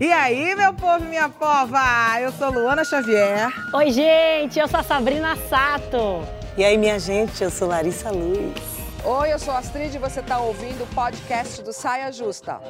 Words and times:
E 0.00 0.12
aí, 0.12 0.54
meu 0.54 0.74
povo 0.74 1.04
e 1.04 1.08
minha 1.08 1.28
pova? 1.28 1.80
Eu 2.20 2.30
sou 2.32 2.50
Luana 2.50 2.84
Xavier. 2.84 3.48
Oi, 3.72 3.90
gente, 3.90 4.58
eu 4.58 4.68
sou 4.68 4.80
a 4.80 4.82
Sabrina 4.82 5.36
Sato. 5.48 6.22
E 6.56 6.64
aí, 6.64 6.76
minha 6.76 6.98
gente, 6.98 7.42
eu 7.42 7.50
sou 7.50 7.68
Larissa 7.68 8.10
Luz. 8.10 8.54
Oi, 9.04 9.32
eu 9.32 9.38
sou 9.38 9.54
a 9.54 9.58
Astrid 9.58 9.94
e 9.94 9.98
você 9.98 10.20
está 10.20 10.38
ouvindo 10.38 10.82
o 10.84 10.86
podcast 10.88 11.62
do 11.62 11.72
Saia 11.72 12.10
Justa. 12.10 12.60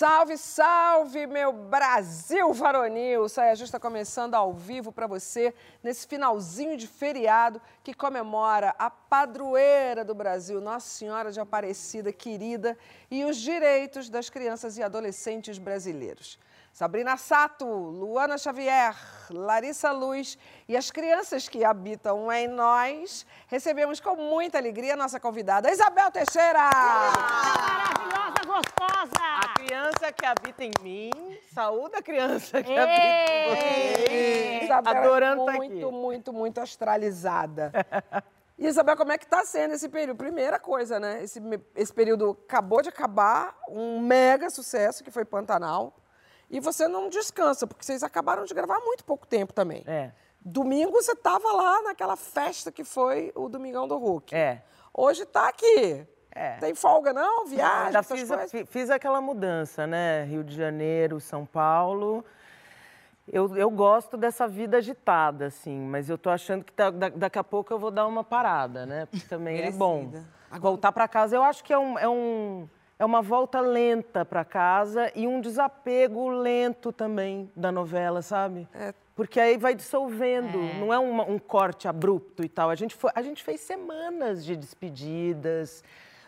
Salve, 0.00 0.38
salve, 0.38 1.26
meu 1.26 1.52
Brasil 1.52 2.54
varonil! 2.54 3.28
Saia 3.28 3.54
Justa 3.54 3.78
começando 3.78 4.34
ao 4.34 4.50
vivo 4.50 4.90
para 4.90 5.06
você 5.06 5.54
nesse 5.82 6.06
finalzinho 6.06 6.74
de 6.74 6.86
feriado 6.86 7.60
que 7.84 7.92
comemora 7.92 8.74
a 8.78 8.88
padroeira 8.88 10.02
do 10.02 10.14
Brasil, 10.14 10.58
Nossa 10.58 10.88
Senhora 10.88 11.30
de 11.30 11.38
Aparecida 11.38 12.10
querida 12.14 12.78
e 13.10 13.26
os 13.26 13.36
direitos 13.36 14.08
das 14.08 14.30
crianças 14.30 14.78
e 14.78 14.82
adolescentes 14.82 15.58
brasileiros. 15.58 16.38
Sabrina 16.72 17.16
Sato, 17.16 17.66
Luana 17.66 18.38
Xavier, 18.38 18.96
Larissa 19.28 19.90
Luz 19.90 20.38
e 20.68 20.76
as 20.76 20.90
crianças 20.90 21.48
que 21.48 21.64
habitam 21.64 22.32
em 22.32 22.48
nós, 22.48 23.26
recebemos 23.48 24.00
com 24.00 24.14
muita 24.16 24.58
alegria 24.58 24.94
a 24.94 24.96
nossa 24.96 25.18
convidada, 25.18 25.70
Isabel 25.70 26.10
Teixeira! 26.10 26.70
Maravilhosa, 26.70 28.44
gostosa! 28.46 29.20
A 29.20 29.52
criança 29.54 30.12
que 30.12 30.24
habita 30.24 30.64
em 30.64 30.70
mim, 30.80 31.10
saúde 31.52 31.96
a 31.96 32.02
criança 32.02 32.62
que 32.62 32.70
Ei! 32.70 32.78
habita 32.78 33.02
em 33.02 33.56
você. 33.56 34.64
Isabel 34.64 34.96
Adorando 34.96 35.50
é 35.50 35.56
muito, 35.56 35.86
aqui. 35.86 35.96
muito, 35.96 36.32
muito 36.32 36.60
astralizada. 36.60 37.72
E, 38.56 38.64
Isabel, 38.68 38.96
como 38.96 39.10
é 39.10 39.18
que 39.18 39.24
está 39.24 39.44
sendo 39.44 39.74
esse 39.74 39.88
período? 39.88 40.16
Primeira 40.16 40.58
coisa, 40.58 41.00
né? 41.00 41.22
Esse, 41.22 41.42
esse 41.74 41.92
período 41.92 42.38
acabou 42.46 42.80
de 42.80 42.88
acabar, 42.88 43.56
um 43.68 44.00
mega 44.00 44.48
sucesso 44.48 45.02
que 45.02 45.10
foi 45.10 45.24
Pantanal. 45.24 45.99
E 46.50 46.58
você 46.60 46.88
não 46.88 47.08
descansa, 47.08 47.66
porque 47.66 47.84
vocês 47.84 48.02
acabaram 48.02 48.44
de 48.44 48.52
gravar 48.52 48.76
há 48.78 48.80
muito 48.80 49.04
pouco 49.04 49.26
tempo 49.26 49.52
também. 49.52 49.84
É. 49.86 50.10
Domingo 50.44 50.90
você 50.92 51.12
estava 51.12 51.52
lá 51.52 51.82
naquela 51.82 52.16
festa 52.16 52.72
que 52.72 52.82
foi 52.82 53.30
o 53.36 53.48
Domingão 53.48 53.86
do 53.86 53.96
Hulk. 53.96 54.34
É. 54.34 54.62
Hoje 54.92 55.22
está 55.22 55.48
aqui. 55.48 56.04
É. 56.32 56.56
Tem 56.58 56.74
folga 56.74 57.12
não? 57.12 57.46
Viagem, 57.46 57.92
Já 57.92 57.98
essas 58.00 58.18
fiz, 58.18 58.30
a- 58.30 58.46
fiz 58.66 58.90
aquela 58.90 59.20
mudança, 59.20 59.86
né? 59.86 60.24
Rio 60.24 60.42
de 60.42 60.54
Janeiro, 60.56 61.20
São 61.20 61.44
Paulo. 61.46 62.24
Eu, 63.32 63.56
eu 63.56 63.70
gosto 63.70 64.16
dessa 64.16 64.48
vida 64.48 64.78
agitada, 64.78 65.46
assim, 65.46 65.78
mas 65.78 66.08
eu 66.10 66.18
tô 66.18 66.30
achando 66.30 66.64
que 66.64 66.72
tá- 66.72 66.90
da- 66.90 67.08
daqui 67.10 67.38
a 67.38 67.44
pouco 67.44 67.72
eu 67.72 67.78
vou 67.78 67.90
dar 67.92 68.06
uma 68.06 68.24
parada, 68.24 68.84
né? 68.86 69.06
Porque 69.06 69.26
também 69.28 69.60
é 69.62 69.70
bom. 69.70 70.04
Merecida. 70.04 70.24
Voltar 70.58 70.90
para 70.90 71.06
casa, 71.06 71.36
eu 71.36 71.42
acho 71.44 71.62
que 71.62 71.72
é, 71.72 71.78
um, 71.78 71.96
é, 71.96 72.08
um, 72.08 72.68
é 73.00 73.04
uma 73.06 73.22
volta 73.22 73.60
lenta 73.62 74.26
para 74.26 74.44
casa 74.44 75.10
e 75.16 75.26
um 75.26 75.40
desapego 75.40 76.28
lento 76.28 76.92
também 76.92 77.50
da 77.56 77.72
novela, 77.72 78.20
sabe? 78.20 78.68
É. 78.74 78.92
Porque 79.16 79.40
aí 79.40 79.56
vai 79.56 79.74
dissolvendo, 79.74 80.58
não 80.78 80.92
é 80.92 80.98
uma- 80.98 81.24
um 81.24 81.38
corte 81.38 81.88
abrupto 81.88 82.44
e 82.44 82.48
tal. 82.48 82.68
A 82.68 82.74
gente, 82.74 82.94
foi, 82.94 83.10
a 83.14 83.22
gente 83.22 83.42
fez 83.42 83.62
semanas 83.62 84.44
de 84.44 84.54
despedidas, 84.54 85.82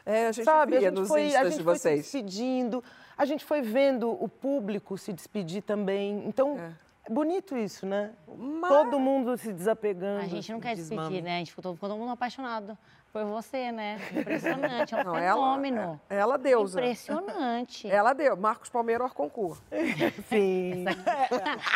É, 0.06 0.29
a 0.29 0.33
gente 0.33 0.45
sabe? 0.47 0.79
via 0.79 0.89
a 0.89 0.91
gente 0.91 0.98
nos 0.98 1.09
foi, 1.09 1.37
a 1.37 1.45
gente 1.45 1.59
de 1.59 1.62
foi 1.64 1.75
se 1.77 1.81
vocês. 1.83 2.01
despedindo, 2.03 2.83
a 3.19 3.25
gente 3.27 3.45
foi 3.45 3.61
vendo 3.61 4.11
o 4.11 4.27
público 4.27 4.97
se 4.97 5.12
despedir 5.12 5.62
também. 5.62 6.23
Então, 6.27 6.59
é, 6.59 6.73
bonito 7.12 7.55
isso, 7.57 7.84
né? 7.86 8.12
Todo 8.67 8.98
mundo 8.98 9.36
se 9.36 9.53
desapegando. 9.53 10.23
A 10.25 10.27
gente 10.27 10.51
não 10.51 10.59
quer 10.61 10.75
despedir, 10.75 11.23
né? 11.23 11.36
A 11.36 11.39
gente 11.39 11.51
ficou 11.55 11.77
todo 11.77 11.95
mundo 11.97 12.11
apaixonado 12.12 12.77
por 13.13 13.25
você, 13.27 13.71
né? 13.71 13.99
Impressionante, 14.11 14.95
é 14.95 15.01
um 15.01 15.05
Não, 15.05 15.17
ela- 15.17 15.35
fenômeno. 15.43 16.01
Ela 16.09 16.39
deusa. 16.39 16.81
Impressionante. 16.81 17.91
Ela 17.91 18.13
deu. 18.15 18.37
Marcos 18.37 18.69
Palmeira, 18.71 19.05
Orconcourt. 19.05 19.61
Sim. 20.29 20.85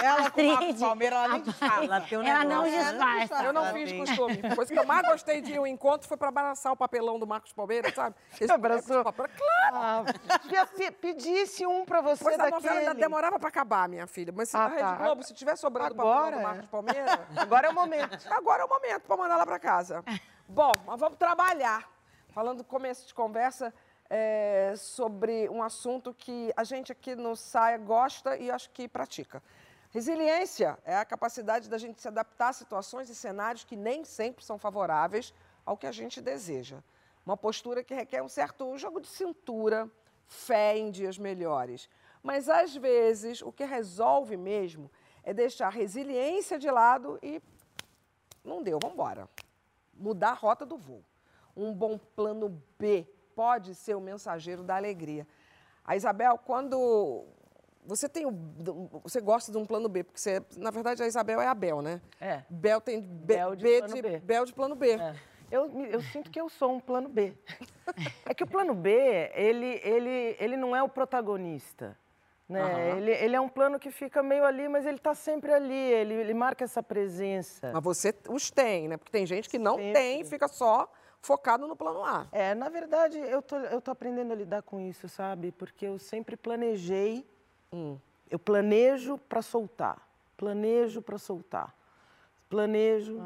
Ela 0.02 0.30
com 0.30 0.40
o 0.40 0.46
Marcos 0.46 0.66
Astrid, 0.68 0.80
Palmeira, 0.80 1.16
ela 1.16 1.28
nem 1.28 1.44
fala. 1.44 1.84
Ela 1.84 2.00
tem 2.00 2.18
um 2.18 2.22
Ela 2.22 2.44
não 2.44 2.64
disfarça. 2.64 3.44
Eu 3.44 3.52
não 3.52 3.64
Ela 3.66 3.72
fiz 3.74 3.92
costume. 3.92 4.40
A 4.50 4.56
coisa 4.56 4.72
que 4.72 4.78
eu 4.78 4.86
mais 4.86 5.06
gostei 5.06 5.40
de 5.42 5.56
ao 5.56 5.66
encontro 5.66 6.08
foi 6.08 6.16
para 6.16 6.28
abraçar 6.28 6.72
o 6.72 6.76
papelão 6.76 7.18
do 7.18 7.26
Marcos 7.26 7.52
Palmeira, 7.52 7.92
sabe? 7.94 8.16
Esse 8.40 8.50
abraçou? 8.52 9.04
papel- 9.04 9.26
Claro! 9.36 10.06
Ah, 10.08 10.66
pedisse 11.00 11.66
um 11.66 11.84
pra 11.84 12.00
você 12.00 12.24
Pois 12.24 12.34
a 12.34 12.44
daquele. 12.44 12.54
novela 12.62 12.78
ainda 12.80 12.94
demorava 12.94 13.38
para 13.38 13.48
acabar, 13.48 13.88
minha 13.88 14.06
filha. 14.06 14.32
Mas 14.34 14.48
se 14.48 14.56
Ah, 14.56 14.60
na 14.60 14.68
Rede 14.68 14.80
tá. 14.80 14.94
Globo, 14.96 15.22
se 15.22 15.34
tiver 15.34 15.56
sobrando 15.56 15.94
o 15.96 16.00
Agora 16.00 16.14
papelão 16.16 16.30
do 16.32 16.38
é. 16.38 16.42
Marcos 16.42 16.68
Palmeira, 16.70 17.20
Agora 17.36 17.66
é 17.66 17.70
o 17.70 17.74
momento. 17.74 18.18
agora 18.30 18.62
é 18.62 18.64
o 18.64 18.68
momento 18.68 19.00
para 19.02 19.16
mandar 19.16 19.34
ela 19.34 19.46
para 19.46 19.58
casa. 19.58 20.02
Bom, 20.48 20.70
mas 20.86 21.00
vamos 21.00 21.18
trabalhar. 21.18 21.90
Falando 22.28 22.58
do 22.58 22.64
começo 22.64 23.04
de 23.04 23.12
conversa 23.12 23.74
é, 24.08 24.74
sobre 24.76 25.48
um 25.48 25.60
assunto 25.60 26.14
que 26.14 26.52
a 26.56 26.62
gente 26.62 26.92
aqui 26.92 27.16
no 27.16 27.34
Saia 27.34 27.76
gosta 27.78 28.36
e 28.36 28.48
acho 28.48 28.70
que 28.70 28.86
pratica. 28.86 29.42
Resiliência 29.90 30.78
é 30.84 30.96
a 30.96 31.04
capacidade 31.04 31.68
da 31.68 31.78
gente 31.78 32.00
se 32.00 32.06
adaptar 32.06 32.50
a 32.50 32.52
situações 32.52 33.10
e 33.10 33.14
cenários 33.14 33.64
que 33.64 33.74
nem 33.74 34.04
sempre 34.04 34.44
são 34.44 34.56
favoráveis 34.56 35.34
ao 35.64 35.76
que 35.76 35.86
a 35.86 35.92
gente 35.92 36.20
deseja. 36.20 36.78
Uma 37.24 37.36
postura 37.36 37.82
que 37.82 37.92
requer 37.92 38.22
um 38.22 38.28
certo 38.28 38.78
jogo 38.78 39.00
de 39.00 39.08
cintura, 39.08 39.90
fé 40.28 40.78
em 40.78 40.92
dias 40.92 41.18
melhores. 41.18 41.90
Mas, 42.22 42.48
às 42.48 42.72
vezes, 42.76 43.42
o 43.42 43.50
que 43.50 43.64
resolve 43.64 44.36
mesmo 44.36 44.88
é 45.24 45.34
deixar 45.34 45.70
resiliência 45.70 46.56
de 46.56 46.70
lado 46.70 47.18
e 47.20 47.42
não 48.44 48.62
deu, 48.62 48.78
vamos 48.80 48.94
embora. 48.94 49.28
Mudar 49.98 50.30
a 50.30 50.34
rota 50.34 50.64
do 50.64 50.76
voo. 50.76 51.04
Um 51.56 51.72
bom 51.72 51.98
plano 51.98 52.62
B 52.78 53.06
pode 53.34 53.74
ser 53.74 53.94
o 53.94 54.00
mensageiro 54.00 54.62
da 54.62 54.76
alegria. 54.76 55.26
A 55.84 55.96
Isabel, 55.96 56.38
quando 56.38 57.24
você 57.84 58.08
tem 58.08 58.26
o, 58.26 58.32
você 59.02 59.20
gosta 59.20 59.52
de 59.52 59.58
um 59.58 59.64
plano 59.64 59.88
B, 59.88 60.02
porque 60.02 60.18
você, 60.18 60.42
na 60.56 60.70
verdade 60.70 61.02
a 61.02 61.06
Isabel 61.06 61.40
é 61.40 61.46
a 61.46 61.54
Bel, 61.54 61.80
né? 61.80 62.00
É. 62.20 62.42
Bel 62.50 62.80
tem 62.80 63.00
B, 63.00 63.34
Bel 63.36 63.56
de 63.56 63.62
B 63.62 63.78
plano 63.78 63.94
de, 63.94 64.02
B. 64.02 64.18
Bel 64.18 64.44
de 64.44 64.52
plano 64.52 64.74
B. 64.74 64.90
É. 64.92 65.14
Eu, 65.50 65.70
eu 65.84 66.02
sinto 66.02 66.28
que 66.30 66.40
eu 66.40 66.48
sou 66.48 66.72
um 66.72 66.80
plano 66.80 67.08
B. 67.08 67.32
É 68.28 68.34
que 68.34 68.42
o 68.42 68.46
plano 68.48 68.74
B, 68.74 68.90
ele, 69.32 69.80
ele, 69.84 70.36
ele 70.40 70.56
não 70.56 70.74
é 70.74 70.82
o 70.82 70.88
protagonista. 70.88 71.96
Né? 72.48 72.60
Aham. 72.62 72.96
Ele, 72.98 73.10
ele 73.10 73.36
é 73.36 73.40
um 73.40 73.48
plano 73.48 73.78
que 73.78 73.90
fica 73.90 74.22
meio 74.22 74.44
ali, 74.44 74.68
mas 74.68 74.86
ele 74.86 74.98
está 74.98 75.14
sempre 75.14 75.52
ali, 75.52 75.74
ele, 75.74 76.14
ele 76.14 76.32
marca 76.34 76.64
essa 76.64 76.82
presença. 76.82 77.72
Mas 77.72 77.82
você 77.82 78.14
os 78.28 78.50
tem, 78.50 78.88
né? 78.88 78.96
Porque 78.96 79.10
tem 79.10 79.26
gente 79.26 79.48
que 79.48 79.58
não 79.58 79.76
Sempre. 79.76 79.92
tem 79.92 80.20
e 80.20 80.24
fica 80.24 80.46
só 80.46 80.90
focado 81.20 81.66
no 81.66 81.74
plano 81.74 82.04
A. 82.04 82.26
É, 82.30 82.54
na 82.54 82.68
verdade, 82.68 83.18
eu 83.18 83.42
tô, 83.42 83.56
eu 83.56 83.80
tô 83.80 83.90
aprendendo 83.90 84.32
a 84.32 84.36
lidar 84.36 84.62
com 84.62 84.80
isso, 84.80 85.08
sabe? 85.08 85.50
Porque 85.50 85.86
eu 85.86 85.98
sempre 85.98 86.36
planejei, 86.36 87.26
Hum. 87.72 87.98
eu 88.30 88.38
planejo 88.38 89.18
para 89.18 89.42
soltar, 89.42 90.08
planejo 90.36 91.02
para 91.02 91.18
soltar, 91.18 91.74
planejo 92.48 93.20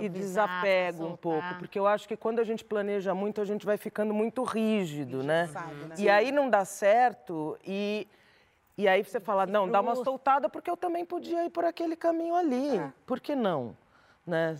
e 0.00 0.08
desapego 0.08 1.04
um 1.04 1.16
pouco, 1.16 1.56
porque 1.58 1.76
eu 1.76 1.86
acho 1.88 2.06
que 2.06 2.16
quando 2.16 2.38
a 2.38 2.44
gente 2.44 2.64
planeja 2.64 3.12
muito, 3.12 3.40
a 3.40 3.44
gente 3.44 3.66
vai 3.66 3.76
ficando 3.76 4.14
muito 4.14 4.44
rígido, 4.44 5.20
né? 5.24 5.42
Engessado, 5.42 5.86
né? 5.88 5.94
E 5.98 6.08
aí 6.08 6.30
não 6.30 6.48
dá 6.48 6.64
certo 6.64 7.58
e 7.66 8.06
e 8.76 8.88
aí 8.88 9.04
você 9.04 9.20
fala, 9.20 9.46
não, 9.46 9.68
dá 9.68 9.80
uma 9.80 9.94
soltada 9.96 10.48
porque 10.48 10.70
eu 10.70 10.76
também 10.76 11.04
podia 11.04 11.44
ir 11.44 11.50
por 11.50 11.64
aquele 11.64 11.94
caminho 11.96 12.34
ali. 12.34 12.80
Por 13.06 13.20
que 13.20 13.34
não? 13.34 13.76
Né? 14.26 14.56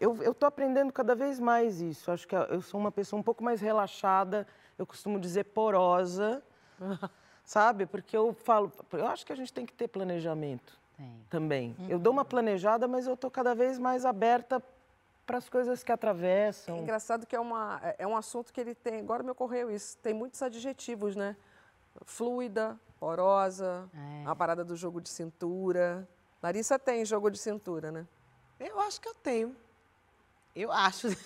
Eu, 0.00 0.34
tô 0.34 0.46
aprendendo 0.46 0.92
cada 0.92 1.14
vez 1.14 1.38
mais 1.38 1.80
isso. 1.80 2.10
Acho 2.10 2.26
que 2.26 2.34
eu 2.34 2.60
sou 2.60 2.80
uma 2.80 2.90
pessoa 2.90 3.20
um 3.20 3.22
pouco 3.22 3.44
mais 3.44 3.60
relaxada, 3.60 4.46
eu 4.78 4.86
costumo 4.86 5.20
dizer 5.20 5.44
porosa, 5.44 6.42
sabe? 7.44 7.86
Porque 7.86 8.16
eu 8.16 8.32
falo, 8.32 8.72
eu 8.92 9.06
acho 9.06 9.24
que 9.24 9.32
a 9.32 9.36
gente 9.36 9.52
tem 9.52 9.64
que 9.66 9.72
ter 9.72 9.86
planejamento 9.88 10.78
Tem. 10.96 11.12
também. 11.30 11.76
Eu 11.88 11.98
dou 11.98 12.12
uma 12.12 12.24
planejada, 12.24 12.88
mas 12.88 13.06
eu 13.06 13.16
tô 13.16 13.30
cada 13.30 13.54
vez 13.54 13.78
mais 13.78 14.04
aberta 14.04 14.62
para 15.24 15.38
as 15.38 15.48
coisas 15.48 15.84
que 15.84 15.92
É 15.92 15.94
atravessam. 15.94 16.78
engraçado 16.78 17.26
que 17.26 17.36
é, 17.36 17.40
uma, 17.40 17.80
é- 17.82 17.96
é 18.00 18.06
um 18.06 18.16
assunto 18.16 18.52
que 18.52 18.60
ele 18.60 18.74
tem, 18.74 18.98
agora 18.98 19.22
me 19.22 19.30
ocorreu 19.30 19.70
isso, 19.70 19.96
tem 19.98 20.12
muitos 20.12 20.42
adjetivos, 20.42 21.14
né? 21.14 21.36
Fluida, 22.04 22.78
porosa, 23.12 23.90
É. 23.92 24.22
a 24.26 24.36
parada 24.36 24.64
do 24.64 24.76
jogo 24.76 25.00
de 25.00 25.08
cintura. 25.08 26.08
Larissa 26.40 26.78
tem 26.78 27.04
jogo 27.04 27.32
de 27.32 27.38
cintura, 27.38 27.90
né? 27.90 28.06
Eu 28.60 28.78
acho 28.78 29.00
que 29.00 29.08
eu 29.08 29.14
tenho. 29.14 29.56
Eu 30.54 30.70
acho. 30.70 31.08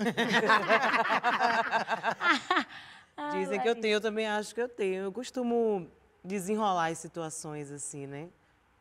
Dizem 3.32 3.60
que 3.60 3.68
eu 3.68 3.78
tenho, 3.78 3.96
eu 3.96 4.00
também 4.00 4.26
acho 4.26 4.54
que 4.54 4.60
eu 4.62 4.68
tenho. 4.70 5.04
Eu 5.04 5.12
costumo 5.12 5.86
desenrolar 6.24 6.86
as 6.92 6.96
situações 6.98 7.70
assim, 7.70 8.06
né? 8.06 8.30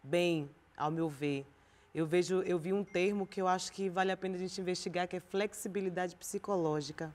Bem, 0.02 0.50
ao 0.78 0.90
meu 0.90 1.10
ver. 1.10 1.46
Eu 1.94 2.06
vejo, 2.06 2.44
eu 2.44 2.58
vi 2.58 2.72
um 2.72 2.84
termo 2.86 3.28
que 3.28 3.42
eu 3.42 3.48
acho 3.48 3.74
que 3.74 3.90
vale 3.90 4.12
a 4.14 4.16
pena 4.18 4.36
a 4.36 4.38
gente 4.38 4.60
investigar, 4.62 5.06
que 5.06 5.18
é 5.18 5.20
flexibilidade 5.20 6.16
psicológica, 6.16 7.14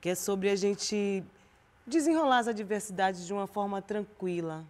que 0.00 0.08
é 0.08 0.14
sobre 0.14 0.50
a 0.50 0.54
gente 0.56 1.24
desenrolar 1.84 2.38
as 2.38 2.46
adversidades 2.48 3.26
de 3.26 3.32
uma 3.32 3.48
forma 3.48 3.82
tranquila, 3.82 4.64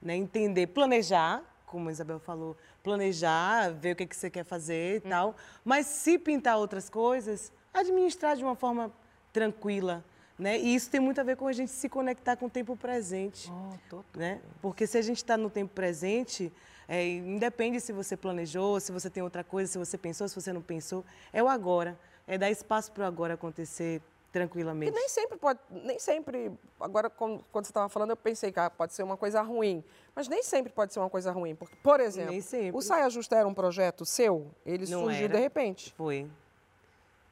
né? 0.00 0.16
Entender, 0.16 0.66
planejar, 0.68 1.42
como 1.66 1.88
a 1.88 1.92
Isabel 1.92 2.18
falou, 2.18 2.56
planejar, 2.82 3.70
ver 3.70 3.92
o 3.92 3.96
que, 3.96 4.06
que 4.06 4.16
você 4.16 4.30
quer 4.30 4.44
fazer 4.44 4.96
e 4.96 5.00
tal, 5.00 5.36
mas 5.64 5.86
se 5.86 6.18
pintar 6.18 6.56
outras 6.56 6.88
coisas, 6.88 7.52
administrar 7.72 8.36
de 8.36 8.42
uma 8.42 8.54
forma 8.54 8.92
tranquila, 9.32 10.04
Né? 10.38 10.56
E 10.56 10.72
isso 10.72 10.88
tem 10.88 11.00
muito 11.00 11.20
a 11.20 11.24
ver 11.24 11.36
com 11.36 11.48
a 11.48 11.52
gente 11.52 11.72
se 11.72 11.88
conectar 11.88 12.36
com 12.36 12.46
o 12.46 12.50
tempo 12.50 12.76
presente. 12.76 13.52
Oh, 13.92 14.02
né? 14.16 14.40
Porque 14.62 14.86
se 14.86 14.96
a 14.96 15.02
gente 15.02 15.16
está 15.16 15.36
no 15.36 15.50
tempo 15.50 15.74
presente, 15.74 16.52
é, 16.86 17.04
independe 17.08 17.80
se 17.80 17.92
você 17.92 18.16
planejou, 18.16 18.78
se 18.78 18.92
você 18.92 19.10
tem 19.10 19.20
outra 19.20 19.42
coisa, 19.42 19.72
se 19.72 19.78
você 19.78 19.98
pensou, 19.98 20.28
se 20.28 20.34
você 20.36 20.52
não 20.52 20.62
pensou, 20.62 21.04
é 21.32 21.42
o 21.42 21.48
agora. 21.48 21.98
É 22.24 22.38
dar 22.38 22.50
espaço 22.50 22.92
para 22.92 23.02
o 23.02 23.06
agora 23.06 23.34
acontecer 23.34 24.00
tranquilamente. 24.32 24.92
E 24.92 24.94
nem 24.94 25.08
sempre 25.08 25.36
pode, 25.38 25.58
nem 25.70 25.98
sempre, 25.98 26.52
agora 26.80 27.08
quando, 27.08 27.44
quando 27.50 27.64
você 27.64 27.70
estava 27.70 27.88
falando, 27.88 28.10
eu 28.10 28.16
pensei 28.16 28.52
que 28.52 28.60
ah, 28.60 28.70
pode 28.70 28.92
ser 28.92 29.02
uma 29.02 29.16
coisa 29.16 29.40
ruim, 29.42 29.82
mas 30.14 30.28
nem 30.28 30.42
sempre 30.42 30.72
pode 30.72 30.92
ser 30.92 31.00
uma 31.00 31.10
coisa 31.10 31.32
ruim, 31.32 31.54
porque, 31.54 31.76
por 31.82 32.00
exemplo, 32.00 32.34
o 32.72 32.82
Saia 32.82 33.08
Justa 33.10 33.36
era 33.36 33.48
um 33.48 33.54
projeto 33.54 34.04
seu, 34.04 34.50
ele 34.64 34.86
Não 34.90 35.04
surgiu 35.04 35.24
era. 35.24 35.34
de 35.34 35.40
repente. 35.40 35.94
Foi. 35.96 36.28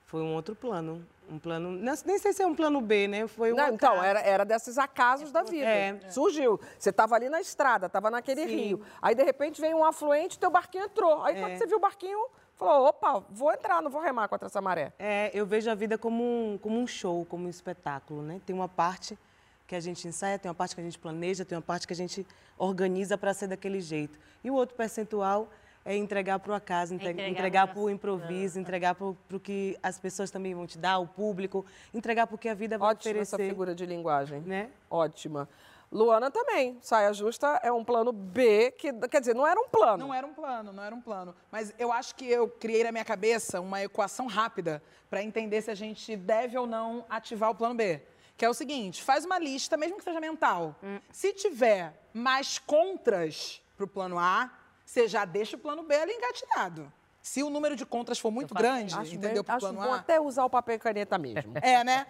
Foi 0.06 0.22
um 0.22 0.34
outro 0.34 0.54
plano. 0.54 1.06
Um 1.28 1.40
plano. 1.40 1.72
Nem 1.72 2.18
sei 2.18 2.32
se 2.32 2.40
é 2.40 2.46
um 2.46 2.54
plano 2.54 2.80
B, 2.80 3.08
né? 3.08 3.26
Foi 3.26 3.52
um. 3.52 3.56
Não, 3.56 3.68
então, 3.68 4.02
era, 4.02 4.20
era 4.20 4.44
desses 4.44 4.78
acasos 4.78 5.32
da 5.32 5.42
vida. 5.42 5.66
É. 5.66 5.98
Surgiu. 6.08 6.60
Você 6.78 6.90
estava 6.90 7.16
ali 7.16 7.28
na 7.28 7.40
estrada, 7.40 7.86
estava 7.86 8.08
naquele 8.08 8.46
Sim. 8.46 8.54
rio. 8.54 8.82
Aí, 9.02 9.12
de 9.12 9.24
repente, 9.24 9.60
vem 9.60 9.74
um 9.74 9.84
afluente, 9.84 10.38
teu 10.38 10.50
barquinho 10.50 10.84
entrou. 10.84 11.24
Aí, 11.24 11.36
é. 11.36 11.40
quando 11.40 11.58
você 11.58 11.66
viu 11.66 11.78
o 11.78 11.80
barquinho, 11.80 12.28
falou: 12.56 12.88
opa, 12.88 13.24
vou 13.30 13.52
entrar, 13.52 13.80
não 13.82 13.90
vou 13.90 14.00
remar 14.00 14.28
contra 14.28 14.46
essa 14.46 14.60
maré. 14.60 14.92
É, 14.98 15.30
eu 15.32 15.46
vejo 15.46 15.70
a 15.70 15.74
vida 15.74 15.96
como 15.96 16.22
um, 16.22 16.58
como 16.58 16.78
um 16.78 16.86
show, 16.86 17.24
como 17.26 17.46
um 17.46 17.50
espetáculo, 17.50 18.22
né? 18.22 18.40
Tem 18.44 18.54
uma 18.54 18.68
parte 18.68 19.18
que 19.66 19.74
a 19.74 19.80
gente 19.80 20.06
ensaia, 20.06 20.38
tem 20.38 20.48
uma 20.48 20.54
parte 20.54 20.74
que 20.74 20.80
a 20.80 20.84
gente 20.84 20.98
planeja, 20.98 21.44
tem 21.44 21.56
uma 21.56 21.62
parte 21.62 21.86
que 21.86 21.92
a 21.92 21.96
gente 21.96 22.26
organiza 22.56 23.18
para 23.18 23.34
ser 23.34 23.48
daquele 23.48 23.80
jeito. 23.80 24.18
E 24.42 24.50
o 24.50 24.54
outro 24.54 24.76
percentual 24.76 25.48
é 25.84 25.96
entregar 25.96 26.38
para 26.38 26.52
o 26.52 26.54
acaso, 26.54 26.94
entregar, 26.94 27.28
entregar 27.28 27.66
para 27.68 27.78
o 27.78 27.88
improviso, 27.88 28.58
entregar 28.58 28.94
para 28.94 29.06
o 29.06 29.40
que 29.40 29.76
as 29.82 29.98
pessoas 29.98 30.30
também 30.30 30.54
vão 30.54 30.66
te 30.66 30.78
dar, 30.78 30.98
o 30.98 31.06
público, 31.06 31.64
entregar 31.94 32.26
para 32.26 32.34
o 32.34 32.38
que 32.38 32.48
a 32.48 32.54
vida 32.54 32.76
vai 32.76 32.90
Ótima 32.90 33.12
oferecer. 33.12 33.36
essa 33.36 33.48
figura 33.48 33.74
de 33.74 33.86
linguagem. 33.86 34.40
Né? 34.40 34.68
Ótima. 34.90 35.48
Luana 35.96 36.30
também. 36.30 36.76
Saia 36.82 37.10
justa 37.14 37.58
é 37.62 37.72
um 37.72 37.82
plano 37.82 38.12
B, 38.12 38.70
que 38.72 38.92
quer 39.08 39.18
dizer, 39.18 39.34
não 39.34 39.46
era 39.46 39.58
um 39.58 39.66
plano. 39.66 40.06
Não 40.06 40.12
era 40.12 40.26
um 40.26 40.34
plano, 40.34 40.70
não 40.70 40.82
era 40.82 40.94
um 40.94 41.00
plano. 41.00 41.34
Mas 41.50 41.72
eu 41.78 41.90
acho 41.90 42.14
que 42.14 42.30
eu 42.30 42.48
criei 42.48 42.84
na 42.84 42.92
minha 42.92 43.04
cabeça 43.04 43.60
uma 43.62 43.82
equação 43.82 44.26
rápida 44.26 44.82
para 45.08 45.22
entender 45.22 45.62
se 45.62 45.70
a 45.70 45.74
gente 45.74 46.14
deve 46.14 46.58
ou 46.58 46.66
não 46.66 47.06
ativar 47.08 47.50
o 47.50 47.54
plano 47.54 47.74
B. 47.74 48.02
Que 48.36 48.44
é 48.44 48.48
o 48.48 48.52
seguinte: 48.52 49.02
faz 49.02 49.24
uma 49.24 49.38
lista, 49.38 49.78
mesmo 49.78 49.96
que 49.96 50.04
seja 50.04 50.20
mental. 50.20 50.76
Hum. 50.82 51.00
Se 51.10 51.32
tiver 51.32 51.94
mais 52.12 52.58
contras 52.58 53.62
para 53.74 53.84
o 53.84 53.88
plano 53.88 54.18
A, 54.18 54.50
você 54.84 55.08
já 55.08 55.24
deixa 55.24 55.56
o 55.56 55.58
plano 55.58 55.82
B 55.82 55.94
ali 55.96 56.12
engatilhado. 56.12 56.92
Se 57.22 57.42
o 57.42 57.50
número 57.50 57.74
de 57.74 57.84
contras 57.84 58.20
for 58.20 58.30
muito 58.30 58.54
grande, 58.54 58.94
acho 58.94 59.14
entendeu? 59.14 59.42
Bem, 59.42 59.56
acho 59.56 59.72
bom 59.72 59.92
até 59.92 60.20
usar 60.20 60.44
o 60.44 60.50
papel 60.50 60.76
e 60.76 60.78
caneta 60.78 61.18
mesmo. 61.18 61.54
É, 61.60 61.82
né? 61.82 62.06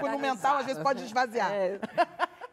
no 0.00 0.18
mental, 0.20 0.58
às 0.58 0.66
vezes, 0.66 0.80
pode 0.80 1.02
esvaziar. 1.02 1.50
É. 1.50 1.80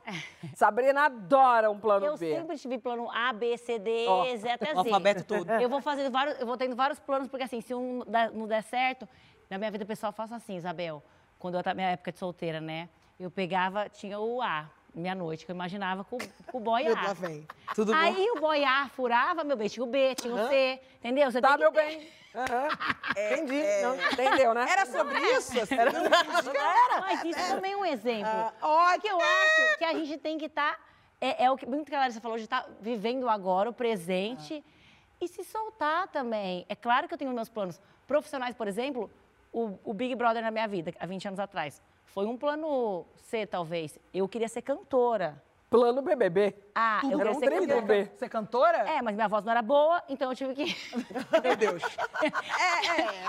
Sabrina 0.56 1.06
adora 1.06 1.70
um 1.70 1.80
plano 1.80 2.06
eu 2.06 2.18
B. 2.18 2.32
Eu 2.32 2.36
sempre 2.38 2.58
tive 2.58 2.78
plano 2.78 3.10
A, 3.12 3.34
B, 3.34 3.58
C, 3.58 3.78
D, 3.78 4.06
oh, 4.08 4.38
Z 4.38 4.50
até 4.50 4.68
Z. 4.68 4.74
O 4.74 4.80
alfabeto 4.80 5.24
todo. 5.24 5.50
Eu 5.52 5.70
vou 5.70 5.82
fazendo 5.82 6.12
vários, 6.12 6.40
eu 6.40 6.46
vou 6.46 6.58
tendo 6.58 6.76
vários 6.76 7.00
planos, 7.00 7.28
porque 7.28 7.44
assim, 7.44 7.62
se 7.62 7.74
um 7.74 8.04
não 8.34 8.48
der 8.48 8.64
certo, 8.64 9.08
na 9.50 9.58
minha 9.58 9.72
vida 9.72 9.86
pessoal 9.86 10.12
eu 10.12 10.16
faço 10.16 10.34
assim, 10.34 10.56
Isabel. 10.56 11.04
Quando 11.38 11.56
eu 11.56 11.60
estava 11.60 11.76
na 11.76 11.84
minha 11.84 11.92
época 11.92 12.12
de 12.12 12.20
solteira, 12.20 12.60
né? 12.60 12.90
Eu 13.20 13.30
pegava, 13.30 13.90
tinha 13.90 14.20
o 14.20 14.42
A 14.42 14.70
minha 14.98 15.16
noite, 15.16 15.46
que 15.46 15.52
eu 15.52 15.56
imaginava 15.56 16.04
com, 16.04 16.18
com 16.18 16.58
o 16.58 16.62
boy 16.62 16.88
A. 16.88 17.14
Vem. 17.16 17.48
Tudo 17.76 17.94
Aí 17.94 18.16
bom? 18.16 18.38
o 18.38 18.42
boy 18.42 18.64
A 18.64 18.90
furava, 18.90 19.44
meu 19.44 19.56
bem, 19.56 19.70
tinha 19.70 19.84
o 19.84 19.88
B, 19.88 20.16
tinha 20.16 20.34
o 20.34 20.48
C, 20.48 20.80
entendeu? 21.00 21.32
Você 21.32 21.42
tá, 21.42 21.58
meu 21.58 21.72
ter... 21.72 21.86
bem. 21.86 22.18
Uhum. 22.38 23.16
É, 23.16 23.34
Entendi. 23.34 23.60
É... 23.60 23.82
Não, 23.82 23.96
entendeu, 23.96 24.54
né? 24.54 24.66
Era 24.70 24.86
sobre 24.86 25.20
não 25.20 25.38
isso? 25.38 25.60
Assim, 25.60 25.76
era. 25.76 25.92
Não, 25.92 26.06
era. 26.06 27.02
Mas 27.02 27.24
isso 27.24 27.40
é. 27.40 27.48
também 27.48 27.74
é 27.74 27.78
um 27.78 27.86
exemplo. 27.86 28.54
Ah, 28.62 28.96
que 29.02 29.08
eu 29.08 29.20
acho 29.20 29.78
que 29.78 29.86
a 29.86 29.94
gente 29.94 30.18
tem 30.18 30.38
que 30.38 30.46
estar... 30.46 30.74
Tá, 30.74 30.80
é, 31.20 31.46
é, 31.46 31.52
o 31.52 31.58
que 31.58 31.66
muito 31.66 31.90
que 31.90 31.96
a 31.96 32.00
Larissa 32.00 32.22
falou, 32.22 32.38
de 32.38 32.44
estar 32.44 32.62
tá 32.62 32.70
vivendo 32.80 33.28
agora, 33.28 33.70
o 33.70 33.74
presente, 33.74 34.64
ah. 34.64 35.14
e 35.20 35.28
se 35.28 35.44
soltar 35.44 36.08
também. 36.10 36.66
É 36.70 36.76
claro 36.76 37.08
que 37.08 37.14
eu 37.14 37.18
tenho 37.18 37.32
meus 37.34 37.50
planos 37.50 37.82
profissionais, 38.06 38.56
por 38.56 38.68
exemplo, 38.68 39.10
o, 39.52 39.80
o 39.84 39.94
Big 39.94 40.14
Brother 40.14 40.44
na 40.44 40.52
minha 40.52 40.68
vida, 40.68 40.94
há 41.00 41.06
20 41.06 41.30
anos 41.30 41.40
atrás. 41.40 41.82
Foi 42.08 42.26
um 42.26 42.38
plano 42.38 43.06
C, 43.16 43.46
talvez. 43.46 43.98
Eu 44.14 44.28
queria 44.28 44.48
ser 44.48 44.62
cantora. 44.62 45.42
Plano 45.70 46.02
BBB. 46.02 46.56
Ah, 46.74 47.00
Tudo 47.02 47.12
eu 47.12 47.18
queria 47.18 47.32
um 47.34 47.40
ser 47.40 47.50
cantora. 47.50 48.12
Ser 48.18 48.30
cantora? 48.30 48.78
É, 48.90 49.02
mas 49.02 49.16
minha 49.16 49.28
voz 49.28 49.44
não 49.44 49.52
era 49.52 49.62
boa, 49.62 50.02
então 50.08 50.32
eu 50.32 50.36
tive 50.36 50.54
que... 50.54 50.64
Meu 51.44 51.56
Deus. 51.58 51.84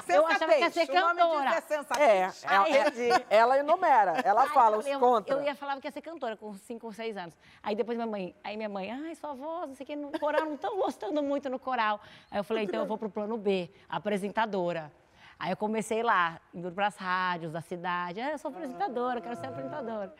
É, 0.08 0.12
é, 0.12 0.16
Eu 0.16 0.26
achava 0.26 0.52
que 0.54 0.60
ia 0.60 0.70
ser 0.70 0.86
cantora. 0.86 1.62
É, 1.98 2.20
é, 2.20 3.08
é, 3.08 3.25
ela 3.28 3.58
enumera, 3.58 4.14
ela 4.25 4.42
Ai, 4.42 4.48
fala 4.48 4.78
os 4.78 4.86
eu, 4.86 4.98
contra. 4.98 5.34
Eu 5.34 5.42
ia 5.42 5.54
falar 5.54 5.78
que 5.80 5.86
ia 5.86 5.92
ser 5.92 6.00
cantora 6.00 6.36
com 6.36 6.54
5 6.54 6.86
ou 6.86 6.92
6 6.92 7.16
anos. 7.16 7.34
Aí 7.62 7.75
depois 7.75 7.96
minha 7.98 8.06
mãe, 8.06 8.34
aí 8.42 8.56
minha 8.56 8.69
mãe, 8.69 8.90
ai, 8.90 9.14
sua 9.14 9.34
voz, 9.34 9.69
não 9.69 9.75
sei 9.75 9.84
o 9.84 9.86
que, 9.86 9.96
no 9.96 10.19
coral, 10.19 10.46
não 10.46 10.54
estão 10.54 10.76
gostando 10.76 11.22
muito 11.22 11.50
no 11.50 11.58
coral. 11.58 12.00
Aí 12.30 12.38
eu 12.38 12.44
falei, 12.44 12.64
então 12.64 12.80
eu 12.80 12.86
vou 12.86 12.96
pro 12.96 13.10
plano 13.10 13.36
B, 13.36 13.70
apresentadora. 13.88 14.90
Aí 15.38 15.52
eu 15.52 15.56
comecei 15.56 16.02
lá, 16.02 16.40
indo 16.52 16.70
para 16.73 16.88
as 16.88 16.96
rádios 16.96 17.52
da 17.52 17.61
cidade. 17.61 18.20
Ah, 18.20 18.32
eu 18.32 18.38
sou 18.38 18.50
apresentadora, 18.50 19.20
quero 19.20 19.37
ser 19.37 19.46
apresentadora. 19.46 20.12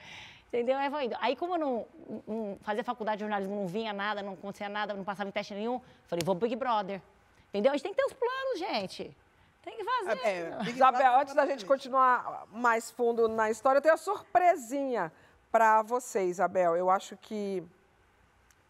Entendeu? 0.49 0.77
Aí, 0.79 1.07
indo. 1.07 1.17
Aí 1.21 1.37
como 1.37 1.55
eu 1.55 1.59
não, 1.59 1.87
não, 2.27 2.59
fazia 2.63 2.85
faculdade 2.85 3.19
de 3.19 3.25
jornalismo, 3.25 3.55
não 3.55 3.67
vinha 3.67 3.93
nada, 3.93 4.23
não 4.23 4.35
acontecia 4.35 4.69
nada, 4.69 4.95
não 4.95 5.05
passava 5.05 5.29
em 5.29 5.33
teste 5.33 5.55
nenhum, 5.55 5.81
falei, 6.07 6.23
vou 6.25 6.35
Big 6.35 6.55
Brother. 6.57 7.03
Entendeu? 7.49 7.73
A 7.73 7.77
gente 7.77 7.83
tem 7.83 7.93
que 7.93 7.99
ter 7.99 8.07
os 8.07 8.13
planos, 8.13 8.59
gente. 8.59 9.17
Tem 9.63 9.77
que 9.77 9.85
fazer. 9.85 10.19
É, 10.25 10.59
é 10.67 10.71
Isabel, 10.71 11.19
antes 11.19 11.35
da 11.35 11.45
gente 11.47 11.67
continuar 11.67 12.47
mais 12.51 12.91
fundo 12.91 13.29
na 13.29 13.51
história, 13.51 13.79
eu 13.79 13.83
tenho 13.83 13.93
uma 13.93 13.99
surpresinha 13.99 15.13
para 15.51 15.83
você, 15.83 16.25
Isabel. 16.25 16.77
Eu 16.77 16.89
acho 16.89 17.17
que. 17.17 17.63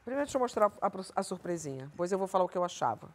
Primeiro, 0.04 0.24
deixa 0.24 0.36
eu 0.36 0.40
mostrar 0.40 0.72
a, 0.80 0.90
a 1.14 1.22
surpresinha. 1.22 1.86
Depois 1.86 2.10
eu 2.10 2.18
vou 2.18 2.26
falar 2.26 2.44
o 2.44 2.48
que 2.48 2.56
eu 2.56 2.64
achava. 2.64 3.08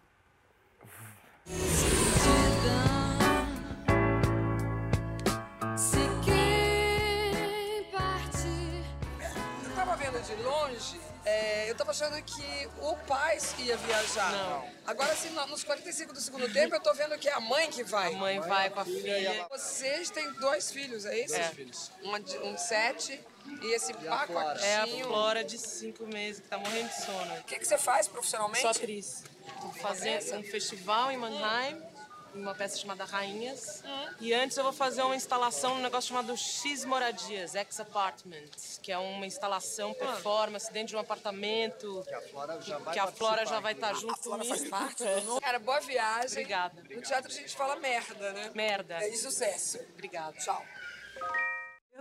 De 10.35 10.43
longe, 10.43 10.99
é, 11.25 11.69
eu 11.69 11.75
tava 11.75 11.91
achando 11.91 12.21
que 12.23 12.69
o 12.81 12.95
pai 13.07 13.37
ia 13.59 13.77
viajar. 13.77 14.31
Não. 14.31 14.67
Agora, 14.85 15.11
assim, 15.13 15.29
nos 15.29 15.63
45 15.63 16.13
do 16.13 16.19
segundo 16.19 16.51
tempo, 16.51 16.75
eu 16.75 16.81
tô 16.81 16.93
vendo 16.93 17.17
que 17.17 17.29
é 17.29 17.33
a 17.33 17.39
mãe 17.39 17.69
que 17.69 17.83
vai. 17.83 18.13
A 18.13 18.17
mãe 18.17 18.39
vai 18.39 18.69
com 18.69 18.79
a 18.81 18.85
filha. 18.85 19.47
Vocês 19.49 20.09
têm 20.09 20.31
dois 20.33 20.71
filhos, 20.71 21.05
é 21.05 21.17
isso? 21.19 21.35
É. 21.35 21.49
filhos. 21.49 21.91
Um, 22.03 22.15
um 22.47 22.53
de 22.53 22.61
sete 22.61 23.19
e 23.61 23.73
esse 23.73 23.91
e 23.91 23.95
pacotinho. 23.95 24.65
É 24.65 24.75
a 24.75 24.87
Flora 24.87 25.43
de 25.43 25.57
cinco 25.57 26.05
meses, 26.05 26.41
que 26.41 26.47
tá 26.47 26.57
morrendo 26.57 26.89
de 26.89 27.01
sono. 27.05 27.35
O 27.39 27.43
que, 27.43 27.59
que 27.59 27.65
você 27.65 27.77
faz 27.77 28.07
profissionalmente? 28.07 28.61
Sou 28.61 28.71
atriz. 28.71 29.23
Tô 29.61 29.69
fazendo 29.81 30.39
um 30.39 30.43
festival 30.43 31.11
em 31.11 31.17
Mannheim 31.17 31.92
uma 32.33 32.55
peça 32.55 32.77
chamada 32.77 33.05
Rainhas. 33.05 33.83
E 34.19 34.33
antes 34.33 34.57
eu 34.57 34.63
vou 34.63 34.73
fazer 34.73 35.01
uma 35.03 35.15
instalação 35.15 35.75
num 35.75 35.81
negócio 35.81 36.09
chamado 36.09 36.35
X 36.35 36.85
Moradias, 36.85 37.55
X 37.55 37.79
Apartments, 37.79 38.79
que 38.81 38.91
é 38.91 38.97
uma 38.97 39.25
instalação 39.25 39.93
performance 39.93 40.71
dentro 40.71 40.89
de 40.89 40.95
um 40.95 40.99
apartamento. 40.99 42.03
Que 42.07 42.13
a 42.13 42.21
Flora 42.21 42.61
já 42.61 42.77
vai, 42.77 42.93
que 42.93 42.99
a 42.99 43.07
Flora 43.07 43.45
já 43.45 43.59
vai 43.59 43.73
estar 43.73 43.89
tá 43.89 43.93
junto 43.93 44.13
a 44.13 44.17
Flora 44.17 44.43
comigo. 44.43 44.57
Faz 44.57 44.69
parte 44.69 45.03
Cara, 45.41 45.59
boa 45.59 45.79
viagem. 45.79 46.29
Obrigada. 46.31 46.83
No 46.89 47.01
teatro 47.01 47.31
a 47.31 47.33
gente 47.33 47.55
fala 47.55 47.75
merda, 47.75 48.33
né? 48.33 48.51
Merda. 48.53 49.03
É, 49.03 49.09
e 49.09 49.17
sucesso. 49.17 49.79
Obrigada. 49.93 50.33
Tchau. 50.33 50.63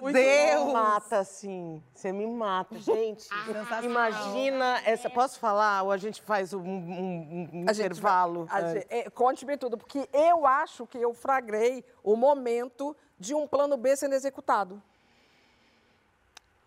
Meu 0.01 0.13
Deus! 0.13 0.67
Me 0.67 0.73
mata, 0.73 1.19
assim. 1.19 1.83
Você 1.95 2.13
me 2.13 2.27
mata. 2.27 2.79
Gente, 2.79 3.29
ah, 3.71 3.83
imagina 3.83 4.81
essa. 4.85 5.11
Posso 5.11 5.39
falar? 5.39 5.83
Ou 5.83 5.93
a 5.93 5.97
gente 5.97 6.23
faz 6.23 6.53
um, 6.53 6.61
um, 6.61 7.51
um 7.53 7.63
intervalo? 7.63 8.49
Gente, 8.73 8.87
é, 8.89 9.11
Conte-me 9.11 9.57
tudo, 9.57 9.77
porque 9.77 10.09
eu 10.13 10.47
acho 10.47 10.87
que 10.87 10.99
eu 10.99 11.13
fragrei 11.15 11.85
o 12.03 12.17
momento 12.17 12.97
de 13.19 13.35
um 13.35 13.47
plano 13.47 13.77
B 13.77 13.95
sendo 13.97 14.15
executado. 14.15 14.83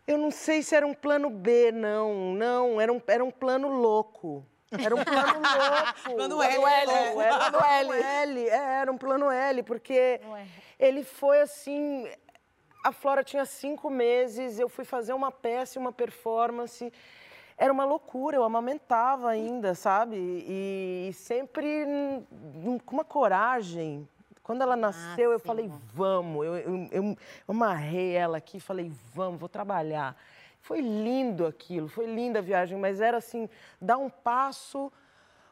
Eu 0.08 0.20
não 0.20 0.30
sei 0.30 0.62
se 0.62 0.76
era 0.76 0.86
um 0.86 0.94
plano 0.94 1.30
B, 1.30 1.72
não. 1.72 2.34
Não, 2.34 2.80
era 2.80 2.94
um, 2.94 3.02
era 3.08 3.26
um 3.26 3.32
plano 3.32 3.68
louco. 3.68 4.46
Era 4.72 4.96
um 4.96 5.04
plano 5.04 5.34
louco. 5.42 6.16
plano 6.16 6.44
L. 6.44 6.62
Plano 6.62 6.84
L. 6.84 7.20
É, 7.20 7.26
era 7.28 7.34
um 7.34 7.58
plano 7.58 7.94
L. 7.94 8.50
É, 8.50 8.56
era 8.56 8.92
um 8.92 8.98
plano 8.98 9.32
L, 9.32 9.64
porque 9.64 10.22
ele 10.80 11.04
foi 11.04 11.42
assim 11.42 12.08
a 12.86 12.92
Flora 12.92 13.24
tinha 13.24 13.46
cinco 13.46 13.90
meses, 13.90 14.60
eu 14.60 14.70
fui 14.70 14.86
fazer 14.86 15.12
uma 15.14 15.32
peça, 15.32 15.80
uma 15.80 15.92
performance. 15.92 16.94
Era 17.58 17.74
uma 17.74 17.84
loucura, 17.84 18.38
eu 18.38 18.44
amamentava 18.44 19.28
ainda, 19.28 19.74
sabe? 19.74 20.16
E, 20.16 21.08
e 21.10 21.14
sempre 21.14 21.88
com 22.86 22.96
uma 22.96 23.04
coragem. 23.04 24.08
Quando 24.44 24.62
ela 24.62 24.76
nasceu, 24.76 25.32
ah, 25.32 25.34
eu 25.34 25.40
falei, 25.40 25.72
vamos. 25.96 26.46
Eu, 26.46 26.56
eu, 26.58 26.88
eu, 26.92 27.04
eu 27.04 27.18
amarrei 27.48 28.14
ela 28.14 28.38
aqui, 28.38 28.60
falei, 28.60 28.92
vamos, 29.16 29.40
vou 29.40 29.50
trabalhar. 29.50 30.16
Foi 30.62 30.80
lindo 30.80 31.48
aquilo, 31.48 31.88
foi 31.88 32.06
linda 32.06 32.38
a 32.38 32.42
viagem, 32.44 32.78
mas 32.78 33.02
era 33.02 33.18
assim, 33.18 33.50
dar 33.82 33.98
um 33.98 34.12
passo 34.12 34.94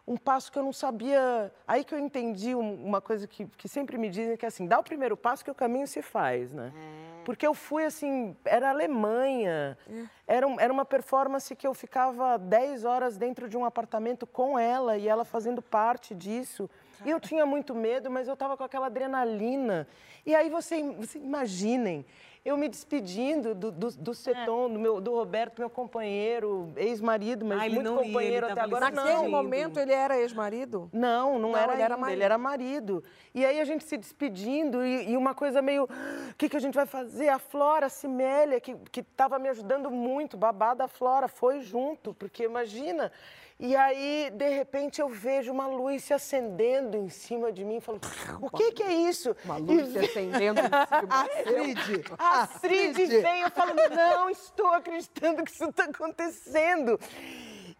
um 0.05 0.17
passo 0.17 0.51
que 0.51 0.59
eu 0.59 0.63
não 0.63 0.73
sabia. 0.73 1.51
Aí 1.67 1.83
que 1.83 1.93
eu 1.93 1.99
entendi 1.99 2.53
uma 2.53 3.01
coisa 3.01 3.27
que, 3.27 3.45
que 3.45 3.67
sempre 3.67 3.97
me 3.97 4.09
dizem, 4.09 4.35
que 4.35 4.45
é 4.45 4.47
assim, 4.47 4.67
dá 4.67 4.79
o 4.79 4.83
primeiro 4.83 5.15
passo 5.15 5.43
que 5.43 5.51
o 5.51 5.55
caminho 5.55 5.87
se 5.87 6.01
faz, 6.01 6.51
né? 6.51 6.73
É. 6.75 7.23
Porque 7.23 7.47
eu 7.47 7.53
fui 7.53 7.85
assim, 7.85 8.35
era 8.43 8.69
Alemanha, 8.69 9.77
é. 9.89 10.03
era, 10.27 10.47
era 10.59 10.73
uma 10.73 10.83
performance 10.83 11.55
que 11.55 11.65
eu 11.65 11.73
ficava 11.73 12.37
10 12.37 12.83
horas 12.83 13.17
dentro 13.17 13.47
de 13.47 13.55
um 13.55 13.63
apartamento 13.63 14.27
com 14.27 14.59
ela 14.59 14.97
e 14.97 15.07
ela 15.07 15.23
fazendo 15.23 15.61
parte 15.61 16.13
disso. 16.13 16.69
E 17.05 17.09
eu 17.09 17.19
tinha 17.19 17.45
muito 17.45 17.73
medo, 17.73 18.11
mas 18.11 18.27
eu 18.27 18.33
estava 18.33 18.57
com 18.57 18.63
aquela 18.63 18.87
adrenalina. 18.87 19.87
E 20.25 20.35
aí 20.35 20.49
você, 20.49 20.81
você 20.93 21.17
imaginem, 21.17 22.05
eu 22.45 22.57
me 22.57 22.67
despedindo 22.67 23.55
do, 23.55 23.71
do, 23.71 23.89
do 23.91 24.13
Seton, 24.13 24.65
é. 24.65 24.73
do, 24.73 24.79
meu, 24.79 24.99
do 24.99 25.11
Roberto, 25.11 25.59
meu 25.59 25.69
companheiro, 25.69 26.73
ex-marido, 26.75 27.45
mas 27.45 27.61
ah, 27.61 27.69
muito 27.69 27.95
companheiro 27.95 28.47
ia, 28.47 28.51
até 28.51 28.61
agora. 28.61 28.91
Naquele 28.91 29.29
momento 29.29 29.79
ele 29.79 29.93
era 29.93 30.19
ex-marido? 30.19 30.89
Não, 30.91 31.39
não, 31.39 31.51
não, 31.51 31.57
era 31.57 31.73
ele 31.73 31.81
era 31.81 31.97
marido. 31.97 32.17
ele 32.17 32.23
era 32.23 32.37
marido. 32.37 33.03
E 33.33 33.45
aí 33.45 33.61
a 33.61 33.65
gente 33.65 33.85
se 33.85 33.95
despedindo 33.95 34.85
e, 34.85 35.11
e 35.11 35.17
uma 35.17 35.33
coisa 35.33 35.61
meio, 35.61 35.85
o 35.85 36.35
que, 36.37 36.49
que 36.49 36.57
a 36.57 36.59
gente 36.59 36.73
vai 36.75 36.85
fazer? 36.85 37.29
A 37.29 37.39
Flora, 37.39 37.85
a 37.85 37.89
Cimélia, 37.89 38.59
que 38.59 38.75
estava 38.99 39.39
me 39.39 39.47
ajudando 39.47 39.89
muito, 39.89 40.35
babada 40.35 40.83
a 40.83 40.87
Flora, 40.89 41.29
foi 41.29 41.61
junto, 41.61 42.13
porque 42.13 42.43
imagina... 42.43 43.11
E 43.59 43.75
aí, 43.75 44.31
de 44.33 44.49
repente, 44.49 44.99
eu 44.99 45.07
vejo 45.07 45.51
uma 45.51 45.67
luz 45.67 46.03
se 46.03 46.13
acendendo 46.13 46.97
em 46.97 47.09
cima 47.09 47.51
de 47.51 47.63
mim. 47.63 47.79
Falo, 47.79 47.99
o 48.41 48.49
que, 48.49 48.71
que 48.71 48.83
é 48.83 48.93
isso? 48.93 49.35
Uma 49.45 49.57
luz 49.57 49.89
se 49.89 49.99
acendendo 49.99 50.59
em 50.59 50.63
cima. 50.63 51.07
Astrid! 51.09 52.05
Astrid 52.17 53.07
veio 53.07 53.49
falando, 53.51 53.95
não 53.95 54.29
estou 54.29 54.67
acreditando 54.67 55.43
que 55.43 55.51
isso 55.51 55.65
está 55.65 55.85
acontecendo. 55.85 56.99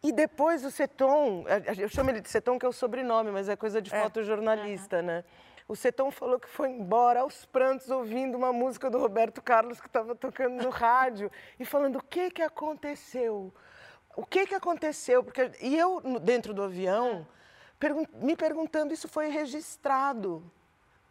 E 0.04 0.12
depois 0.12 0.66
o 0.66 0.72
Seton, 0.72 1.46
eu 1.78 1.88
chamo 1.88 2.10
ele 2.10 2.22
de 2.22 2.30
Seton 2.30 2.60
que 2.60 2.66
é 2.66 2.70
o 2.70 2.74
sobrenome, 2.74 3.32
mas 3.32 3.48
é 3.50 3.56
coisa 3.56 3.82
de 3.82 3.94
é. 3.94 4.04
fotojornalista, 4.04 4.98
uhum. 4.98 5.04
né? 5.04 5.24
O 5.66 5.78
Seton 5.78 6.12
falou 6.12 6.40
que 6.40 6.50
foi 6.50 6.70
embora 6.70 7.22
aos 7.22 7.46
prantos 7.46 7.90
ouvindo 7.90 8.38
uma 8.38 8.52
música 8.52 8.90
do 8.90 9.00
Roberto 9.00 9.42
Carlos 9.42 9.80
que 9.80 9.88
estava 9.88 10.14
tocando 10.14 10.62
no 10.62 10.70
rádio 10.70 11.32
e 11.58 11.64
falando 11.64 11.96
o 11.98 12.04
que 12.04 12.30
que 12.32 12.42
aconteceu 12.42 13.54
o 14.16 14.26
que, 14.26 14.46
que 14.46 14.56
aconteceu? 14.56 15.24
Porque, 15.24 15.52
e 15.62 15.78
eu, 15.78 16.02
dentro 16.22 16.54
do 16.54 16.64
avião, 16.64 17.26
pergun 17.80 18.06
me 18.16 18.36
perguntando, 18.36 18.94
isso 18.94 19.08
foi 19.08 19.30
registrado. 19.30 20.44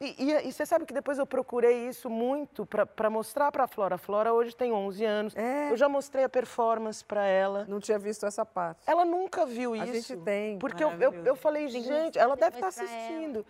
E, 0.01 0.17
e, 0.19 0.49
e, 0.49 0.53
você 0.53 0.67
sabe 0.67 0.85
que 0.85 0.93
depois 0.93 1.17
eu 1.17 1.25
procurei 1.27 1.87
isso 1.87 2.11
muito 2.11 2.67
para 2.67 3.09
mostrar 3.09 3.53
para 3.53 3.65
a 3.65 3.69
Flora. 3.69 3.95
A 3.95 3.99
Flora 3.99 4.33
hoje 4.33 4.55
tem 4.55 4.73
11 4.73 5.05
anos. 5.05 5.37
É. 5.37 5.71
Eu 5.71 5.77
já 5.77 5.89
mostrei 5.89 6.25
a 6.25 6.29
performance 6.29 7.05
para 7.05 7.25
ela. 7.25 7.65
Não 7.69 7.79
tinha 7.79 8.01
visto 8.01 8.27
essa 8.27 8.45
parte. 8.45 8.83
Ela 8.85 9.05
nunca 9.05 9.47
viu 9.47 9.75
a 9.75 9.77
isso. 9.77 9.91
A 9.91 9.95
gente 9.95 10.17
tem. 10.25 10.59
Porque 10.59 10.83
eu, 10.83 10.91
eu, 11.01 11.13
eu, 11.25 11.37
falei, 11.37 11.69
gente, 11.69 12.19
ela 12.19 12.35
deve 12.35 12.57
estar 12.57 12.73
tá 12.73 12.83
assistindo. 12.83 13.47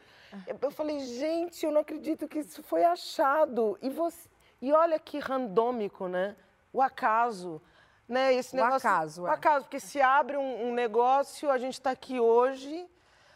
Eu, 0.46 0.58
eu 0.60 0.70
falei, 0.70 1.00
gente, 1.00 1.64
eu 1.64 1.72
não 1.72 1.80
acredito 1.80 2.28
que 2.28 2.40
isso 2.40 2.62
foi 2.62 2.84
achado. 2.84 3.78
E, 3.80 3.88
você, 3.88 4.28
e 4.60 4.72
olha 4.72 4.98
que 4.98 5.18
randômico, 5.18 6.06
né? 6.06 6.36
O 6.70 6.82
acaso 6.82 7.62
né? 8.08 8.34
Esse 8.34 8.54
o 8.54 8.56
negócio, 8.56 8.88
acaso. 8.88 9.22
O 9.22 9.28
é. 9.28 9.30
acaso, 9.30 9.64
porque 9.64 9.80
se 9.80 10.00
abre 10.00 10.36
um, 10.36 10.68
um 10.68 10.74
negócio, 10.74 11.50
a 11.50 11.58
gente 11.58 11.74
está 11.74 11.90
aqui 11.90 12.20
hoje. 12.20 12.88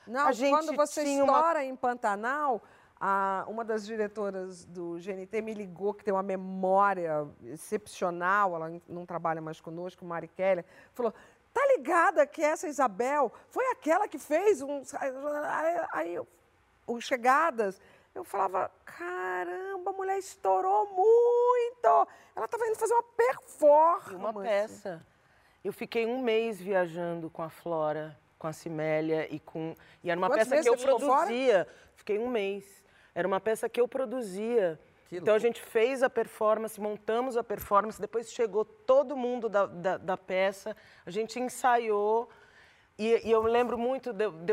Não, 0.07 0.31
quando 0.51 0.75
você 0.77 1.03
estoura 1.03 1.59
uma... 1.59 1.65
em 1.65 1.75
Pantanal, 1.75 2.63
a, 3.01 3.45
uma 3.49 3.65
das 3.65 3.85
diretoras 3.85 4.65
do 4.65 4.99
GNT 4.99 5.43
me 5.43 5.53
ligou, 5.53 5.93
que 5.93 6.05
tem 6.05 6.15
uma 6.15 6.23
memória 6.23 7.27
excepcional, 7.45 8.55
ela 8.55 8.81
não 8.89 9.05
trabalha 9.05 9.41
mais 9.41 9.61
conosco, 9.61 10.05
Mari 10.05 10.29
Keller, 10.29 10.65
falou, 10.93 11.13
tá 11.53 11.61
ligada 11.77 12.27
que 12.27 12.43
essa 12.43 12.69
Isabel 12.69 13.33
foi 13.49 13.67
aquela 13.71 14.07
que 14.07 14.19
fez 14.19 14.63
uns... 14.63 14.95
Aí, 14.95 15.87
aí, 15.93 16.21
os 16.87 17.05
Chegadas, 17.05 17.81
eu 18.17 18.25
falava, 18.25 18.71
caramba, 18.85 19.91
a 19.91 19.93
mulher 19.93 20.19
estourou 20.19 20.87
muito. 20.87 22.09
Ela 22.35 22.47
estava 22.47 22.67
indo 22.67 22.75
fazer 22.77 22.95
uma 22.95 23.03
performance. 23.03 24.15
Uma 24.15 24.43
peça. 24.43 25.07
Eu 25.63 25.71
fiquei 25.71 26.07
um 26.07 26.23
mês 26.23 26.59
viajando 26.59 27.29
com 27.29 27.43
a 27.43 27.51
Flora, 27.51 28.19
com 28.39 28.47
a 28.47 28.55
Cimélia 28.55 29.33
e 29.33 29.39
com. 29.39 29.75
E 30.03 30.11
era 30.11 30.19
uma 30.19 30.29
Quantos 30.29 30.49
peça 30.49 30.63
que 30.63 30.69
eu 30.69 30.79
produzia. 30.79 31.69
Fiquei 31.95 32.19
um 32.19 32.29
mês. 32.29 32.83
Era 33.15 33.29
uma 33.29 33.39
peça 33.39 33.69
que 33.69 33.79
eu 33.79 33.87
produzia. 33.87 34.81
Que 35.11 35.19
então 35.19 35.35
a 35.35 35.39
gente 35.39 35.61
fez 35.61 36.03
a 36.03 36.09
performance, 36.09 36.81
montamos 36.81 37.37
a 37.37 37.45
performance, 37.45 38.01
depois 38.01 38.33
chegou 38.33 38.65
todo 38.65 39.15
mundo 39.15 39.49
da, 39.49 39.67
da, 39.67 39.97
da 39.99 40.17
peça, 40.17 40.75
a 41.05 41.11
gente 41.11 41.39
ensaiou. 41.39 42.29
E, 42.99 43.29
e, 43.29 43.31
eu 43.31 43.43
lembro 43.43 43.77
muito 43.77 44.13
de, 44.13 44.29
de, 44.31 44.53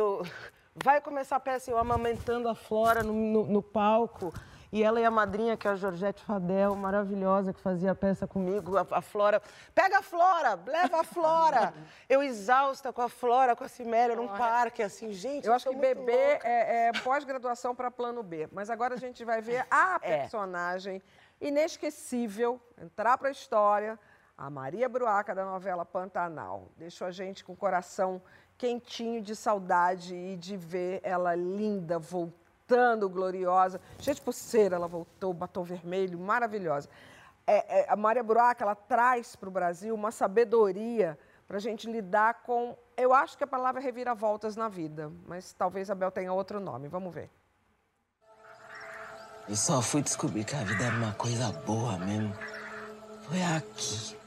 Vai 0.75 0.99
começar 1.01 1.35
a 1.35 1.39
peça, 1.39 1.69
eu 1.69 1.77
amamentando 1.77 2.49
a 2.49 2.55
Flora 2.55 3.03
no, 3.03 3.13
no, 3.13 3.45
no 3.45 3.61
palco. 3.61 4.33
E 4.71 4.81
ela 4.81 4.99
e 4.99 5.05
a 5.05 5.11
madrinha, 5.11 5.55
que 5.55 5.67
é 5.67 5.71
a 5.71 5.75
Georgette 5.75 6.23
Fadel, 6.23 6.75
maravilhosa, 6.75 7.53
que 7.53 7.59
fazia 7.59 7.91
a 7.91 7.95
peça 7.95 8.25
comigo, 8.25 8.75
a, 8.75 8.87
a, 8.89 9.01
Flora. 9.03 9.39
Pega 9.75 9.99
a 9.99 10.01
Flora, 10.01 10.59
leva 10.65 11.01
a 11.01 11.03
Flora. 11.03 11.71
eu 12.09 12.23
exausta 12.23 12.91
com 12.91 13.03
a 13.03 13.07
Flora, 13.07 13.55
com 13.55 13.63
a 13.63 13.67
Cimélia, 13.67 14.15
num 14.15 14.27
parque, 14.27 14.81
assim, 14.81 15.13
gente. 15.13 15.45
Eu 15.45 15.53
acho 15.53 15.69
que 15.69 15.75
bebê 15.75 16.39
é, 16.43 16.87
é 16.87 16.91
pós-graduação 17.03 17.75
para 17.75 17.91
plano 17.91 18.23
B. 18.23 18.49
Mas 18.51 18.71
agora 18.71 18.95
a 18.95 18.97
gente 18.97 19.23
vai 19.23 19.41
ver 19.41 19.63
a 19.69 19.99
é. 20.01 20.21
personagem 20.21 21.03
é. 21.39 21.47
inesquecível, 21.47 22.59
entrar 22.81 23.15
para 23.19 23.27
a 23.27 23.31
história, 23.31 23.99
a 24.35 24.49
Maria 24.49 24.89
Bruaca 24.89 25.35
da 25.35 25.45
novela 25.45 25.85
Pantanal. 25.85 26.71
Deixou 26.77 27.05
a 27.05 27.11
gente 27.11 27.45
com 27.45 27.53
o 27.53 27.55
coração 27.55 28.19
quentinho 28.57 29.21
de 29.21 29.35
saudade 29.35 30.15
e 30.15 30.35
de 30.35 30.55
ver 30.55 30.99
ela 31.03 31.35
linda, 31.35 31.99
voltando, 31.99 33.09
gloriosa. 33.09 33.79
Cheia 33.99 34.15
de 34.15 34.21
pulseira, 34.21 34.75
ela 34.75 34.87
voltou, 34.87 35.33
batom 35.33 35.63
vermelho, 35.63 36.19
maravilhosa. 36.19 36.89
É, 37.45 37.81
é, 37.81 37.85
a 37.89 37.95
Maria 37.95 38.23
Buraca, 38.23 38.63
ela 38.63 38.75
traz 38.75 39.35
para 39.35 39.49
o 39.49 39.51
Brasil 39.51 39.93
uma 39.93 40.11
sabedoria 40.11 41.17
para 41.47 41.57
a 41.57 41.59
gente 41.59 41.89
lidar 41.91 42.41
com. 42.43 42.77
Eu 42.95 43.13
acho 43.13 43.37
que 43.37 43.43
a 43.43 43.47
palavra 43.47 43.81
é 43.81 43.83
reviravoltas 43.83 44.55
na 44.55 44.69
vida, 44.69 45.11
mas 45.27 45.53
talvez 45.53 45.89
a 45.89 45.95
Bel 45.95 46.11
tenha 46.11 46.31
outro 46.31 46.59
nome. 46.59 46.87
Vamos 46.87 47.13
ver. 47.13 47.29
E 49.47 49.57
só 49.57 49.81
fui 49.81 50.01
descobrir 50.01 50.45
que 50.45 50.55
a 50.55 50.63
vida 50.63 50.85
era 50.85 50.95
uma 50.95 51.13
coisa 51.13 51.51
boa 51.65 51.97
mesmo. 51.97 52.33
Foi 53.23 53.41
aqui. 53.43 54.17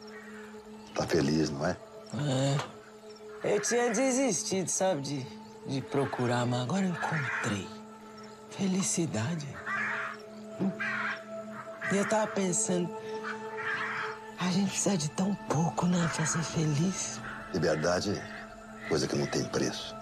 Tá 0.94 1.06
feliz, 1.06 1.48
não 1.50 1.66
é? 1.66 1.70
É. 2.14 2.75
Eu 3.46 3.60
tinha 3.60 3.92
desistido, 3.92 4.68
sabe, 4.68 5.00
de, 5.02 5.26
de 5.68 5.80
procurar, 5.80 6.44
mas 6.44 6.62
agora 6.62 6.84
eu 6.84 6.90
encontrei. 6.90 7.68
Felicidade. 8.50 9.46
E 11.92 11.96
eu 11.96 12.08
tava 12.08 12.26
pensando, 12.26 12.90
a 14.40 14.50
gente 14.50 14.70
precisa 14.70 14.98
de 14.98 15.08
tão 15.10 15.32
pouco, 15.48 15.86
né, 15.86 16.10
pra 16.12 16.26
ser 16.26 16.42
feliz. 16.42 17.20
Liberdade 17.54 18.18
é 18.18 18.88
coisa 18.88 19.06
que 19.06 19.14
não 19.14 19.26
tem 19.26 19.44
preço, 19.44 19.94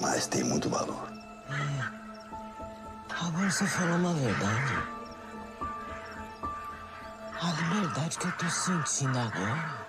mas 0.00 0.28
tem 0.28 0.44
muito 0.44 0.70
valor. 0.70 1.12
É. 1.50 3.24
Agora 3.26 3.50
você 3.50 3.66
falou 3.66 3.96
uma 3.96 4.14
verdade. 4.14 4.74
A 7.40 7.52
liberdade 7.60 8.18
que 8.18 8.26
eu 8.26 8.32
tô 8.32 8.48
sentindo 8.48 9.18
agora 9.18 9.81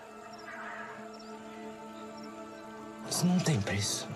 Isso 3.13 3.27
não 3.27 3.37
tem 3.37 3.61
preço. 3.61 4.09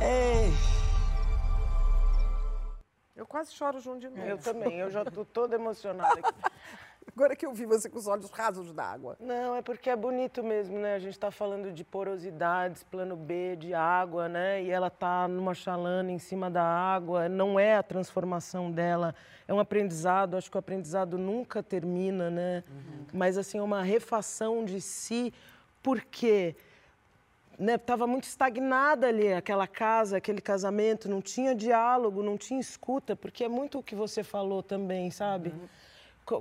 Ei! 0.00 0.50
Eu 3.14 3.26
quase 3.26 3.52
choro 3.52 3.78
junto 3.78 4.00
de 4.00 4.08
novo. 4.08 4.22
Eu 4.22 4.38
também, 4.38 4.78
eu 4.78 4.90
já 4.90 5.04
tô 5.04 5.22
toda 5.22 5.54
emocionada 5.54 6.18
aqui. 6.18 6.32
Agora 7.16 7.36
que 7.36 7.46
eu 7.46 7.52
vi 7.52 7.64
você 7.64 7.88
com 7.88 7.96
os 7.96 8.08
olhos 8.08 8.28
rasos 8.30 8.72
d'água. 8.72 9.16
Não, 9.20 9.54
é 9.54 9.62
porque 9.62 9.88
é 9.88 9.94
bonito 9.94 10.42
mesmo, 10.42 10.80
né? 10.80 10.96
A 10.96 10.98
gente 10.98 11.12
está 11.12 11.30
falando 11.30 11.70
de 11.70 11.84
porosidades, 11.84 12.82
plano 12.82 13.14
B, 13.14 13.54
de 13.54 13.72
água, 13.72 14.28
né? 14.28 14.60
E 14.64 14.68
ela 14.68 14.88
está 14.88 15.28
numa 15.28 15.54
chalana 15.54 16.10
em 16.10 16.18
cima 16.18 16.50
da 16.50 16.64
água. 16.64 17.28
Não 17.28 17.58
é 17.58 17.76
a 17.76 17.84
transformação 17.84 18.68
dela, 18.68 19.14
é 19.46 19.54
um 19.54 19.60
aprendizado. 19.60 20.36
Acho 20.36 20.50
que 20.50 20.56
o 20.56 20.58
aprendizado 20.58 21.16
nunca 21.16 21.62
termina, 21.62 22.30
né? 22.30 22.64
Uhum. 22.68 23.06
Mas, 23.12 23.38
assim, 23.38 23.58
é 23.58 23.62
uma 23.62 23.84
refação 23.84 24.64
de 24.64 24.80
si, 24.80 25.32
porque 25.84 26.56
estava 27.56 28.08
né, 28.08 28.12
muito 28.12 28.24
estagnada 28.24 29.06
ali 29.06 29.32
aquela 29.32 29.68
casa, 29.68 30.16
aquele 30.16 30.40
casamento, 30.40 31.08
não 31.08 31.22
tinha 31.22 31.54
diálogo, 31.54 32.24
não 32.24 32.36
tinha 32.36 32.58
escuta, 32.58 33.14
porque 33.14 33.44
é 33.44 33.48
muito 33.48 33.78
o 33.78 33.82
que 33.84 33.94
você 33.94 34.24
falou 34.24 34.64
também, 34.64 35.12
sabe? 35.12 35.50
Uhum 35.50 35.68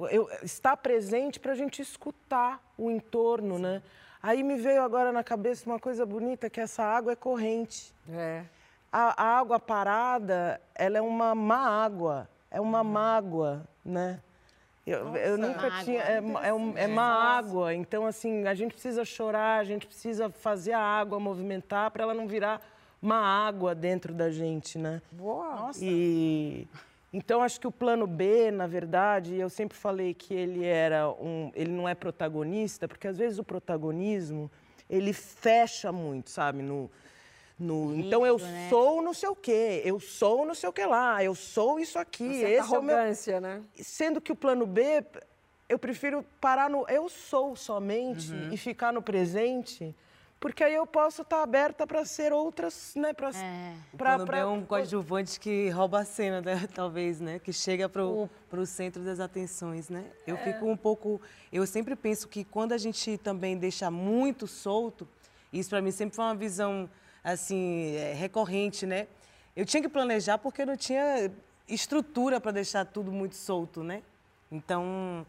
eu, 0.09 0.29
estar 0.43 0.77
presente 0.77 1.39
para 1.39 1.51
a 1.51 1.55
gente 1.55 1.81
escutar 1.81 2.61
o 2.77 2.89
entorno, 2.89 3.55
Sim. 3.55 3.61
né? 3.61 3.81
Aí 4.21 4.41
me 4.41 4.55
veio 4.55 4.81
agora 4.81 5.11
na 5.11 5.23
cabeça 5.23 5.69
uma 5.69 5.79
coisa 5.79 6.05
bonita, 6.05 6.49
que 6.49 6.61
essa 6.61 6.83
água 6.83 7.11
é 7.11 7.15
corrente. 7.15 7.93
É. 8.09 8.43
A, 8.91 9.21
a 9.21 9.39
água 9.39 9.59
parada, 9.59 10.61
ela 10.73 10.97
é 10.97 11.01
uma 11.01 11.35
má 11.35 11.83
água, 11.83 12.29
é 12.49 12.61
uma 12.61 12.81
uhum. 12.81 12.87
mágoa, 12.87 13.67
né? 13.83 14.21
Eu, 14.85 15.15
eu 15.15 15.37
nunca 15.37 15.71
tinha. 15.83 16.01
É, 16.01 16.17
é, 16.43 16.53
um- 16.53 16.77
é 16.77 16.87
má 16.87 17.37
água. 17.37 17.73
Então, 17.73 18.05
assim, 18.05 18.45
a 18.47 18.53
gente 18.53 18.73
precisa 18.73 19.03
chorar, 19.05 19.59
a 19.59 19.63
gente 19.63 19.87
precisa 19.87 20.29
fazer 20.29 20.73
a 20.73 20.79
água 20.79 21.19
movimentar 21.19 21.89
para 21.91 22.03
ela 22.03 22.13
não 22.13 22.27
virar 22.27 22.61
uma 23.01 23.17
água 23.17 23.73
dentro 23.73 24.13
da 24.13 24.29
gente, 24.29 24.77
né? 24.77 25.01
Boa. 25.11 25.55
Nossa. 25.55 25.79
E 25.83 26.67
então 27.13 27.41
acho 27.43 27.59
que 27.61 27.67
o 27.67 27.71
plano 27.71 28.07
B, 28.07 28.49
na 28.51 28.65
verdade, 28.67 29.35
eu 29.35 29.49
sempre 29.49 29.77
falei 29.77 30.13
que 30.13 30.33
ele 30.33 30.65
era 30.65 31.07
um, 31.09 31.51
ele 31.53 31.71
não 31.71 31.87
é 31.87 31.93
protagonista, 31.93 32.87
porque 32.87 33.07
às 33.07 33.17
vezes 33.17 33.37
o 33.37 33.43
protagonismo 33.43 34.49
ele 34.89 35.13
fecha 35.13 35.91
muito, 35.91 36.29
sabe, 36.31 36.61
no 36.61 36.89
no, 37.59 37.95
então 37.95 38.25
eu 38.25 38.39
né? 38.39 38.67
sou 38.67 38.99
não 39.01 39.13
sei 39.13 39.29
o 39.29 39.35
quê, 39.35 39.83
eu 39.85 39.99
sou 39.99 40.43
não 40.43 40.55
sei 40.55 40.67
o 40.67 40.73
que 40.73 40.83
lá, 40.85 41.23
eu 41.23 41.35
sou 41.35 41.79
isso 41.79 41.99
aqui, 41.99 42.23
Uma 42.23 42.33
certa 42.33 42.49
esse 42.63 42.75
é 42.75 42.79
o 42.79 42.81
meu 42.81 42.97
arrogância, 42.97 43.39
né? 43.39 43.61
sendo 43.75 44.19
que 44.19 44.31
o 44.31 44.35
plano 44.35 44.65
B, 44.65 45.05
eu 45.69 45.77
prefiro 45.77 46.25
parar 46.41 46.67
no 46.67 46.83
eu 46.89 47.07
sou 47.07 47.55
somente 47.55 48.31
Uhum. 48.33 48.51
e 48.51 48.57
ficar 48.57 48.91
no 48.91 49.03
presente, 49.03 49.95
porque 50.43 50.61
aí 50.61 50.73
eu 50.73 50.85
posso 50.85 51.21
estar 51.21 51.41
aberta 51.41 51.87
para 51.87 52.03
ser 52.03 52.33
outras, 52.33 52.91
né, 52.97 53.13
para 53.13 53.29
É. 53.29 53.75
Plano 53.97 54.25
B 54.25 54.37
é 54.37 54.45
um 54.45 54.65
coadjuvante 54.65 55.39
que 55.39 55.69
rouba 55.69 56.01
a 56.01 56.05
cena, 56.05 56.41
né, 56.41 56.67
talvez, 56.75 57.21
né? 57.21 57.39
Que 57.39 57.53
chega 57.53 57.87
para 57.87 58.03
o 58.03 58.65
centro 58.65 59.01
das 59.05 59.21
atenções, 59.21 59.87
né? 59.87 60.03
Eu 60.27 60.35
fico 60.35 60.65
um 60.65 60.75
pouco... 60.75 61.21
Eu 61.49 61.65
sempre 61.65 61.95
penso 61.95 62.27
que 62.27 62.43
quando 62.43 62.73
a 62.73 62.77
gente 62.77 63.17
também 63.19 63.57
deixa 63.57 63.89
muito 63.89 64.45
solto, 64.45 65.07
isso 65.53 65.69
para 65.69 65.81
mim 65.81 65.91
sempre 65.91 66.13
foi 66.13 66.25
uma 66.25 66.35
visão, 66.35 66.89
assim, 67.23 67.95
é, 67.95 68.11
recorrente, 68.11 68.85
né? 68.85 69.07
Eu 69.55 69.65
tinha 69.65 69.81
que 69.81 69.87
planejar 69.87 70.39
porque 70.39 70.63
eu 70.63 70.65
não 70.65 70.75
tinha 70.75 71.31
estrutura 71.69 72.41
para 72.41 72.51
deixar 72.51 72.83
tudo 72.83 73.13
muito 73.13 73.35
solto, 73.35 73.81
né? 73.81 74.03
Então, 74.51 75.25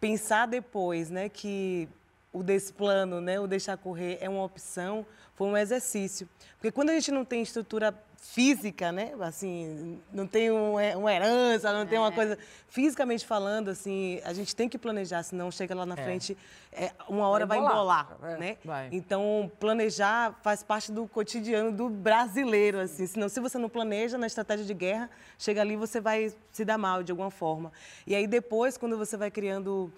pensar 0.00 0.46
depois, 0.46 1.10
né, 1.10 1.28
que 1.28 1.88
o 2.34 2.42
desplano, 2.42 3.20
né, 3.20 3.38
o 3.38 3.46
deixar 3.46 3.78
correr 3.78 4.18
é 4.20 4.28
uma 4.28 4.42
opção, 4.42 5.06
foi 5.36 5.46
um 5.46 5.56
exercício. 5.56 6.28
Porque 6.56 6.72
quando 6.72 6.90
a 6.90 6.94
gente 6.94 7.12
não 7.12 7.24
tem 7.24 7.40
estrutura 7.40 7.94
física, 8.16 8.90
né, 8.90 9.12
assim, 9.20 10.00
não 10.12 10.26
tem 10.26 10.50
um, 10.50 10.80
é, 10.80 10.96
uma 10.96 11.12
herança, 11.12 11.72
não 11.72 11.86
tem 11.86 11.98
uma 11.98 12.10
coisa 12.10 12.36
fisicamente 12.68 13.24
falando, 13.24 13.68
assim, 13.68 14.20
a 14.24 14.32
gente 14.32 14.56
tem 14.56 14.68
que 14.68 14.76
planejar, 14.76 15.22
senão 15.22 15.48
chega 15.50 15.74
lá 15.76 15.86
na 15.86 15.94
frente, 15.94 16.36
é, 16.72 16.90
uma 17.08 17.28
hora 17.28 17.46
vai 17.46 17.58
embolar, 17.58 18.08
embolar, 18.16 18.32
é. 18.32 18.36
né? 18.38 18.56
Vai. 18.64 18.88
Então, 18.90 19.50
planejar 19.60 20.34
faz 20.42 20.64
parte 20.64 20.90
do 20.90 21.06
cotidiano 21.06 21.70
do 21.70 21.88
brasileiro, 21.88 22.80
assim. 22.80 23.06
Senão, 23.06 23.28
se 23.28 23.38
você 23.38 23.58
não 23.58 23.68
planeja 23.68 24.18
na 24.18 24.26
estratégia 24.26 24.64
de 24.64 24.74
guerra, 24.74 25.08
chega 25.38 25.60
ali 25.60 25.76
você 25.76 26.00
vai 26.00 26.34
se 26.50 26.64
dar 26.64 26.78
mal 26.78 27.04
de 27.04 27.12
alguma 27.12 27.30
forma. 27.30 27.70
E 28.06 28.14
aí 28.14 28.26
depois, 28.26 28.76
quando 28.76 28.98
você 28.98 29.16
vai 29.16 29.30
criando 29.30 29.92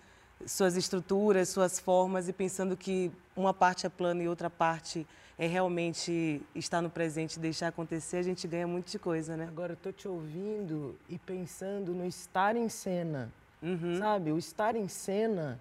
suas 0.44 0.76
estruturas, 0.76 1.48
suas 1.48 1.78
formas 1.78 2.28
e 2.28 2.32
pensando 2.32 2.76
que 2.76 3.10
uma 3.34 3.54
parte 3.54 3.86
é 3.86 3.88
plano 3.88 4.22
e 4.22 4.28
outra 4.28 4.50
parte 4.50 5.06
é 5.38 5.46
realmente 5.46 6.40
estar 6.54 6.80
no 6.80 6.88
presente 6.88 7.36
e 7.36 7.40
deixar 7.40 7.68
acontecer, 7.68 8.18
a 8.18 8.22
gente 8.22 8.48
ganha 8.48 8.66
muito 8.66 8.90
de 8.90 8.98
coisa, 8.98 9.36
né? 9.36 9.46
Agora 9.46 9.72
eu 9.72 9.76
tô 9.76 9.92
te 9.92 10.08
ouvindo 10.08 10.96
e 11.08 11.18
pensando 11.18 11.92
no 11.92 12.06
estar 12.06 12.56
em 12.56 12.68
cena. 12.68 13.30
Uhum. 13.62 13.98
Sabe? 13.98 14.32
O 14.32 14.38
estar 14.38 14.76
em 14.76 14.88
cena 14.88 15.60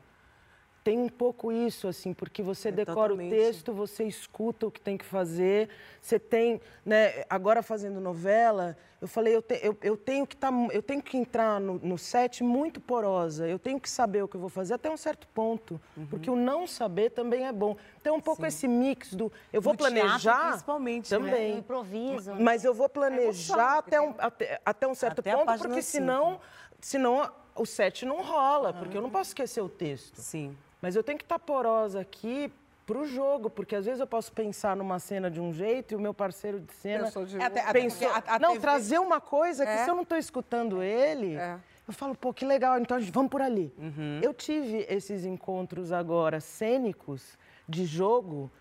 tem 0.86 1.00
um 1.00 1.10
pouco 1.10 1.52
isso, 1.52 1.88
assim, 1.88 2.14
porque 2.14 2.44
você 2.44 2.72
decora 2.72 3.10
totalmente. 3.10 3.34
o 3.34 3.36
texto, 3.36 3.74
você 3.74 4.04
escuta 4.04 4.68
o 4.68 4.72
que 4.72 4.80
tem 4.80 4.96
que 4.96 5.04
fazer, 5.04 5.68
você 6.00 6.20
tem, 6.20 6.62
né, 6.86 7.24
agora 7.28 7.64
fazendo 7.64 8.00
novela, 8.00 8.78
eu 9.02 9.08
falei, 9.08 9.36
eu, 9.36 9.42
te- 9.42 9.60
eu, 9.64 9.76
eu 9.82 9.98
tenho 9.98 10.28
que 10.28 10.38
tá, 10.38 10.52
eu 10.72 10.84
tenho 10.84 11.02
que 11.02 11.18
entrar 11.18 11.60
no, 11.60 11.80
no 11.80 11.98
set 11.98 12.44
muito 12.44 12.80
porosa, 12.80 13.48
eu 13.48 13.58
tenho 13.58 13.80
que 13.80 13.90
saber 13.90 14.24
o 14.24 14.28
que 14.28 14.36
eu 14.36 14.40
vou 14.40 14.50
fazer 14.50 14.76
até 14.76 14.88
um 14.88 14.96
certo 14.96 15.28
ponto, 15.30 15.82
Uhum. 15.98 16.06
porque 16.06 16.30
o 16.30 16.36
não 16.36 16.68
saber 16.68 17.10
também 17.10 17.48
é 17.48 17.52
bom. 17.52 17.76
Então, 18.00 18.18
um 18.18 18.22
pouco 18.22 18.46
esse 18.46 18.68
mix 18.68 19.16
do, 19.16 19.32
eu 19.52 19.64
vou 19.64 19.74
No 19.74 19.78
teatro, 19.78 19.96
planejar 19.96 20.50
principalmente, 20.50 21.12
né? 21.12 21.18
também. 21.18 21.52
Eu 21.54 21.58
improviso. 21.58 22.36
Mas 22.36 22.64
eu 22.64 22.76
vou 22.76 22.88
planejar 22.88 23.80
até, 23.80 24.00
um, 24.00 24.14
até, 24.20 24.62
até 24.64 24.88
um 24.88 24.94
certo 24.94 25.18
Até 25.22 25.36
ponto, 25.36 25.58
porque 25.58 25.82
cinco. 25.82 25.92
senão, 26.06 26.40
senão 26.80 27.28
o 27.56 27.66
set 27.66 28.06
não 28.06 28.22
rola, 28.22 28.72
porque 28.72 28.96
eu 28.96 29.02
não 29.02 29.10
posso 29.10 29.32
esquecer 29.32 29.62
o 29.62 29.70
texto. 29.70 30.22
Sim. 30.22 30.56
Mas 30.86 30.96
eu 30.96 31.02
tenho 31.02 31.18
que 31.18 31.26
estar 31.26 31.40
porosa 31.40 32.00
aqui 32.02 32.54
pro 32.86 33.08
jogo, 33.08 33.50
porque 33.50 33.76
às 33.76 33.86
vezes 33.86 34.00
eu 34.00 34.06
posso 34.06 34.32
pensar 34.32 34.76
numa 34.76 35.00
cena 35.00 35.32
de 35.32 35.42
um 35.42 35.52
jeito 35.52 35.94
e 35.94 35.96
o 35.96 36.00
meu 36.00 36.14
parceiro 36.14 36.60
de 36.60 36.72
cena 36.74 37.06
Pensou 37.06 37.26
de 37.26 37.42
É, 37.42 37.44
até- 37.44 37.62
até 37.62 37.82
pensou... 37.82 38.08
a- 38.12 38.24
a 38.28 38.38
não, 38.38 38.50
TV 38.50 38.62
trazer 38.62 39.00
uma 39.00 39.20
coisa 39.20 39.66
que 39.66 39.72
É. 39.72 39.84
se 39.84 39.90
eu 39.90 39.96
não 39.96 40.04
estou 40.04 40.16
escutando 40.16 40.84
ele, 40.84 41.38
É. 41.38 41.58
eu 41.88 41.92
falo, 41.96 42.14
pô, 42.14 42.32
que 42.32 42.46
legal, 42.46 42.78
então 42.80 42.98
a 42.98 43.00
gente- 43.00 43.12
vamos 43.12 43.32
por 43.32 43.42
ali. 43.42 43.74
Uhum. 43.80 44.20
Eu 44.22 44.32
tive 44.32 44.86
esses 44.88 45.26
encontros 45.26 45.92
agora 45.92 46.40
cênicos 46.40 47.36
de 47.68 47.84
jogo, 47.84 48.52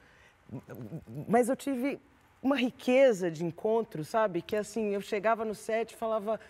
mas 1.29 1.51
eu 1.51 1.57
tive 1.57 2.01
uma 2.43 2.57
riqueza 2.57 3.31
de 3.31 3.45
encontros, 3.45 4.09
sabe? 4.09 4.41
Que 4.41 4.57
assim, 4.57 4.95
eu 4.95 5.03
chegava 5.03 5.45
no 5.45 5.55
set 5.55 5.91
e 5.93 5.95
falava, 5.95 6.41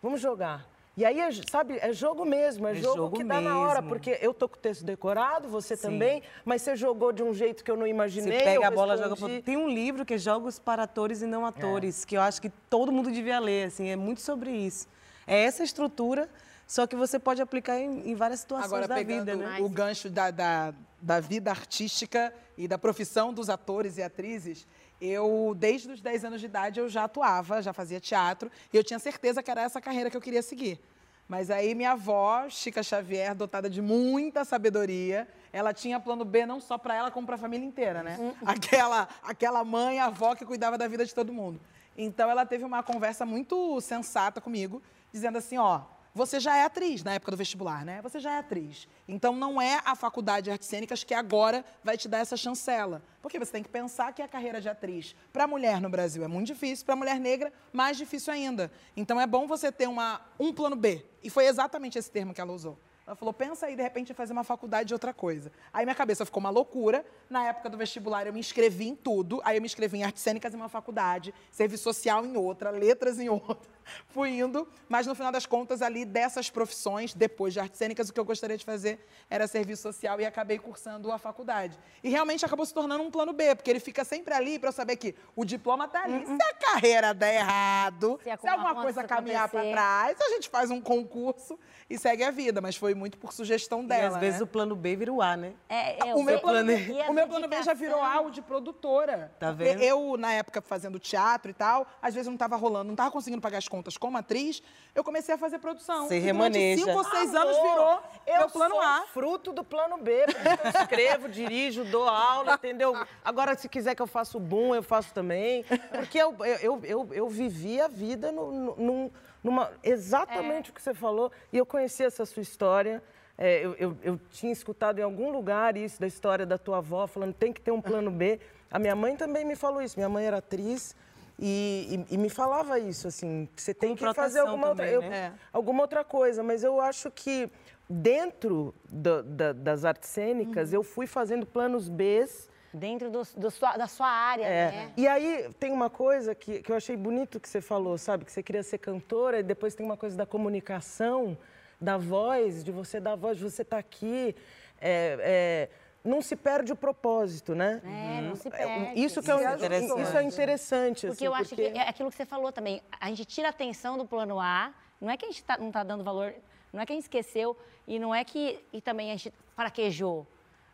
vamos 0.00 0.20
jogar. 0.20 0.64
E 0.96 1.04
aí, 1.04 1.18
é, 1.18 1.28
sabe, 1.50 1.76
é 1.80 1.92
jogo 1.92 2.24
mesmo, 2.24 2.68
é, 2.68 2.72
É 2.72 2.74
jogo, 2.76 2.96
jogo 2.96 3.16
que 3.16 3.24
dá 3.24 3.40
na 3.40 3.58
hora, 3.58 3.82
porque 3.82 4.16
eu 4.20 4.32
tô 4.32 4.48
com 4.48 4.56
o 4.56 4.58
texto 4.60 4.84
decorado, 4.84 5.48
você 5.48 5.76
também, 5.76 6.22
mas 6.44 6.62
você 6.62 6.76
jogou 6.76 7.12
de 7.12 7.22
um 7.22 7.34
jeito 7.34 7.64
que 7.64 7.70
eu 7.70 7.76
não 7.76 7.82
Você 7.82 7.90
imaginei. 7.90 8.38
pega 8.38 8.50
eu 8.50 8.64
a 8.64 8.70
bola, 8.70 8.96
joga 8.96 9.16
pro... 9.16 9.42
Tem 9.42 9.56
um 9.56 9.68
livro 9.68 10.04
que 10.04 10.14
é 10.14 10.18
Jogos 10.18 10.58
para 10.58 10.84
Atores 10.84 11.20
e 11.20 11.26
Não 11.26 11.44
Atores, 11.44 12.04
que 12.04 12.16
eu 12.16 12.20
acho 12.20 12.40
que 12.40 12.48
todo 12.70 12.92
mundo 12.92 13.10
devia 13.10 13.40
ler, 13.40 13.66
assim, 13.66 13.88
é 13.88 13.96
muito 13.96 14.20
sobre 14.20 14.50
isso. 14.52 14.86
É 15.26 15.42
essa 15.44 15.64
estrutura, 15.64 16.28
só 16.66 16.86
que 16.86 16.94
você 16.94 17.18
pode 17.18 17.42
aplicar 17.42 17.76
em, 17.78 18.10
em 18.10 18.14
várias 18.14 18.40
situações 18.40 18.66
Agora, 18.66 18.86
da 18.86 18.94
pegando 18.94 19.32
vida, 19.32 19.36
né? 19.36 19.58
o 19.60 19.68
gancho 19.68 20.08
da, 20.08 20.30
da, 20.30 20.72
da 21.02 21.18
vida 21.18 21.50
artística 21.50 22.32
e 22.56 22.68
da 22.68 22.78
profissão 22.78 23.32
dos 23.32 23.50
atores 23.50 23.98
e 23.98 24.02
atrizes, 24.02 24.64
eu, 25.00 25.54
desde 25.56 25.90
os 25.90 26.00
10 26.00 26.24
anos 26.24 26.40
de 26.40 26.46
idade, 26.46 26.80
eu 26.80 26.88
já 26.88 27.04
atuava, 27.04 27.62
já 27.62 27.72
fazia 27.72 28.00
teatro, 28.00 28.50
e 28.72 28.76
eu 28.76 28.84
tinha 28.84 28.98
certeza 28.98 29.42
que 29.42 29.50
era 29.50 29.62
essa 29.62 29.80
carreira 29.80 30.10
que 30.10 30.16
eu 30.16 30.20
queria 30.20 30.42
seguir. 30.42 30.80
Mas 31.28 31.50
aí 31.50 31.74
minha 31.74 31.92
avó, 31.92 32.48
Chica 32.50 32.82
Xavier, 32.82 33.34
dotada 33.34 33.68
de 33.70 33.80
muita 33.80 34.44
sabedoria, 34.44 35.26
ela 35.52 35.72
tinha 35.72 35.98
plano 35.98 36.24
B 36.24 36.44
não 36.44 36.60
só 36.60 36.76
para 36.76 36.94
ela, 36.94 37.10
como 37.10 37.26
para 37.26 37.36
a 37.36 37.38
família 37.38 37.66
inteira, 37.66 38.02
né? 38.02 38.18
Aquela, 38.44 39.08
aquela 39.22 39.64
mãe, 39.64 39.98
avó 39.98 40.34
que 40.34 40.44
cuidava 40.44 40.76
da 40.76 40.86
vida 40.86 41.04
de 41.04 41.14
todo 41.14 41.32
mundo. 41.32 41.60
Então 41.96 42.28
ela 42.28 42.44
teve 42.44 42.64
uma 42.64 42.82
conversa 42.82 43.24
muito 43.24 43.80
sensata 43.80 44.40
comigo, 44.40 44.82
dizendo 45.12 45.38
assim, 45.38 45.56
ó, 45.56 45.82
você 46.14 46.38
já 46.38 46.56
é 46.56 46.64
atriz 46.64 47.02
na 47.02 47.14
época 47.14 47.32
do 47.32 47.36
vestibular, 47.36 47.84
né? 47.84 48.00
Você 48.00 48.20
já 48.20 48.34
é 48.34 48.38
atriz. 48.38 48.86
Então 49.08 49.34
não 49.34 49.60
é 49.60 49.80
a 49.84 49.96
faculdade 49.96 50.44
de 50.44 50.50
artes 50.52 50.68
cênicas 50.68 51.02
que 51.02 51.12
agora 51.12 51.64
vai 51.82 51.96
te 51.96 52.06
dar 52.06 52.18
essa 52.18 52.36
chancela. 52.36 53.02
Porque 53.20 53.36
você 53.36 53.50
tem 53.50 53.62
que 53.64 53.68
pensar 53.68 54.12
que 54.12 54.22
a 54.22 54.28
carreira 54.28 54.60
de 54.60 54.68
atriz 54.68 55.16
para 55.32 55.46
mulher 55.48 55.80
no 55.80 55.90
Brasil 55.90 56.22
é 56.22 56.28
muito 56.28 56.46
difícil, 56.46 56.86
para 56.86 56.94
mulher 56.94 57.18
negra 57.18 57.52
mais 57.72 57.96
difícil 57.96 58.32
ainda. 58.32 58.70
Então 58.96 59.20
é 59.20 59.26
bom 59.26 59.48
você 59.48 59.72
ter 59.72 59.88
uma, 59.88 60.20
um 60.38 60.52
plano 60.52 60.76
B. 60.76 61.04
E 61.20 61.28
foi 61.28 61.46
exatamente 61.46 61.98
esse 61.98 62.10
termo 62.10 62.32
que 62.32 62.40
ela 62.40 62.52
usou. 62.52 62.78
Ela 63.06 63.16
falou, 63.16 63.34
pensa 63.34 63.66
aí, 63.66 63.76
de 63.76 63.82
repente, 63.82 64.12
em 64.12 64.14
fazer 64.14 64.32
uma 64.32 64.44
faculdade 64.44 64.88
de 64.88 64.94
outra 64.94 65.12
coisa. 65.12 65.52
Aí 65.72 65.84
minha 65.84 65.94
cabeça 65.94 66.24
ficou 66.24 66.40
uma 66.40 66.48
loucura. 66.48 67.04
Na 67.28 67.44
época 67.44 67.68
do 67.68 67.76
vestibular, 67.76 68.26
eu 68.26 68.32
me 68.32 68.40
inscrevi 68.40 68.88
em 68.88 68.94
tudo. 68.94 69.42
Aí 69.44 69.58
eu 69.58 69.60
me 69.60 69.66
inscrevi 69.66 69.98
em 69.98 70.04
artes 70.04 70.22
cênicas 70.22 70.54
em 70.54 70.56
uma 70.56 70.70
faculdade, 70.70 71.34
serviço 71.50 71.82
social 71.82 72.24
em 72.24 72.36
outra, 72.36 72.70
letras 72.70 73.18
em 73.18 73.28
outra. 73.28 73.73
Fui 74.08 74.30
indo, 74.30 74.66
mas 74.88 75.06
no 75.06 75.14
final 75.14 75.30
das 75.32 75.46
contas, 75.46 75.82
ali 75.82 76.04
dessas 76.04 76.50
profissões, 76.50 77.14
depois 77.14 77.52
de 77.52 77.60
artes 77.60 77.78
cênicas, 77.78 78.08
o 78.08 78.12
que 78.12 78.20
eu 78.20 78.24
gostaria 78.24 78.56
de 78.56 78.64
fazer 78.64 79.06
era 79.28 79.46
serviço 79.46 79.82
social 79.82 80.20
e 80.20 80.26
acabei 80.26 80.58
cursando 80.58 81.10
a 81.10 81.18
faculdade. 81.18 81.78
E 82.02 82.08
realmente 82.08 82.44
acabou 82.44 82.64
se 82.64 82.72
tornando 82.74 83.02
um 83.02 83.10
plano 83.10 83.32
B, 83.32 83.54
porque 83.54 83.70
ele 83.70 83.80
fica 83.80 84.04
sempre 84.04 84.34
ali 84.34 84.58
para 84.58 84.68
eu 84.68 84.72
saber 84.72 84.96
que 84.96 85.14
o 85.34 85.44
diploma 85.44 85.88
tá 85.88 86.04
ali. 86.04 86.24
Se 86.26 86.32
a 86.32 86.54
carreira 86.54 87.14
der 87.14 87.36
errado, 87.36 88.18
Se 88.22 88.36
se, 88.36 88.48
alguma 88.48 88.74
coisa 88.74 89.04
caminhar 89.04 89.48
para 89.48 89.62
trás, 89.62 90.20
a 90.20 90.28
gente 90.30 90.48
faz 90.48 90.70
um 90.70 90.80
concurso 90.80 91.58
e 91.88 91.98
segue 91.98 92.22
a 92.24 92.30
vida. 92.30 92.60
Mas 92.60 92.76
foi 92.76 92.94
muito 92.94 93.18
por 93.18 93.32
sugestão 93.32 93.82
E 93.82 93.86
dela. 93.86 94.14
às 94.14 94.20
vezes 94.20 94.40
né? 94.40 94.44
o 94.44 94.46
plano 94.46 94.74
B 94.76 94.96
vira 94.96 95.12
o 95.12 95.20
A, 95.22 95.36
né? 95.36 95.54
É, 95.68 96.08
é, 96.08 96.14
O 96.14 96.22
meu, 96.22 96.40
plano, 96.40 96.70
e 96.70 96.76
B, 96.76 97.02
a 97.02 97.10
o 97.10 97.12
meu 97.12 97.26
plano 97.26 97.48
B 97.48 97.62
já 97.62 97.74
virou 97.74 97.96
dedicação. 97.96 98.18
algo 98.18 98.30
de 98.30 98.42
produtora. 98.42 99.32
Tá 99.38 99.52
vendo? 99.52 99.82
Eu, 99.82 100.16
na 100.16 100.32
época, 100.32 100.60
fazendo 100.60 100.98
teatro 100.98 101.50
e 101.50 101.54
tal, 101.54 101.86
às 102.00 102.14
vezes 102.14 102.26
não 102.26 102.34
estava 102.34 102.56
rolando, 102.56 102.84
não 102.86 102.94
estava 102.94 103.10
conseguindo 103.10 103.40
pagar 103.42 103.58
as 103.58 103.68
contas 103.74 103.96
como 103.96 104.16
atriz, 104.16 104.62
eu 104.94 105.02
comecei 105.02 105.34
a 105.34 105.38
fazer 105.38 105.58
produção. 105.58 106.06
Você 106.06 106.16
E 106.16 106.20
remaneja. 106.20 106.84
cinco 106.84 106.96
ou 106.96 107.04
seis 107.04 107.34
Amor, 107.34 107.40
anos 107.48 107.56
virou 107.56 108.02
eu 108.26 108.38
meu 108.38 108.48
plano 108.50 108.74
sou 108.76 108.82
A. 108.84 109.04
fruto 109.12 109.52
do 109.52 109.64
plano 109.64 109.98
B. 109.98 110.12
Eu 110.22 110.80
escrevo, 110.80 111.28
dirijo, 111.30 111.84
dou 111.84 112.08
aula, 112.08 112.54
entendeu? 112.54 112.94
Agora, 113.24 113.56
se 113.56 113.68
quiser 113.68 113.94
que 113.96 114.02
eu 114.02 114.06
faça 114.06 114.36
o 114.38 114.40
boom, 114.40 114.74
eu 114.74 114.82
faço 114.82 115.12
também. 115.12 115.64
Porque 115.90 116.18
eu, 116.18 116.34
eu, 116.62 116.80
eu, 116.84 117.08
eu 117.12 117.28
vivi 117.28 117.80
a 117.80 117.88
vida 117.88 118.30
no, 118.30 118.52
no- 118.52 118.76
num- 118.76 119.10
numa, 119.42 119.70
exatamente 119.82 120.70
o 120.70 120.72
que 120.72 120.80
você 120.80 120.94
falou. 120.94 121.30
E 121.52 121.58
eu 121.58 121.66
conheci 121.66 122.04
essa 122.04 122.24
sua 122.24 122.42
história. 122.42 123.02
É, 123.36 123.64
eu, 123.66 123.74
eu, 123.74 123.96
eu 124.02 124.20
tinha 124.30 124.52
escutado 124.52 125.00
em 125.00 125.02
algum 125.02 125.30
lugar 125.32 125.76
isso 125.76 126.00
da 126.00 126.06
história 126.06 126.46
da 126.46 126.56
tua 126.56 126.78
avó, 126.78 127.06
falando 127.08 127.34
tem 127.34 127.52
que 127.52 127.60
ter 127.60 127.72
um 127.72 127.80
plano 127.80 128.08
B. 128.10 128.38
A 128.70 128.78
minha 128.78 128.94
mãe 128.94 129.16
também 129.16 129.44
me 129.44 129.56
falou 129.56 129.82
isso. 129.82 129.96
Minha 129.98 130.08
mãe 130.08 130.24
era 130.24 130.36
atriz. 130.38 130.94
E, 131.38 132.04
e, 132.10 132.14
e 132.14 132.18
me 132.18 132.28
falava 132.28 132.78
isso, 132.78 133.08
assim, 133.08 133.48
que 133.56 133.60
você 133.62 133.74
tem 133.74 133.94
que 133.96 134.14
fazer 134.14 134.40
alguma 134.40 134.68
outra, 134.68 134.86
também, 134.86 134.94
eu- 134.94 135.10
né? 135.10 135.32
alguma 135.52 135.82
outra 135.82 136.04
coisa. 136.04 136.42
Mas 136.42 136.62
eu 136.62 136.80
acho 136.80 137.10
que 137.10 137.50
dentro 137.88 138.74
do- 138.90 139.22
da- 139.22 139.52
das 139.52 139.84
artes 139.84 140.08
cênicas, 140.10 140.70
Uhum. 140.70 140.76
eu 140.76 140.82
fui 140.82 141.06
fazendo 141.06 141.44
planos 141.46 141.88
Bs. 141.88 142.48
Dentro 142.72 143.08
do, 143.08 143.22
do 143.36 143.50
sua- 143.52 143.76
da 143.76 143.86
sua 143.86 144.08
área, 144.08 144.44
É. 144.44 144.70
né? 144.72 144.92
E 144.96 145.06
aí 145.06 145.48
tem 145.60 145.70
uma 145.72 145.88
coisa 145.88 146.34
que, 146.34 146.60
que 146.60 146.72
eu 146.72 146.76
achei 146.76 146.96
bonito 146.96 147.38
que 147.38 147.48
você 147.48 147.60
falou, 147.60 147.96
sabe? 147.96 148.24
Que 148.24 148.32
você 148.32 148.42
queria 148.42 148.64
ser 148.64 148.78
cantora 148.78 149.38
e 149.38 149.42
depois 149.44 149.76
tem 149.76 149.86
uma 149.86 149.96
coisa 149.96 150.16
da 150.16 150.26
comunicação, 150.26 151.38
da 151.80 151.96
voz, 151.96 152.64
de 152.64 152.72
você 152.72 152.98
dar 152.98 153.14
voz, 153.14 153.38
de 153.38 153.44
você 153.44 153.62
estar 153.62 153.78
aqui. 153.78 154.34
É, 154.80 155.18
é, 155.20 155.68
não 156.04 156.20
se 156.20 156.36
perde 156.36 156.70
o 156.72 156.76
propósito, 156.76 157.54
né? 157.54 157.80
É, 157.84 158.20
não 158.20 158.36
se 158.36 158.48
É, 158.48 158.50
perde. 158.50 159.00
Isso, 159.00 159.22
que 159.22 159.30
é, 159.30 159.34
um- 159.34 159.38
Isso 159.38 159.48
é 159.48 159.54
interessante. 159.54 160.02
isso 160.02 160.16
é 160.18 160.22
interessante. 160.22 161.00
Porque 161.06 161.12
assim, 161.12 161.24
eu 161.26 161.34
acho 161.34 161.48
porque- 161.50 161.70
que 161.70 161.78
é 161.78 161.88
aquilo 161.88 162.10
que 162.10 162.16
você 162.16 162.26
falou 162.26 162.52
também. 162.52 162.82
A 163.00 163.08
gente 163.08 163.24
tira 163.24 163.48
a 163.48 163.50
atenção 163.50 163.96
do 163.96 164.04
plano 164.04 164.38
A, 164.38 164.72
não 165.00 165.10
é 165.10 165.16
que 165.16 165.24
a 165.24 165.28
gente 165.28 165.42
tá- 165.42 165.56
não 165.56 165.68
está 165.68 165.82
dando 165.82 166.04
valor, 166.04 166.34
não 166.72 166.80
é 166.82 166.86
que 166.86 166.92
a 166.92 166.94
gente 166.94 167.04
esqueceu 167.04 167.56
e 167.86 167.98
não 167.98 168.14
é 168.14 168.22
que 168.22 168.62
e 168.72 168.80
também 168.82 169.10
a 169.10 169.16
gente 169.16 169.32
fraquejou. 169.56 170.26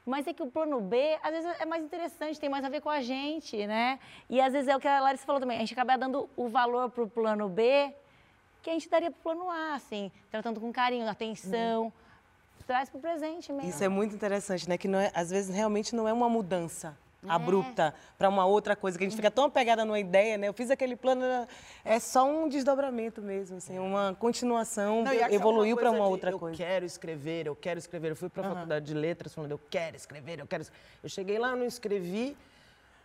Mas 0.04 0.26
é 0.26 0.32
que 0.32 0.42
o 0.42 0.46
plano 0.50 0.80
B, 0.80 1.16
às 1.22 1.30
vezes, 1.30 1.60
é 1.60 1.64
mais 1.66 1.84
interessante, 1.84 2.40
tem 2.40 2.48
mais 2.48 2.64
a 2.64 2.68
ver 2.68 2.80
com 2.80 2.90
a 2.90 3.00
gente, 3.00 3.66
né? 3.66 4.00
E 4.28 4.40
às 4.40 4.52
vezes 4.52 4.66
é 4.66 4.74
o 4.76 4.80
que 4.80 4.88
a 4.88 4.98
Larissa 5.00 5.24
falou 5.24 5.38
também, 5.40 5.58
a 5.58 5.60
gente 5.60 5.72
acaba 5.74 5.96
dando 5.96 6.28
o 6.36 6.48
valor 6.48 6.90
para 6.90 7.04
o 7.04 7.08
plano 7.08 7.48
B 7.48 7.94
que 8.62 8.70
a 8.70 8.72
gente 8.72 8.88
daria 8.90 9.10
para 9.10 9.18
o 9.20 9.22
plano 9.22 9.48
A, 9.50 9.74
assim, 9.74 10.10
tratando 10.30 10.60
com 10.60 10.72
carinho, 10.72 11.08
atenção. 11.08 11.92
Traz 12.70 12.88
para 12.88 12.98
o 12.98 13.00
presente 13.00 13.52
mesmo. 13.52 13.68
Isso 13.68 13.83
é 13.83 13.88
muito 13.88 14.14
interessante, 14.14 14.68
né? 14.68 14.78
Que 14.78 14.87
não 14.87 15.00
é, 15.00 15.11
às 15.12 15.28
vezes 15.28 15.52
realmente 15.52 15.92
não 15.92 16.06
é 16.06 16.12
uma 16.12 16.28
mudança 16.28 16.96
É. 17.26 17.28
abrupta 17.28 17.92
para 18.16 18.28
uma 18.28 18.46
outra 18.46 18.76
coisa, 18.76 18.96
que 18.96 19.02
a 19.02 19.09
gente 19.09 19.16
fica 19.16 19.28
tão 19.28 19.46
apegada 19.46 19.85
numa 19.85 19.98
ideia, 19.98 20.38
né? 20.38 20.46
Eu 20.46 20.52
fiz 20.52 20.70
aquele 20.70 20.94
plano, 20.94 21.24
é 21.85 21.98
só 21.98 22.24
um 22.30 22.48
desdobramento 22.48 23.20
mesmo, 23.20 23.56
assim, 23.56 23.76
uma 23.80 24.14
continuação, 24.20 25.02
Não, 25.02 25.12
e 25.12 25.16
aquela 25.20 25.35
evoluiu 25.35 25.76
para 25.76 25.90
uma 25.90 26.04
de, 26.04 26.11
outra 26.12 26.30
eu 26.30 26.38
coisa. 26.38 26.56
quero 26.56 26.85
escrever, 26.85 27.48
eu 27.48 27.56
quero 27.56 27.80
escrever. 27.80 28.12
Eu 28.12 28.16
fui 28.16 28.28
para 28.28 28.46
a 28.46 28.54
faculdade 28.54 28.87
de 28.87 28.94
letras 28.94 29.35
falando, 29.35 29.50
eu 29.50 29.61
quero 29.68 29.96
escrever, 29.96 30.38
eu 30.38 30.46
quero. 30.46 30.64
Eu 31.02 31.09
cheguei 31.09 31.40
lá, 31.40 31.56
não 31.56 31.66
escrevi. 31.66 32.37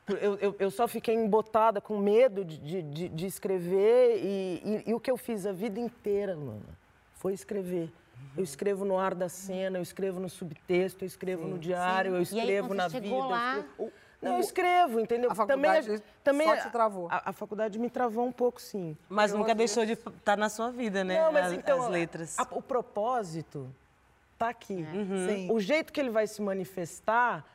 Eu, 0.08 0.36
eu, 0.36 0.56
eu 0.60 0.69
só 0.69 0.88
fiquei 0.88 1.15
embotada 1.15 1.82
com 1.82 1.97
medo 1.97 2.45
de, 2.45 2.84
de, 2.84 3.10
de- 3.10 3.25
escrever. 3.25 4.19
E, 4.23 4.62
e- 4.63 4.84
e 4.91 4.93
o 4.93 4.99
que 4.99 5.10
eu 5.10 5.17
fiz 5.17 5.47
a 5.47 5.51
vida 5.51 5.80
inteira, 5.80 6.36
Luana, 6.36 6.78
foi 7.15 7.34
escrever. 7.34 7.91
Eu 8.38 8.43
escrevo 8.43 8.84
no 8.86 8.98
ar 8.98 9.13
da 9.15 9.30
cena, 9.30 9.78
eu 9.78 9.82
escrevo 9.82 10.19
no 10.19 10.30
subtexto, 10.30 11.04
eu 11.04 11.08
escrevo 11.08 11.48
no 11.48 11.58
diário, 11.58 12.12
eu 12.12 12.15
E 12.15 12.17
aí, 12.17 12.24
escrevo 12.24 12.67
quando 12.69 12.78
na 12.78 12.88
vida. 12.88 13.06
chegou 13.06 13.24
eu 13.24 13.30
lá- 13.30 13.58
escrevo- 13.60 13.91
Não, 14.21 14.34
eu 14.34 14.39
escrevo, 14.39 15.00
entendeu? 15.00 15.32
A 15.32 15.36
faculdade 15.36 15.86
também, 15.88 16.04
também 16.24 16.48
só 16.48 16.58
te 16.58 16.69
travou. 16.71 17.08
A, 17.12 17.30
a 17.30 17.34
faculdade 17.34 17.78
me 17.78 17.89
travou 17.89 18.26
um 18.26 18.32
pouco, 18.32 18.60
sim. 18.62 18.98
Mas 19.08 19.32
nunca 19.34 19.54
deixou 19.54 19.86
de 19.86 19.93
estar 19.93 20.36
na 20.38 20.50
sua 20.50 20.71
vida, 20.71 21.04
né? 21.04 21.21
Não, 21.24 21.32
mas 21.32 21.48
as, 21.48 21.54
então, 21.54 21.84
as 21.84 21.89
letras. 21.89 22.39
a- 22.39 22.48
o 22.52 22.62
propósito 22.62 23.69
tá 24.38 24.50
aqui. 24.50 24.86
Sim. 25.28 25.52
O 25.52 25.60
jeito 25.60 25.93
que 25.93 26.00
ele 26.00 26.10
vai 26.10 26.26
se 26.28 26.41
manifestar, 26.41 27.45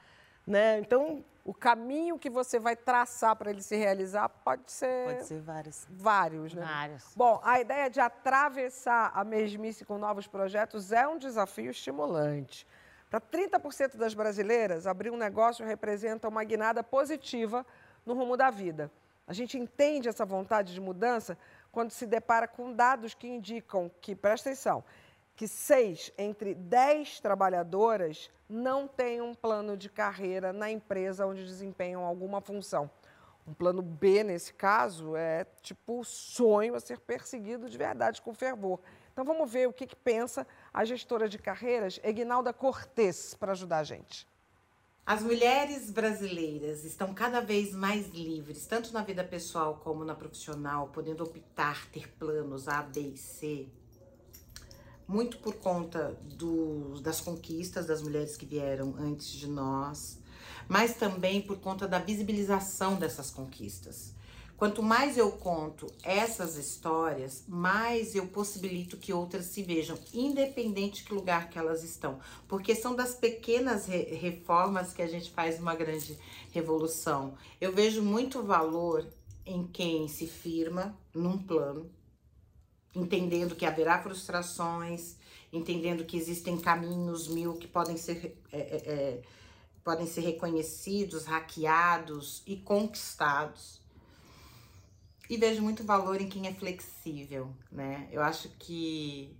né? 0.46 0.78
Então, 0.78 1.24
O 1.44 1.54
caminho 1.54 2.18
que 2.18 2.28
você 2.28 2.58
vai 2.58 2.76
traçar 2.76 3.34
para 3.34 3.50
ele 3.50 3.62
se 3.62 3.74
realizar 3.74 4.28
pode 4.28 4.70
ser, 4.70 5.06
Pode 5.06 5.26
ser 5.26 5.40
várias. 5.40 5.86
vários, 5.90 6.54
né? 6.54 6.62
Vários. 6.64 7.12
Bom, 7.16 7.40
a 7.42 7.60
ideia 7.60 7.88
de 7.88 7.98
atravessar 7.98 9.10
a 9.14 9.24
mesmice 9.24 9.84
com 9.84 9.98
novos 9.98 10.26
projetos 10.26 10.92
é 10.92 11.08
um 11.08 11.18
desafio 11.18 11.70
estimulante. 11.70 12.66
Para 13.08 13.20
30% 13.20 13.96
das 13.96 14.14
brasileiras, 14.14 14.86
abrir 14.86 15.10
um 15.10 15.16
negócio 15.16 15.64
representa 15.66 16.28
uma 16.28 16.44
guinada 16.44 16.82
positiva 16.84 17.66
no 18.04 18.14
rumo 18.14 18.36
da 18.36 18.50
vida. 18.50 18.90
A 19.26 19.32
gente 19.32 19.58
entende 19.58 20.08
essa 20.08 20.24
vontade 20.24 20.74
de 20.74 20.80
mudança 20.80 21.36
quando 21.72 21.90
se 21.90 22.06
depara 22.06 22.46
com 22.46 22.72
dados 22.72 23.14
que 23.14 23.26
indicam 23.28 23.90
que, 24.00 24.14
presta 24.14 24.50
atenção, 24.50 24.84
que 25.40 25.48
seis 25.48 26.12
entre 26.18 26.54
dez 26.54 27.18
trabalhadoras 27.18 28.28
não 28.46 28.86
têm 28.86 29.22
um 29.22 29.32
plano 29.34 29.74
de 29.74 29.88
carreira 29.88 30.52
na 30.52 30.70
empresa 30.70 31.26
onde 31.26 31.46
desempenham 31.46 32.04
alguma 32.04 32.42
função. 32.42 32.90
Um 33.48 33.54
plano 33.54 33.80
B, 33.80 34.22
nesse 34.22 34.52
caso, 34.52 35.16
é 35.16 35.46
tipo 35.62 36.00
o 36.00 36.04
sonho 36.04 36.74
a 36.74 36.80
ser 36.80 37.00
perseguido 37.00 37.70
de 37.70 37.78
verdade, 37.78 38.20
com 38.20 38.34
fervor. 38.34 38.80
Então 39.14 39.24
vamos 39.24 39.50
ver 39.50 39.66
o 39.66 39.72
que, 39.72 39.86
que 39.86 39.96
pensa 39.96 40.46
a 40.74 40.84
gestora 40.84 41.26
de 41.26 41.38
carreiras, 41.38 41.98
Egnalda 42.04 42.52
Cortes, 42.52 43.32
para 43.32 43.52
ajudar 43.52 43.78
a 43.78 43.84
gente. 43.84 44.28
As 45.06 45.22
mulheres 45.22 45.90
brasileiras 45.90 46.84
estão 46.84 47.14
cada 47.14 47.40
vez 47.40 47.72
mais 47.72 48.08
livres, 48.08 48.66
tanto 48.66 48.92
na 48.92 49.02
vida 49.02 49.24
pessoal 49.24 49.80
como 49.82 50.04
na 50.04 50.14
profissional, 50.14 50.88
podendo 50.88 51.24
optar 51.24 51.86
ter 51.86 52.10
planos 52.18 52.68
A, 52.68 52.82
B 52.82 53.00
e 53.00 53.16
C, 53.16 53.70
muito 55.10 55.38
por 55.38 55.54
conta 55.54 56.16
do- 56.38 57.00
das 57.00 57.20
conquistas 57.20 57.84
das 57.86 58.00
mulheres 58.00 58.36
que 58.36 58.46
vieram 58.46 58.94
antes 58.96 59.26
de 59.32 59.48
nós, 59.48 60.18
mas 60.68 60.94
também 60.94 61.42
por 61.42 61.58
conta 61.58 61.88
da 61.88 61.98
visibilização 61.98 62.94
dessas 62.94 63.28
conquistas. 63.28 64.14
Quanto 64.56 64.82
mais 64.84 65.16
eu 65.18 65.32
conto 65.32 65.86
essas 66.04 66.56
histórias, 66.56 67.42
mais 67.48 68.14
eu 68.14 68.26
possibilito 68.28 68.98
que 68.98 69.12
outras 69.12 69.46
se 69.46 69.62
vejam, 69.64 69.98
independente 70.14 70.98
de 70.98 71.04
que 71.08 71.14
lugar 71.14 71.48
que 71.50 71.58
elas 71.58 71.82
estão. 71.82 72.20
Porque 72.46 72.74
são 72.74 72.94
das 72.94 73.14
pequenas 73.14 73.86
re- 73.86 74.14
reformas 74.14 74.92
que 74.92 75.02
a 75.02 75.08
gente 75.08 75.30
faz 75.30 75.58
uma 75.58 75.74
grande 75.74 76.16
revolução. 76.52 77.34
Eu 77.60 77.72
vejo 77.74 78.00
muito 78.02 78.42
valor 78.42 79.04
em 79.46 79.66
quem 79.66 80.06
se 80.06 80.26
firma 80.28 80.94
num 81.12 81.36
plano, 81.38 81.90
entendendo 82.94 83.54
que 83.54 83.66
haverá 83.66 84.02
frustrações, 84.02 85.16
entendendo 85.52 86.04
que 86.04 86.16
existem 86.16 86.58
caminhos 86.58 87.28
mil 87.28 87.54
que 87.54 87.66
podem 87.66 87.96
ser, 87.96 88.36
é, 88.52 88.58
é, 88.58 88.76
é, 88.92 89.22
podem 89.82 90.06
ser 90.06 90.22
reconhecidos, 90.22 91.24
hackeados 91.24 92.42
e 92.46 92.56
conquistados. 92.56 93.80
E 95.28 95.36
vejo 95.36 95.62
muito 95.62 95.84
valor 95.84 96.20
em 96.20 96.28
quem 96.28 96.48
é 96.48 96.52
flexível, 96.52 97.54
né? 97.70 98.08
Eu 98.10 98.20
acho 98.20 98.48
que 98.58 99.36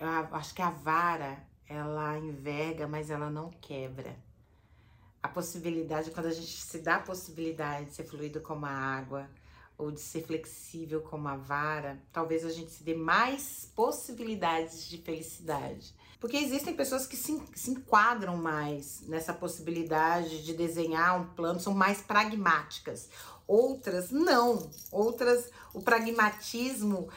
eu 0.00 0.08
acho 0.08 0.54
que 0.54 0.62
a 0.62 0.70
vara 0.70 1.46
ela 1.68 2.18
enverga, 2.18 2.86
mas 2.86 3.10
ela 3.10 3.30
não 3.30 3.50
quebra. 3.50 4.16
A 5.22 5.28
possibilidade, 5.28 6.10
quando 6.10 6.26
a 6.26 6.32
gente 6.32 6.46
se 6.46 6.80
dá 6.80 6.96
a 6.96 7.00
possibilidade 7.00 7.86
de 7.86 7.94
ser 7.94 8.04
fluido 8.04 8.40
como 8.40 8.66
a 8.66 8.70
água, 8.70 9.28
ou 9.76 9.90
de 9.90 10.00
ser 10.00 10.24
flexível 10.24 11.00
como 11.00 11.28
a 11.28 11.36
vara, 11.36 12.00
talvez 12.12 12.44
a 12.44 12.50
gente 12.50 12.70
se 12.70 12.82
dê 12.82 12.94
mais 12.94 13.70
possibilidades 13.74 14.88
de 14.88 14.98
felicidade. 14.98 15.94
Porque 16.20 16.36
existem 16.36 16.74
pessoas 16.74 17.06
que 17.06 17.16
se, 17.16 17.42
se 17.54 17.70
enquadram 17.70 18.36
mais 18.36 19.02
nessa 19.08 19.32
possibilidade 19.32 20.42
de 20.42 20.54
desenhar 20.54 21.20
um 21.20 21.26
plano, 21.34 21.60
são 21.60 21.74
mais 21.74 22.00
pragmáticas. 22.00 23.10
Outras 23.46 24.10
não. 24.10 24.70
Outras, 24.90 25.50
o 25.74 25.82
pragmatismo 25.82 27.10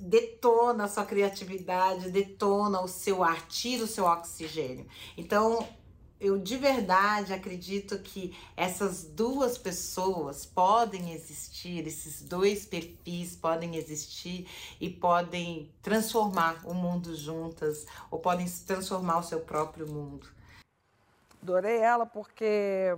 detona 0.00 0.84
a 0.84 0.88
sua 0.88 1.04
criatividade, 1.04 2.10
detona 2.10 2.80
o 2.80 2.88
seu 2.88 3.22
ar, 3.22 3.46
tira 3.48 3.84
o 3.84 3.86
seu 3.86 4.04
oxigênio. 4.04 4.86
Então, 5.16 5.66
eu 6.20 6.38
de 6.38 6.56
verdade 6.56 7.32
acredito 7.32 7.98
que 7.98 8.36
essas 8.56 9.04
duas 9.04 9.58
pessoas 9.58 10.46
podem 10.46 11.12
existir, 11.12 11.86
esses 11.86 12.22
dois 12.22 12.64
perfis 12.64 13.36
podem 13.36 13.76
existir 13.76 14.48
e 14.80 14.88
podem 14.88 15.70
transformar 15.82 16.60
o 16.64 16.72
mundo 16.72 17.14
juntas, 17.14 17.86
ou 18.10 18.18
podem 18.18 18.46
transformar 18.66 19.18
o 19.18 19.22
seu 19.22 19.40
próprio 19.40 19.86
mundo. 19.86 20.26
Adorei 21.42 21.78
ela 21.78 22.06
porque 22.06 22.96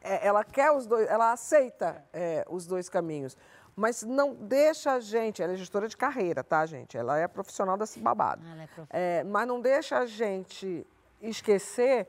é, 0.00 0.26
ela 0.26 0.44
quer 0.44 0.70
os 0.70 0.86
dois, 0.86 1.08
ela 1.08 1.32
aceita 1.32 2.04
é, 2.12 2.44
os 2.48 2.66
dois 2.66 2.88
caminhos. 2.88 3.36
Mas 3.74 4.02
não 4.02 4.34
deixa 4.34 4.92
a 4.92 5.00
gente, 5.00 5.40
ela 5.40 5.52
é 5.52 5.56
gestora 5.56 5.88
de 5.88 5.96
carreira, 5.96 6.42
tá, 6.42 6.66
gente? 6.66 6.96
Ela 6.98 7.16
é 7.18 7.28
profissional 7.28 7.76
desse 7.76 8.00
babado. 8.00 8.44
Ela 8.44 8.62
é 8.64 8.66
prof- 8.66 8.88
É, 8.90 9.22
mas 9.24 9.46
não 9.46 9.60
deixa 9.60 9.98
a 9.98 10.06
gente 10.06 10.84
esquecer 11.22 12.08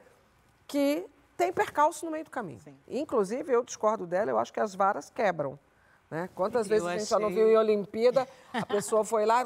que 0.69 1.03
tem 1.35 1.51
percalço 1.51 2.05
no 2.05 2.11
meio 2.11 2.23
do 2.23 2.29
caminho. 2.29 2.59
Inclusive, 2.87 3.51
eu 3.51 3.63
discordo 3.63 4.05
dela, 4.05 4.29
eu 4.29 4.37
acho 4.37 4.53
que 4.53 4.59
as 4.59 4.75
varas 4.75 5.09
quebram. 5.09 5.57
Né? 6.11 6.27
Quantas 6.33 6.65
Eu 6.65 6.69
vezes 6.71 6.87
a 6.87 6.91
gente 6.97 7.05
só 7.05 7.19
não 7.19 7.27
achei- 7.27 7.37
viu 7.43 7.51
em 7.51 7.55
Olimpíada, 7.57 8.27
a 8.51 8.65
pessoa 8.65 9.03
foi 9.05 9.27
lá, 9.27 9.45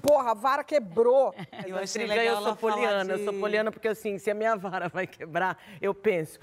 porra, 0.00 0.30
a 0.30 0.34
vara 0.34 0.62
quebrou. 0.62 1.34
Eu 1.66 1.76
achei 1.78 2.06
legal 2.06 2.36
eu 2.36 2.42
sou 2.42 2.54
poliana, 2.56 3.12
eu 3.14 3.24
sou 3.24 3.32
de- 3.32 3.40
poliana 3.40 3.72
porque 3.72 3.88
assim, 3.88 4.16
se 4.16 4.30
a 4.30 4.34
minha 4.34 4.54
vara 4.56 4.88
vai 4.88 5.04
quebrar, 5.06 5.58
eu 5.82 5.92
penso, 5.92 6.38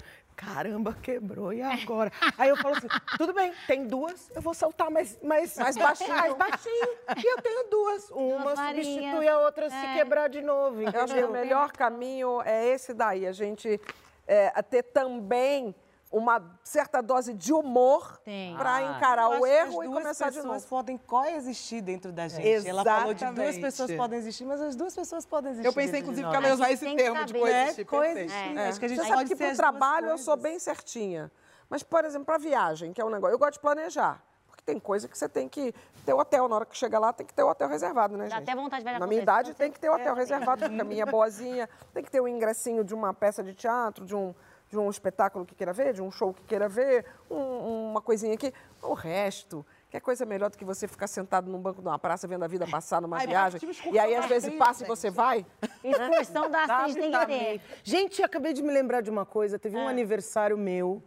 caramba, 0.48 0.96
quebrou, 1.02 1.52
e 1.52 1.60
agora? 1.62 2.12
Aí 2.38 2.48
eu 2.48 2.56
falo 2.56 2.76
assim, 2.76 2.86
tudo 3.18 3.32
bem, 3.34 3.52
tem 3.66 3.86
duas, 3.86 4.30
eu 4.34 4.40
vou 4.40 4.54
soltar 4.54 4.90
mais, 4.90 5.18
mais, 5.22 5.56
Mais 5.58 5.76
baixinho. 5.76 6.08
mais 6.14 6.34
baixinho, 6.38 6.88
e 7.16 7.26
eu 7.32 7.42
tenho 7.42 7.68
duas. 7.68 8.08
Uma 8.10 8.54
substitui 8.56 9.26
a 9.28 9.38
outra 9.40 9.68
se 9.68 9.76
É. 9.76 9.94
quebrar 9.94 10.28
de 10.28 10.40
novo, 10.40 10.80
Eu 10.82 10.86
acho 10.88 10.94
que 11.12 11.20
o 11.20 11.24
entendeu? 11.24 11.30
melhor 11.30 11.72
caminho 11.72 12.40
é 12.42 12.66
esse 12.68 12.94
daí, 12.94 13.26
a 13.26 13.32
gente 13.32 13.80
é, 14.26 14.50
ter 14.62 14.82
também 14.84 15.74
uma 16.10 16.42
certa 16.64 17.02
dose 17.02 17.34
de 17.34 17.52
humor 17.52 18.20
para 18.56 18.74
Ah, 18.76 18.82
encarar 18.96 19.34
eu 19.34 19.40
o 19.42 19.46
erro 19.46 19.80
as 19.80 19.86
e 19.86 19.88
duas 19.88 20.02
começar 20.02 20.30
de 20.30 20.36
pessoas 20.36 20.62
novo. 20.62 20.68
podem 20.68 20.96
coexistir 20.96 21.82
dentro 21.82 22.10
da 22.12 22.28
gente. 22.28 22.66
Ela 22.66 22.82
falou 22.84 23.14
de 23.14 23.26
duas 23.26 23.58
pessoas 23.58 23.92
podem 23.92 24.18
existir, 24.18 24.44
mas 24.44 24.60
as 24.60 24.74
duas 24.74 24.94
pessoas 24.94 25.26
podem 25.26 25.50
existir. 25.52 25.66
Eu 25.66 25.72
pensei, 25.72 26.00
inclusive, 26.00 26.28
que 26.28 26.36
ela 26.36 26.48
ia 26.48 26.54
usar 26.54 26.70
esse 26.72 26.96
termo 26.96 27.24
de 27.24 27.34
coexistir. 27.34 27.80
É, 27.82 27.84
coexistir. 27.84 28.28
perfeito. 28.28 28.60
Acho 28.60 28.78
que 28.80 28.84
a 28.86 28.88
gente 28.88 28.98
Você 29.02 29.08
sabe 29.08 29.24
que 29.26 29.32
as 29.34 29.38
duas 29.38 29.56
trabalho 29.56 30.06
eu 30.08 30.18
sou 30.18 30.36
bem 30.36 30.58
certinha. 30.58 31.30
Mas, 31.68 31.82
por 31.82 32.04
exemplo, 32.04 32.24
para 32.24 32.38
viagem, 32.38 32.92
que 32.94 33.00
é 33.00 33.04
um 33.04 33.10
negócio, 33.10 33.34
eu 33.34 33.38
gosto 33.38 33.54
de 33.54 33.60
planejar. 33.60 34.22
Porque 34.46 34.62
tem 34.64 34.80
coisa 34.80 35.06
que 35.06 35.18
você 35.18 35.28
tem 35.28 35.46
que 35.46 35.74
ter 36.06 36.14
hotel. 36.14 36.48
Na 36.48 36.56
hora 36.56 36.64
que 36.64 36.74
chega 36.74 36.98
lá, 36.98 37.12
tem 37.12 37.26
que 37.26 37.34
ter 37.34 37.42
o 37.42 37.48
hotel 37.50 37.68
reservado, 37.68 38.16
né, 38.16 38.24
Dá 38.28 38.36
gente? 38.36 38.48
até 38.48 38.56
vontade 38.58 38.82
de 38.82 38.90
ver 38.90 38.98
Na 38.98 39.06
minha 39.06 39.20
idade, 39.20 39.52
tem 39.52 39.70
que 39.70 39.78
ter 39.78 39.90
o 39.90 39.94
hotel 39.94 40.14
é, 40.14 40.16
reservado, 40.16 40.62
porque 40.64 40.80
a 40.80 40.84
minha 40.84 41.02
é 41.02 41.06
boazinha. 41.06 41.68
Tem 41.92 42.02
que 42.02 42.10
ter 42.10 42.20
o 42.22 42.26
ingressinho 42.26 42.82
de 42.82 42.94
uma 42.94 43.12
peça 43.12 43.42
de 43.42 43.52
teatro, 43.52 44.06
de 44.06 44.16
um, 44.16 44.34
de 44.68 44.76
um 44.78 44.90
espetáculo 44.90 45.46
que 45.46 45.54
queira 45.54 45.72
ver, 45.72 45.94
de 45.94 46.02
um 46.02 46.10
show 46.10 46.32
que 46.34 46.42
queira 46.42 46.68
ver, 46.68 47.04
um- 47.30 47.90
uma 47.90 48.02
coisinha 48.02 48.34
aqui. 48.34 48.52
O 48.82 48.92
resto, 48.92 49.64
que 49.90 49.96
é 49.96 50.00
coisa 50.00 50.26
melhor 50.26 50.50
do 50.50 50.58
que 50.58 50.64
você 50.64 50.86
ficar 50.86 51.06
sentado 51.06 51.50
num 51.50 51.58
banco 51.58 51.80
de 51.80 51.88
uma 51.88 51.98
praça 51.98 52.28
vendo 52.28 52.44
a 52.44 52.46
vida 52.46 52.66
passar 52.66 53.00
numa 53.00 53.16
Ai, 53.16 53.26
viagem. 53.26 53.60
E 53.90 53.98
aí, 53.98 54.14
às 54.14 54.26
vezes, 54.26 54.52
passa 54.56 54.84
e 54.84 54.86
você 54.86 55.10
vai. 55.10 55.46
Excursão 55.82 56.50
da 56.50 56.66
ter. 56.66 56.98
Exatamente. 56.98 57.64
Gente, 57.82 58.22
acabei 58.22 58.52
de 58.52 58.62
me 58.62 58.70
lembrar 58.72 59.00
de 59.00 59.08
uma 59.10 59.24
coisa. 59.24 59.58
Teve 59.58 59.76
um 59.76 59.88
aniversário 59.88 60.58
meu, 60.58 61.02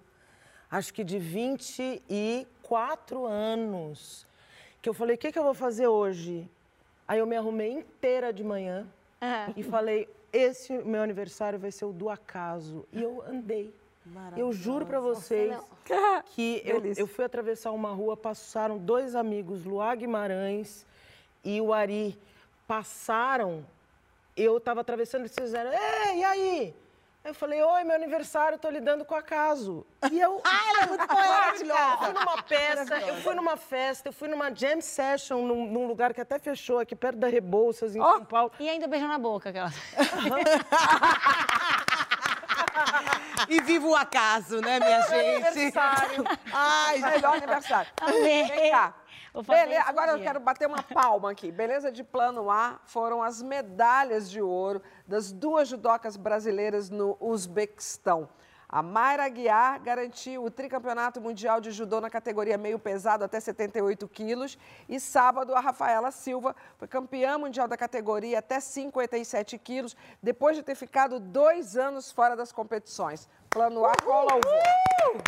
acho 0.69 0.91
que 0.93 1.03
de 1.03 1.19
24 2.09 3.25
anos, 3.25 4.25
que 4.81 4.89
eu 4.89 4.93
falei, 4.93 5.15
o 5.15 5.19
que, 5.19 5.31
que 5.31 5.37
eu 5.39 5.43
vou 5.43 5.53
fazer 5.53 5.87
hoje? 5.87 6.49
Aí 7.07 7.19
eu 7.19 7.27
me 7.27 7.35
arrumei 7.35 7.71
inteira 7.71 8.31
de 8.33 8.43
manhã 8.43 8.87
e 9.55 9.61
falei, 9.63 10.09
esse 10.31 10.73
meu 10.79 11.01
aniversário 11.01 11.59
vai 11.59 11.71
ser 11.71 11.85
o 11.85 11.93
do 11.93 12.09
acaso. 12.09 12.85
E 12.91 13.01
eu 13.01 13.23
andei. 13.27 13.73
Eu 14.35 14.51
juro 14.51 14.85
pra 14.85 14.99
vocês 14.99 15.55
que 16.33 16.61
eu, 16.65 16.81
eu 16.97 17.07
fui 17.07 17.23
atravessar 17.23 17.71
uma 17.71 17.91
rua, 17.91 18.17
passaram 18.17 18.77
dois 18.77 19.15
amigos, 19.15 19.63
Luá 19.63 19.93
Guimarães 19.93 20.85
e 21.43 21.61
o 21.61 21.73
Ari, 21.73 22.17
passaram 22.67 23.63
eu 24.35 24.57
estava 24.57 24.81
atravessando 24.81 25.21
e 25.21 25.23
eles 25.23 25.35
fizeram, 25.37 25.71
ei, 25.71 26.19
e 26.19 26.23
aí? 26.23 26.75
Eu 27.23 27.35
falei, 27.35 27.61
oi, 27.61 27.83
meu 27.83 27.95
aniversário, 27.95 28.57
tô 28.57 28.67
lidando 28.67 29.05
com 29.05 29.13
acaso. 29.13 29.85
E 30.11 30.19
eu. 30.19 30.41
ah, 30.43 30.69
ela 30.69 30.83
é 30.83 30.87
muito 30.87 31.07
poética! 31.07 31.73
Eu 31.73 31.97
fui 31.97 32.13
numa 32.13 32.43
peça, 32.43 32.99
eu 32.99 33.15
fui 33.21 33.35
numa 33.35 33.57
festa, 33.57 34.09
eu 34.09 34.13
fui 34.13 34.27
numa 34.27 34.55
jam 34.55 34.81
session 34.81 35.45
num, 35.45 35.67
num 35.67 35.87
lugar 35.87 36.13
que 36.15 36.21
até 36.21 36.39
fechou 36.39 36.79
aqui 36.79 36.95
perto 36.95 37.17
da 37.17 37.27
Rebouças, 37.27 37.95
em 37.95 38.01
São 38.01 38.25
Paulo. 38.25 38.51
E 38.59 38.67
ainda 38.67 38.87
beijou 38.87 39.07
na 39.07 39.19
boca 39.19 39.49
aquela. 39.49 39.71
E 43.49 43.59
viva 43.61 43.87
o 43.87 43.95
acaso, 43.95 44.61
né, 44.61 44.79
minha 44.79 45.01
gente? 45.01 45.47
Aniversário. 45.47 46.23
Ai, 46.53 46.99
melhor 46.99 47.35
aniversário. 47.35 47.91
Amei. 48.01 48.43
Vem 48.45 48.71
cá. 48.71 48.93
Beleza, 49.33 49.83
agora 49.85 50.11
eu 50.11 50.19
quero 50.19 50.39
bater 50.39 50.67
uma 50.67 50.83
palma 50.83 51.31
aqui. 51.31 51.51
Beleza 51.51 51.91
de 51.91 52.03
plano 52.03 52.51
A 52.51 52.79
foram 52.85 53.23
as 53.23 53.41
medalhas 53.41 54.29
de 54.29 54.41
ouro 54.41 54.81
das 55.07 55.31
duas 55.31 55.69
judocas 55.69 56.17
brasileiras 56.17 56.89
no 56.89 57.15
Uzbequistão. 57.19 58.27
A 58.67 58.81
Mayra 58.81 59.25
Aguiar 59.25 59.81
garantiu 59.81 60.45
o 60.45 60.49
tricampeonato 60.49 61.19
mundial 61.19 61.59
de 61.59 61.71
judô 61.71 61.99
na 61.99 62.09
categoria 62.09 62.57
meio 62.57 62.79
pesado 62.79 63.23
até 63.23 63.37
78 63.37 64.07
quilos. 64.07 64.57
E 64.87 64.97
sábado, 64.97 65.53
a 65.53 65.59
Rafaela 65.59 66.09
Silva 66.09 66.55
foi 66.77 66.87
campeã 66.87 67.37
mundial 67.37 67.67
da 67.67 67.75
categoria 67.75 68.39
até 68.39 68.61
57 68.61 69.57
quilos, 69.57 69.95
depois 70.23 70.55
de 70.55 70.63
ter 70.63 70.75
ficado 70.75 71.19
dois 71.19 71.75
anos 71.75 72.13
fora 72.13 72.33
das 72.33 72.53
competições. 72.53 73.27
Plano 73.49 73.85
A 73.85 73.91
cola 74.01 74.35
o 74.35 74.41
voo. 74.41 75.21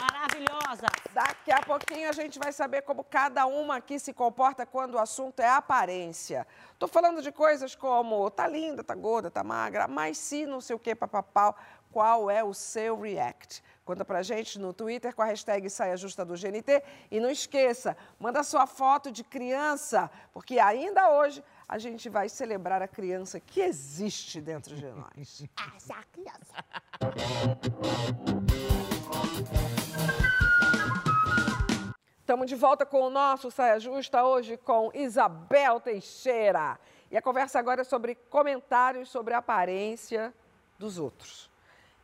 Maravilhosa. 0.00 0.86
Daqui 1.12 1.52
a 1.52 1.60
pouquinho 1.60 2.08
a 2.08 2.12
gente 2.12 2.38
vai 2.38 2.52
saber 2.52 2.82
como 2.82 3.04
cada 3.04 3.44
uma 3.44 3.76
aqui 3.76 3.98
se 3.98 4.14
comporta 4.14 4.64
quando 4.64 4.94
o 4.94 4.98
assunto 4.98 5.40
é 5.40 5.48
aparência. 5.48 6.46
Tô 6.78 6.88
falando 6.88 7.20
de 7.20 7.30
coisas 7.30 7.74
como 7.74 8.30
tá 8.30 8.48
linda, 8.48 8.82
tá 8.82 8.94
gorda, 8.94 9.30
tá 9.30 9.44
magra, 9.44 9.86
mas 9.86 10.16
se 10.16 10.46
não 10.46 10.60
sei 10.60 10.74
o 10.74 10.78
que, 10.78 10.94
papapau, 10.94 11.54
qual 11.90 12.30
é 12.30 12.42
o 12.42 12.54
seu 12.54 12.98
react? 12.98 13.62
Conta 13.84 14.06
pra 14.06 14.22
gente 14.22 14.58
no 14.58 14.72
Twitter 14.72 15.14
com 15.14 15.20
a 15.20 15.26
hashtag 15.26 15.68
Saia 15.68 15.98
Justa 15.98 16.24
do 16.24 16.34
GNT. 16.34 16.82
E 17.10 17.20
não 17.20 17.28
esqueça, 17.28 17.94
manda 18.18 18.42
sua 18.42 18.66
foto 18.66 19.12
de 19.12 19.22
criança, 19.22 20.10
porque 20.32 20.58
ainda 20.58 21.10
hoje 21.10 21.44
a 21.68 21.78
gente 21.78 22.08
vai 22.08 22.30
celebrar 22.30 22.80
a 22.80 22.88
criança 22.88 23.38
que 23.38 23.60
existe 23.60 24.40
dentro 24.40 24.74
de 24.74 24.86
nós. 24.86 25.44
Essa 25.76 25.92
é 25.92 25.96
a 25.96 26.04
criança. 26.04 26.54
Estamos 32.32 32.48
de 32.48 32.56
volta 32.56 32.86
com 32.86 33.02
o 33.02 33.10
nosso 33.10 33.50
Saia 33.50 33.78
Justa, 33.78 34.24
hoje 34.24 34.56
com 34.56 34.90
Isabel 34.94 35.78
Teixeira. 35.78 36.80
E 37.10 37.16
a 37.18 37.20
conversa 37.20 37.58
agora 37.58 37.82
é 37.82 37.84
sobre 37.84 38.14
comentários 38.14 39.10
sobre 39.10 39.34
a 39.34 39.36
aparência 39.36 40.32
dos 40.78 40.98
outros. 40.98 41.50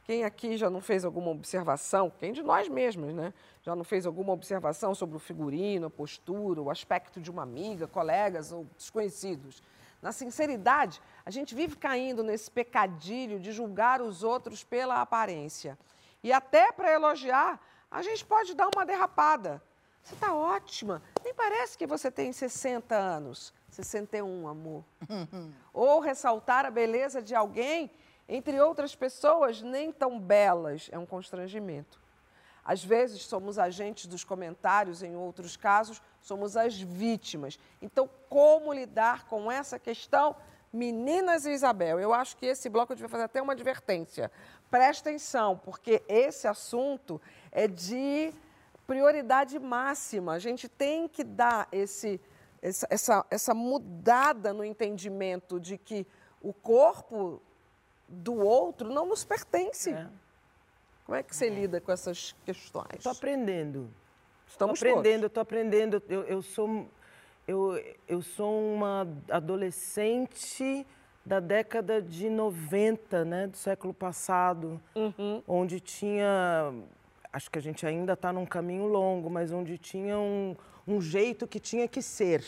Quem 0.04 0.24
aqui 0.24 0.58
já 0.58 0.68
não 0.68 0.82
fez 0.82 1.02
alguma 1.02 1.30
observação, 1.30 2.12
quem 2.18 2.34
de 2.34 2.42
nós 2.42 2.68
mesmos, 2.68 3.14
né? 3.14 3.32
Já 3.62 3.74
não 3.74 3.84
fez 3.84 4.04
alguma 4.04 4.34
observação 4.34 4.94
sobre 4.94 5.16
o 5.16 5.18
figurino, 5.18 5.86
a 5.86 5.90
postura, 5.90 6.60
o 6.60 6.70
aspecto 6.70 7.22
de 7.22 7.30
uma 7.30 7.42
amiga, 7.42 7.88
colegas 7.88 8.52
ou 8.52 8.66
desconhecidos? 8.76 9.62
Na 10.02 10.12
sinceridade, 10.12 11.00
a 11.24 11.30
gente 11.30 11.54
vive 11.54 11.74
caindo 11.74 12.22
nesse 12.22 12.50
pecadilho 12.50 13.40
de 13.40 13.50
julgar 13.50 14.02
os 14.02 14.22
outros 14.22 14.62
pela 14.62 15.00
aparência. 15.00 15.78
E 16.22 16.30
até 16.34 16.70
para 16.70 16.92
elogiar, 16.92 17.58
a 17.90 18.02
gente 18.02 18.26
pode 18.26 18.54
dar 18.54 18.68
uma 18.76 18.84
derrapada. 18.84 19.62
Você 20.08 20.14
está 20.14 20.34
ótima. 20.34 21.02
Nem 21.22 21.34
parece 21.34 21.76
que 21.76 21.86
você 21.86 22.10
tem 22.10 22.32
60 22.32 22.94
anos. 22.96 23.52
61, 23.68 24.48
amor. 24.48 24.82
Ou 25.70 26.00
ressaltar 26.00 26.64
a 26.64 26.70
beleza 26.70 27.20
de 27.20 27.34
alguém 27.34 27.90
entre 28.26 28.58
outras 28.58 28.94
pessoas 28.94 29.60
nem 29.60 29.92
tão 29.92 30.18
belas. 30.18 30.88
É 30.90 30.98
um 30.98 31.04
constrangimento. 31.04 32.00
Às 32.64 32.82
vezes 32.82 33.22
somos 33.24 33.58
agentes 33.58 34.06
dos 34.06 34.24
comentários, 34.24 35.02
em 35.02 35.14
outros 35.14 35.58
casos, 35.58 36.00
somos 36.22 36.56
as 36.56 36.80
vítimas. 36.80 37.58
Então, 37.82 38.08
como 38.30 38.72
lidar 38.72 39.26
com 39.26 39.52
essa 39.52 39.78
questão? 39.78 40.34
Meninas 40.72 41.44
e 41.44 41.50
Isabel, 41.50 42.00
eu 42.00 42.14
acho 42.14 42.34
que 42.38 42.46
esse 42.46 42.70
bloco 42.70 42.94
devia 42.94 43.08
fazer 43.10 43.24
até 43.24 43.42
uma 43.42 43.52
advertência. 43.52 44.30
Presta 44.70 45.10
atenção, 45.10 45.58
porque 45.58 46.02
esse 46.08 46.48
assunto 46.48 47.20
é 47.52 47.68
de 47.68 48.32
prioridade 48.88 49.58
máxima. 49.58 50.32
A 50.32 50.38
gente 50.38 50.66
tem 50.66 51.06
que 51.06 51.22
dar 51.22 51.68
esse, 51.70 52.18
essa, 52.62 52.86
essa, 52.90 53.26
essa 53.30 53.54
mudada 53.54 54.52
no 54.54 54.64
entendimento 54.64 55.60
de 55.60 55.76
que 55.76 56.06
o 56.42 56.54
corpo 56.54 57.40
do 58.08 58.34
outro 58.34 58.88
não 58.88 59.06
nos 59.06 59.24
pertence. 59.24 59.94
Como 61.04 61.16
é 61.16 61.22
que 61.22 61.36
você 61.36 61.50
lida 61.50 61.80
com 61.80 61.92
essas 61.92 62.34
questões? 62.46 62.94
Estou 62.94 63.12
aprendendo. 63.12 63.90
Estamos 64.46 64.80
tô 64.80 64.88
aprendendo, 64.88 65.26
estou 65.26 65.40
aprendendo. 65.42 66.02
Eu, 66.08 66.22
eu 66.24 66.42
sou 66.42 66.88
eu, 67.46 67.82
eu 68.06 68.20
sou 68.20 68.74
uma 68.74 69.08
adolescente 69.30 70.86
da 71.24 71.40
década 71.40 72.00
de 72.00 72.28
90, 72.28 73.24
né, 73.24 73.46
do 73.46 73.56
século 73.56 73.92
passado, 73.92 74.80
onde 75.46 75.80
tinha, 75.80 76.72
acho 77.32 77.50
que 77.50 77.58
a 77.58 77.62
gente 77.62 77.86
ainda 77.86 78.12
está 78.14 78.32
num 78.32 78.46
caminho 78.46 78.86
longo, 78.86 79.28
mas 79.30 79.52
onde 79.52 79.76
tinha 79.78 80.18
um, 80.18 80.56
um 80.86 81.00
jeito 81.00 81.46
que 81.46 81.60
tinha 81.60 81.86
que 81.86 82.00
ser, 82.02 82.44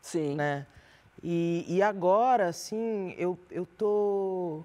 Sim. 0.00 0.34
né? 0.34 0.66
E, 1.22 1.64
e 1.68 1.82
agora, 1.82 2.48
assim, 2.48 3.14
eu, 3.16 3.38
eu 3.50 3.64
tô, 3.64 4.62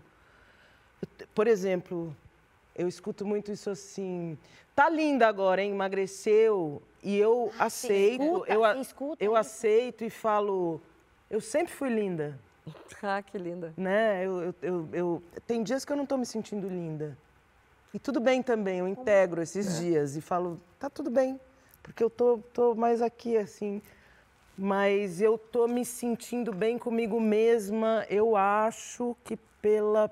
por 1.34 1.48
exemplo, 1.48 2.16
eu 2.76 2.88
escuto 2.88 3.26
muito 3.26 3.52
isso 3.52 3.70
assim, 3.70 4.38
tá 4.76 4.90
linda 4.90 5.28
agora, 5.28 5.62
hein? 5.62 5.72
Emagreceu. 5.72 6.82
E 7.04 7.18
eu 7.18 7.52
aceito, 7.58 8.22
escuta, 8.24 8.54
eu, 8.54 8.82
escuta 8.82 9.24
eu 9.24 9.32
isso? 9.32 9.40
aceito 9.40 10.04
e 10.04 10.10
falo, 10.10 10.80
eu 11.30 11.40
sempre 11.42 11.74
fui 11.74 11.90
linda, 11.90 12.38
Ah, 13.02 13.22
que 13.24 13.38
linda. 13.38 13.74
né? 13.76 14.24
Eu, 14.26 14.42
eu, 14.44 14.56
eu, 14.62 14.90
eu- 14.94 15.24
tem 15.48 15.64
dias 15.64 15.84
que 15.84 15.92
eu 15.92 15.98
não 15.98 16.06
tô 16.06 16.18
me 16.18 16.26
sentindo 16.26 16.68
linda. 16.68 17.18
E 17.94 18.00
tudo 18.00 18.20
bem 18.22 18.42
também, 18.42 18.80
eu 18.80 18.88
integro 18.88 19.42
esses 19.42 19.78
dias 19.80 20.16
e 20.16 20.22
falo, 20.22 20.62
tá 20.80 20.90
tudo 20.90 21.10
bem, 21.10 21.40
porque 21.84 22.02
eu 22.02 22.10
tô, 22.10 22.38
tô 22.54 22.74
mais 22.74 23.02
aqui, 23.02 23.38
assim. 23.38 23.82
Mas 24.58 25.22
eu 25.22 25.38
tô 25.38 25.68
me 25.68 25.84
sentindo 25.84 26.54
bem 26.54 26.78
comigo 26.78 27.20
mesma, 27.20 28.06
eu 28.10 28.36
acho 28.36 29.16
que 29.24 29.36
pela 29.62 30.10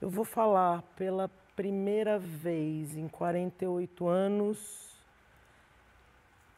eu 0.00 0.10
vou 0.10 0.24
falar 0.24 0.82
pela 0.96 1.30
primeira 1.56 2.18
vez 2.18 2.96
em 2.96 3.08
48 3.08 4.06
anos. 4.06 4.92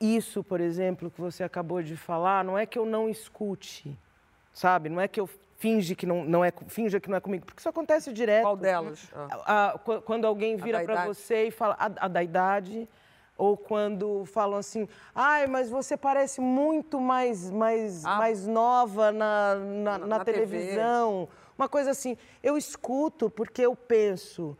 Isso, 0.00 0.42
por 0.42 0.60
exemplo, 0.60 1.10
que 1.10 1.20
você 1.20 1.44
acabou 1.44 1.82
de 1.82 1.96
falar, 1.96 2.44
não 2.44 2.58
é 2.58 2.66
que 2.66 2.78
eu 2.78 2.84
não 2.84 3.08
escute, 3.08 3.96
sabe? 4.52 4.88
Não 4.88 5.00
é 5.00 5.06
que 5.06 5.20
eu 5.20 5.28
finge 5.58 5.94
que 5.94 6.06
não, 6.06 6.24
não 6.24 6.44
é, 6.44 6.52
finge 6.68 7.00
que 7.00 7.08
não 7.08 7.16
é 7.16 7.20
comigo, 7.20 7.44
porque 7.46 7.60
isso 7.60 7.68
acontece 7.68 8.12
direto. 8.12 8.42
Qual 8.42 8.56
delas? 8.56 9.08
A- 9.14 9.70
a- 9.74 9.78
qu- 9.78 10.00
quando 10.02 10.26
alguém 10.26 10.56
vira 10.56 10.82
para 10.84 11.06
você 11.06 11.46
e 11.48 11.50
fala 11.50 11.74
a, 11.78 11.86
a 12.04 12.08
da 12.08 12.22
idade, 12.22 12.88
ou 13.38 13.56
quando 13.56 14.24
falam 14.26 14.58
assim, 14.58 14.88
ai, 15.14 15.46
mas 15.46 15.68
você 15.68 15.96
parece 15.96 16.40
muito 16.40 17.00
mais, 17.00 17.50
mais, 17.50 18.02
mais 18.02 18.46
nova 18.46 19.12
na, 19.12 19.54
na, 19.56 19.98
na 19.98 20.06
na 20.06 20.24
TV. 20.24 20.46
televisão, 20.46 21.28
uma 21.58 21.68
coisa 21.68 21.90
assim. 21.90 22.16
Eu 22.42 22.56
escuto 22.56 23.28
porque 23.30 23.62
eu 23.62 23.74
penso, 23.76 24.56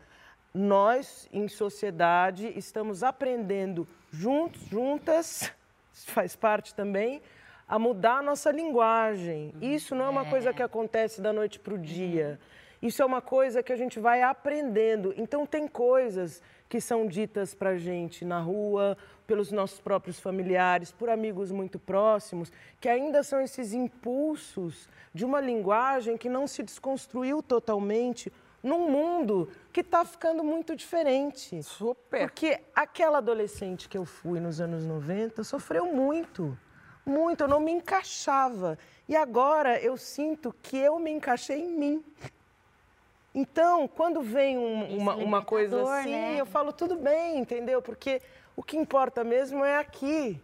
nós, 0.53 1.27
em 1.31 1.47
sociedade, 1.47 2.51
estamos 2.55 3.03
aprendendo 3.03 3.87
juntos, 4.11 4.61
juntas, 4.63 5.51
faz 5.93 6.35
parte 6.35 6.73
também, 6.73 7.21
a 7.67 7.77
mudar 7.77 8.19
a 8.19 8.21
nossa 8.21 8.51
linguagem. 8.51 9.53
Isso 9.61 9.93
não 9.93 10.05
é 10.05 10.09
uma 10.09 10.25
coisa 10.25 10.53
que 10.53 10.63
acontece 10.63 11.19
da 11.21 11.33
noite 11.33 11.59
para 11.59 11.73
o 11.73 11.77
dia. 11.77 12.39
Isso 12.81 13.01
é 13.01 13.05
uma 13.05 13.21
coisa 13.21 13.63
que 13.63 13.73
a 13.73 13.75
gente 13.75 13.99
vai 13.99 14.21
aprendendo. 14.21 15.13
Então, 15.17 15.45
tem 15.45 15.67
coisas 15.67 16.41
que 16.69 16.79
são 16.79 17.07
ditas 17.07 17.53
para 17.53 17.71
a 17.71 17.77
gente 17.77 18.23
na 18.23 18.39
rua, 18.39 18.97
pelos 19.25 19.51
nossos 19.51 19.79
próprios 19.79 20.19
familiares, 20.19 20.91
por 20.91 21.09
amigos 21.09 21.51
muito 21.51 21.79
próximos, 21.79 22.51
que 22.79 22.87
ainda 22.87 23.23
são 23.23 23.41
esses 23.41 23.73
impulsos 23.73 24.87
de 25.13 25.25
uma 25.25 25.41
linguagem 25.41 26.17
que 26.17 26.29
não 26.29 26.45
se 26.45 26.61
desconstruiu 26.61 27.41
totalmente 27.41 28.31
num 28.61 28.89
mundo 28.89 29.49
que 29.71 29.81
está 29.81 30.03
ficando 30.05 30.43
muito 30.43 30.75
diferente. 30.75 31.61
Super. 31.63 32.29
Porque 32.29 32.59
aquela 32.75 33.19
adolescente 33.19 33.89
que 33.89 33.97
eu 33.97 34.05
fui 34.05 34.39
nos 34.39 34.61
anos 34.61 34.85
90 34.85 35.43
sofreu 35.43 35.93
muito, 35.93 36.57
muito, 37.07 37.41
eu 37.43 37.47
não 37.47 37.59
me 37.59 37.71
encaixava. 37.71 38.77
E 39.07 39.15
agora 39.15 39.79
eu 39.81 39.95
sinto 39.97 40.53
que 40.61 40.77
eu 40.77 40.99
me 40.99 41.11
encaixei 41.11 41.59
em 41.63 41.71
mim. 41.71 42.03
Então, 43.33 43.87
quando 43.87 44.21
vem 44.21 44.57
um- 44.57 44.97
uma, 44.97 45.15
uma 45.15 45.41
coisa 45.43 45.75
libertador, 45.75 45.99
assim, 46.01 46.11
né? 46.11 46.35
eu 46.39 46.45
falo 46.45 46.73
tudo 46.73 46.95
bem, 46.95 47.37
entendeu? 47.39 47.81
Porque 47.81 48.21
o 48.55 48.63
que 48.63 48.75
importa 48.77 49.23
mesmo 49.23 49.63
é 49.63 49.77
aqui. 49.77 50.41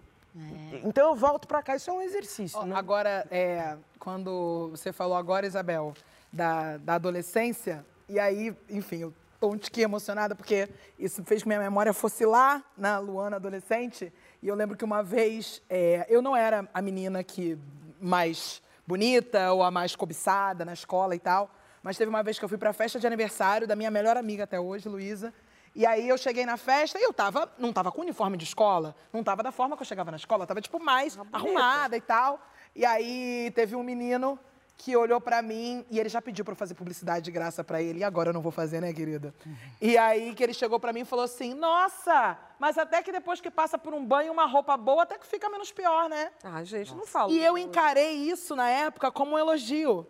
Então 0.84 1.10
eu 1.10 1.16
volto 1.16 1.48
para 1.48 1.62
cá, 1.62 1.76
isso 1.76 1.92
é 1.92 1.94
um 1.94 2.02
exercício, 2.02 2.64
né? 2.66 2.76
Agora, 2.76 3.28
é, 3.30 3.78
quando 4.00 4.70
você 4.72 4.92
falou 4.92 5.16
agora, 5.16 5.46
Isabel, 5.46 5.94
da, 6.32 6.78
da 6.78 6.96
adolescência, 6.96 7.86
e 8.10 8.20
aí, 8.20 8.56
enfim, 8.68 8.98
eu 9.02 9.14
tô 9.40 9.50
um 9.52 9.58
tiquinho 9.58 9.86
emocionada 9.86 10.34
porque 10.34 10.68
isso 10.98 11.24
fez 11.24 11.42
com 11.44 11.50
que 11.50 11.56
minha 11.56 11.60
memória 11.60 11.94
fosse 11.94 12.26
lá 12.26 12.64
na 12.76 12.98
Luana 12.98 13.36
adolescente. 13.36 14.12
E 14.44 14.48
eu 14.50 14.56
lembro 14.56 14.76
que 14.76 14.84
uma 14.84 15.02
vez, 15.02 15.62
é, 15.70 16.06
eu 16.10 16.22
não 16.22 16.36
era 16.36 16.68
a 16.74 16.82
menina 16.82 17.24
que 17.24 17.58
mais 18.02 18.62
bonita 18.86 19.54
ou 19.54 19.64
a 19.64 19.72
mais 19.72 19.96
cobiçada 19.96 20.66
na 20.66 20.74
escola 20.74 21.16
e 21.16 21.20
tal, 21.20 21.50
mas 21.82 21.98
teve 21.98 22.10
uma 22.10 22.22
vez 22.22 22.38
que 22.38 22.44
eu 22.44 22.50
fui 22.50 22.58
para 22.58 22.72
a 22.72 22.74
festa 22.74 23.00
de 23.00 23.08
aniversário 23.08 23.66
da 23.66 23.74
minha 23.74 23.90
melhor 23.90 24.18
amiga 24.18 24.44
até 24.44 24.60
hoje, 24.60 24.90
Luísa, 24.90 25.34
e 25.74 25.86
aí 25.86 26.10
eu 26.10 26.18
cheguei 26.18 26.46
na 26.46 26.58
festa 26.58 27.00
e 27.00 27.04
eu 27.04 27.14
tava, 27.14 27.50
não 27.58 27.72
tava 27.72 27.90
com 27.90 28.02
uniforme 28.02 28.36
de 28.36 28.44
escola, 28.44 28.94
não 29.14 29.24
tava 29.24 29.42
da 29.42 29.52
forma 29.54 29.78
que 29.78 29.82
eu 29.82 29.88
chegava 29.88 30.12
na 30.12 30.18
escola, 30.18 30.44
eu 30.44 30.48
tava 30.48 30.60
tipo 30.60 30.78
mais 30.78 31.18
arrumada 31.32 31.96
e 31.96 32.02
tal. 32.02 32.46
E 32.76 32.86
aí 32.86 33.50
teve 33.56 33.78
um 33.78 33.84
menino 33.84 34.38
que 34.78 34.96
olhou 34.98 35.22
pra 35.22 35.42
mim 35.42 35.86
e 35.90 36.00
ele 36.00 36.10
já 36.10 36.22
pediu 36.22 36.44
pra 36.44 36.54
eu 36.54 36.58
fazer 36.58 36.74
publicidade 36.74 37.24
de 37.24 37.32
graça 37.32 37.64
pra 37.64 37.82
ele. 37.82 38.00
E 38.00 38.04
agora 38.04 38.30
eu 38.30 38.34
não 38.34 38.42
vou 38.42 38.52
fazer, 38.52 38.82
né, 38.82 38.92
querida? 38.92 39.34
E 39.82 39.98
aí 39.98 40.34
que 40.34 40.44
ele 40.44 40.54
chegou 40.54 40.80
pra 40.80 40.92
mim 40.92 41.02
e 41.02 41.06
falou 41.06 41.26
assim: 41.26 41.54
"Nossa, 41.54 42.38
mas 42.60 42.78
até 42.78 43.02
que 43.02 43.12
depois 43.12 43.40
que 43.40 43.52
passa 43.52 43.78
por 43.78 43.94
um 43.94 44.04
banho, 44.04 44.34
uma 44.34 44.46
roupa 44.46 44.76
boa, 44.76 45.04
até 45.04 45.18
que 45.18 45.26
fica 45.28 45.50
menos 45.50 45.72
pior, 45.72 46.10
né?" 46.10 46.32
Ah, 46.44 46.64
gente, 46.64 46.94
não 46.96 47.06
fala. 47.06 47.32
E 47.32 47.44
eu 47.44 47.58
encarei 47.58 48.14
isso 48.14 48.56
na 48.56 48.70
época 48.70 49.12
como 49.12 49.36
um 49.36 49.40
elogio. 49.40 50.08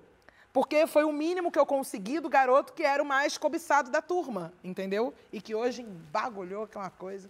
Porque 0.51 0.85
foi 0.85 1.03
o 1.03 1.11
mínimo 1.11 1.51
que 1.51 1.57
eu 1.57 1.65
consegui 1.65 2.19
do 2.19 2.29
garoto 2.29 2.73
que 2.73 2.83
era 2.83 3.01
o 3.01 3.05
mais 3.05 3.39
cobiçado 3.39 3.89
da 3.89 4.03
turma, 4.03 4.53
entendeu? 4.63 5.11
E 5.31 5.41
que 5.41 5.55
hoje 5.55 5.81
embagulhou, 5.81 6.67
que 6.67 6.77
é 6.77 6.79
uma 6.79 6.91
coisa. 6.91 7.29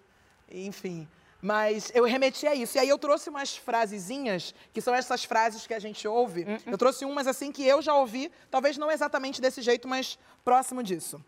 Enfim. 0.52 1.08
Mas 1.44 1.92
eu 1.94 2.06
remeti 2.06 2.48
a 2.48 2.56
isso. 2.56 2.78
E 2.78 2.80
aí 2.80 2.88
eu 2.88 2.98
trouxe 2.98 3.30
umas 3.30 3.58
frasezinhas, 3.58 4.56
que 4.72 4.80
são 4.80 4.96
essas 4.96 5.26
frases 5.26 5.68
que 5.68 5.74
a 5.74 5.80
gente 5.80 6.08
ouve. 6.08 6.46
Eu 6.66 6.78
trouxe 6.78 7.04
umas 7.04 7.28
assim 7.28 7.52
que 7.52 7.68
eu 7.68 7.82
já 7.82 7.94
ouvi, 7.94 8.32
talvez 8.50 8.78
não 8.78 8.90
exatamente 8.90 9.42
desse 9.42 9.62
jeito, 9.62 9.86
mas 9.86 10.18
próximo 10.46 10.82
disso. 10.82 11.22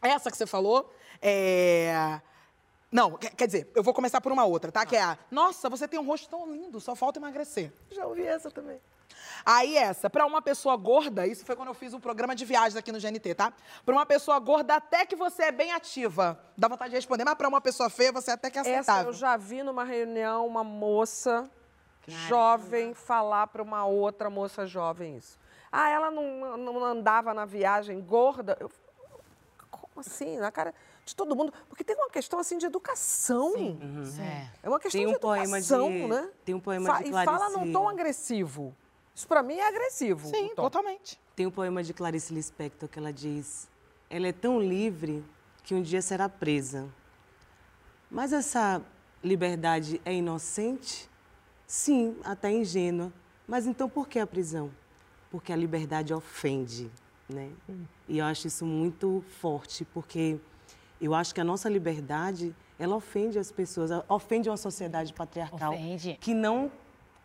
Essa 0.00 0.30
que 0.30 0.36
você 0.38 0.46
falou 0.46 0.90
é. 1.20 2.20
Não, 2.94 3.16
quer 3.16 3.46
dizer, 3.46 3.68
eu 3.74 3.82
vou 3.82 3.92
começar 3.92 4.20
por 4.20 4.30
uma 4.30 4.44
outra, 4.44 4.70
tá? 4.70 4.86
Que 4.86 4.94
é 4.94 5.02
a. 5.02 5.18
Nossa, 5.28 5.68
você 5.68 5.88
tem 5.88 5.98
um 5.98 6.06
rosto 6.06 6.28
tão 6.28 6.46
lindo, 6.46 6.78
só 6.80 6.94
falta 6.94 7.18
emagrecer. 7.18 7.72
Já 7.90 8.06
ouvi 8.06 8.22
essa 8.24 8.52
também. 8.52 8.80
Aí 9.44 9.76
essa, 9.76 10.08
pra 10.08 10.24
uma 10.24 10.40
pessoa 10.40 10.76
gorda, 10.76 11.26
isso 11.26 11.44
foi 11.44 11.56
quando 11.56 11.70
eu 11.70 11.74
fiz 11.74 11.92
um 11.92 11.98
programa 11.98 12.36
de 12.36 12.44
viagens 12.44 12.76
aqui 12.76 12.92
no 12.92 13.00
GNT, 13.00 13.34
tá? 13.34 13.52
Pra 13.84 13.92
uma 13.92 14.06
pessoa 14.06 14.38
gorda, 14.38 14.76
até 14.76 15.04
que 15.04 15.16
você 15.16 15.42
é 15.46 15.50
bem 15.52 15.72
ativa. 15.72 16.38
Dá 16.56 16.68
vontade 16.68 16.90
de 16.90 16.96
responder, 16.96 17.24
mas 17.24 17.34
pra 17.34 17.48
uma 17.48 17.60
pessoa 17.60 17.90
feia, 17.90 18.12
você 18.12 18.30
até 18.30 18.48
que 18.48 18.58
é 18.58 18.60
Essa 18.60 18.70
aceitável. 18.70 19.06
eu 19.08 19.12
já 19.12 19.36
vi 19.36 19.64
numa 19.64 19.82
reunião 19.82 20.46
uma 20.46 20.62
moça 20.62 21.50
jovem 22.06 22.94
falar 22.94 23.48
para 23.48 23.60
uma 23.60 23.84
outra 23.84 24.30
moça 24.30 24.68
jovem 24.68 25.16
isso. 25.16 25.36
Ah, 25.72 25.90
ela 25.90 26.12
não, 26.12 26.56
não 26.56 26.84
andava 26.84 27.34
na 27.34 27.44
viagem 27.44 28.00
gorda. 28.00 28.56
Eu, 28.60 28.70
como 29.68 29.98
assim? 29.98 30.36
Na 30.36 30.52
cara 30.52 30.72
de 31.04 31.14
todo 31.14 31.34
mundo. 31.36 31.52
Porque 31.68 31.84
tem 31.84 31.94
uma 31.96 32.08
questão 32.10 32.38
assim 32.38 32.58
de 32.58 32.66
educação. 32.66 33.52
É. 34.20 34.48
É 34.62 34.68
uma 34.68 34.78
questão 34.80 35.00
Tem 35.00 35.06
um 35.08 35.12
de 35.12 35.18
poema 35.18 35.58
educação, 35.58 35.88
de- 35.90 36.06
né? 36.06 36.30
tem 36.44 36.54
um 36.54 36.60
poema 36.60 37.02
de 37.02 37.08
E 37.08 37.12
fala 37.12 37.24
Clarice- 37.38 37.58
num 37.58 37.72
tom 37.72 37.88
agressivo. 37.88 38.74
Isso 39.14 39.28
pra 39.28 39.42
mim 39.42 39.54
é 39.56 39.68
agressivo. 39.68 40.28
Sim, 40.28 40.54
totalmente. 40.56 41.20
Tem 41.36 41.46
um 41.46 41.50
poema 41.50 41.82
de 41.82 41.92
Clarice 41.94 42.32
Lispector 42.34 42.88
que 42.88 42.98
ela 42.98 43.12
diz: 43.12 43.68
Ela 44.10 44.28
é 44.28 44.32
tão 44.32 44.60
livre 44.60 45.24
que 45.62 45.74
um 45.74 45.82
dia 45.82 46.02
será 46.02 46.28
presa. 46.28 46.88
Mas 48.10 48.32
essa 48.32 48.82
liberdade 49.22 50.00
é 50.04 50.12
inocente? 50.14 51.08
Sim, 51.66 52.16
até 52.24 52.50
ingênua. 52.52 53.12
Mas 53.46 53.66
então 53.66 53.88
por 53.88 54.08
que 54.08 54.18
a 54.18 54.26
prisão? 54.26 54.70
Porque 55.30 55.52
a 55.52 55.56
liberdade 55.56 56.12
ofende, 56.14 56.90
né? 57.28 57.50
E 58.08 58.18
eu 58.18 58.24
acho 58.24 58.46
isso 58.46 58.64
muito 58.64 59.24
forte, 59.40 59.84
porque 59.86 60.38
eu 61.00 61.14
acho 61.14 61.34
que 61.34 61.40
a 61.40 61.44
nossa 61.44 61.68
liberdade, 61.68 62.54
ela 62.78 62.96
ofende 62.96 63.38
as 63.38 63.50
pessoas, 63.50 63.90
ofende 64.08 64.48
uma 64.48 64.56
sociedade 64.56 65.12
patriarcal 65.12 65.74
Ofende. 65.74 66.18
que 66.20 66.34
não 66.34 66.70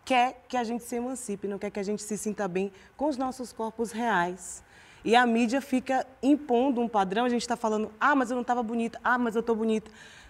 quer 0.04 0.44
que 0.48 0.58
a 0.58 0.64
gente 0.64 0.84
se 0.84 0.96
emancipe, 0.96 1.48
não 1.48 1.60
quer 1.60 1.70
que 1.70 1.80
a 1.80 1.84
gente 1.84 2.02
se 2.02 2.18
sinta 2.18 2.48
bem 2.48 2.72
com 2.98 3.08
os 3.08 3.18
nossos 3.18 3.54
corpos 3.54 3.92
reais. 3.92 4.64
E 5.04 5.16
a 5.16 5.26
mídia 5.26 5.62
fica 5.62 6.06
impondo 6.22 6.82
um 6.82 6.88
padrão, 6.88 7.26
a 7.26 7.30
gente 7.30 7.42
está 7.42 7.56
falando, 7.56 7.92
ah, 8.00 8.16
mas 8.16 8.32
eu 8.32 8.36
não 8.36 8.42
estava 8.42 8.62
bonita, 8.62 9.00
ah, 9.04 9.18
mas 9.18 9.36
eu 9.36 9.40
estou 9.42 9.56
bonita. 9.56 9.90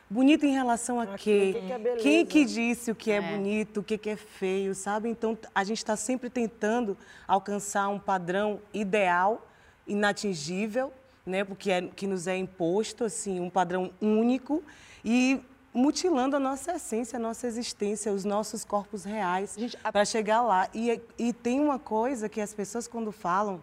Bonita 0.09 0.45
em 0.45 0.51
relação 0.51 0.99
a 0.99 1.05
quê? 1.17 1.53
que 1.53 1.61
que 1.61 1.71
é? 1.71 1.95
Quem 1.97 2.25
que 2.25 2.45
disse 2.45 2.89
o 2.89 2.95
que 2.95 3.11
é, 3.11 3.21
bonito, 3.21 3.79
o 3.79 3.83
que, 3.83 3.95
que 3.97 4.09
é 4.09 4.15
feio, 4.15 4.73
sabe? 4.73 5.07
Então, 5.07 5.37
a 5.53 5.63
gente 5.63 5.77
está 5.77 5.95
sempre 5.95 6.29
tentando 6.31 6.97
alcançar 7.27 7.87
um 7.89 7.99
padrão 7.99 8.59
ideal, 8.73 9.47
inatingível, 9.87 10.91
né? 11.25 11.43
Porque 11.43 11.71
é, 11.71 11.81
que 11.81 12.07
nos 12.07 12.27
é 12.27 12.37
imposto, 12.37 13.03
assim, 13.03 13.39
um 13.39 13.49
padrão 13.49 13.91
único 14.01 14.63
e 15.03 15.41
mutilando 15.73 16.35
a 16.35 16.39
nossa 16.39 16.73
essência, 16.73 17.17
a 17.17 17.19
nossa 17.19 17.45
existência, 17.47 18.11
os 18.11 18.25
nossos 18.25 18.65
corpos 18.65 19.03
reais, 19.03 19.55
para 19.91 20.03
chegar 20.03 20.41
lá. 20.41 20.67
E, 20.73 20.99
e 21.17 21.31
tem 21.31 21.59
uma 21.59 21.77
coisa 21.77 22.27
que 22.27 22.41
as 22.41 22.53
pessoas, 22.53 22.87
quando 22.87 23.11
falam, 23.11 23.61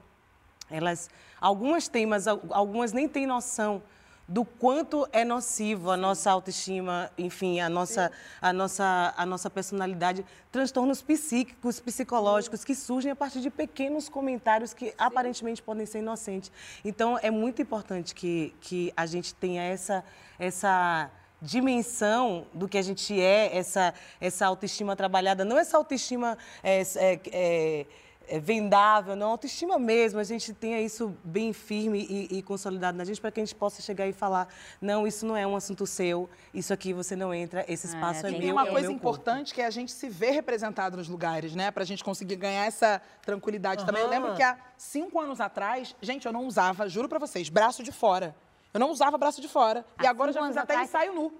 elas, 0.70 1.10
algumas 1.40 1.88
têm, 1.88 2.06
mas 2.06 2.26
al- 2.28 2.40
algumas 2.50 2.92
nem 2.92 3.08
têm 3.08 3.26
noção 3.26 3.82
do 4.28 4.44
quanto 4.44 5.08
é 5.12 5.24
nocivo 5.24 5.90
a 5.90 5.96
nossa 5.96 6.30
autoestima, 6.30 7.10
enfim, 7.16 7.60
a 7.60 7.68
nossa, 7.68 8.10
a 8.40 8.52
nossa, 8.52 9.14
a 9.16 9.24
nossa 9.24 9.48
personalidade, 9.48 10.24
transtornos 10.50 11.00
psíquicos, 11.00 11.78
psicológicos 11.78 12.64
que 12.64 12.74
surgem 12.74 13.12
a 13.12 13.16
partir 13.16 13.40
de 13.40 13.50
pequenos 13.50 14.08
comentários 14.08 14.74
que 14.74 14.92
aparentemente 14.98 15.62
podem 15.62 15.86
ser 15.86 16.00
inocentes. 16.00 16.50
Então, 16.84 17.18
é 17.22 17.30
muito 17.30 17.62
importante 17.62 18.14
que, 18.14 18.52
que 18.60 18.92
a 18.96 19.06
gente 19.06 19.32
tenha 19.34 19.62
essa, 19.62 20.04
essa 20.38 21.10
dimensão 21.40 22.46
do 22.52 22.68
que 22.68 22.78
a 22.78 22.82
gente 22.82 23.18
é, 23.20 23.56
essa, 23.56 23.94
essa 24.20 24.46
autoestima 24.46 24.96
trabalhada, 24.96 25.44
não 25.44 25.58
essa 25.58 25.76
autoestima 25.76 26.36
é, 26.62 26.80
é, 26.80 27.20
é, 27.32 27.86
é 28.28 28.40
vendável, 28.40 29.14
não, 29.14 29.30
autoestima 29.30 29.78
mesmo, 29.78 30.18
a 30.18 30.24
gente 30.24 30.52
tenha 30.52 30.80
isso 30.80 31.16
bem 31.22 31.52
firme 31.52 32.06
e, 32.08 32.38
e 32.38 32.42
consolidado 32.42 32.98
na 32.98 33.04
gente 33.04 33.20
para 33.20 33.30
que 33.30 33.40
a 33.40 33.44
gente 33.44 33.54
possa 33.54 33.80
chegar 33.80 34.06
e 34.06 34.12
falar, 34.12 34.48
não, 34.80 35.06
isso 35.06 35.24
não 35.24 35.36
é 35.36 35.46
um 35.46 35.54
assunto 35.54 35.86
seu, 35.86 36.28
isso 36.52 36.72
aqui 36.72 36.92
você 36.92 37.14
não 37.14 37.32
entra, 37.32 37.64
esse 37.68 37.86
espaço 37.86 38.20
é, 38.20 38.22
tem 38.22 38.32
meu, 38.32 38.40
Tem 38.40 38.52
uma 38.52 38.66
é 38.66 38.70
coisa 38.70 38.88
meu 38.88 38.98
corpo. 38.98 39.08
importante 39.08 39.54
que 39.54 39.60
é 39.60 39.66
a 39.66 39.70
gente 39.70 39.92
se 39.92 40.08
ver 40.08 40.30
representado 40.32 40.96
nos 40.96 41.08
lugares, 41.08 41.54
né? 41.54 41.70
Pra 41.70 41.84
gente 41.84 42.02
conseguir 42.02 42.36
ganhar 42.36 42.64
essa 42.64 43.00
tranquilidade 43.22 43.84
também. 43.84 44.02
Eu 44.02 44.08
lembro 44.08 44.34
que 44.34 44.42
há 44.42 44.58
cinco 44.76 45.20
anos 45.20 45.40
atrás, 45.40 45.94
gente, 46.02 46.26
eu 46.26 46.32
não 46.32 46.46
usava, 46.46 46.88
juro 46.88 47.08
pra 47.08 47.18
vocês, 47.18 47.48
braço 47.48 47.82
de 47.82 47.92
fora. 47.92 48.34
Eu 48.74 48.80
não 48.80 48.90
usava 48.90 49.16
braço 49.16 49.40
de 49.40 49.48
fora. 49.48 49.86
e 50.02 50.06
Há 50.06 50.10
agora 50.10 50.30
eu 50.30 50.34
já 50.34 50.46
fiz 50.46 50.56
até 50.56 50.74
atrás? 50.74 50.88
ensaio 50.88 51.14
nu. 51.14 51.32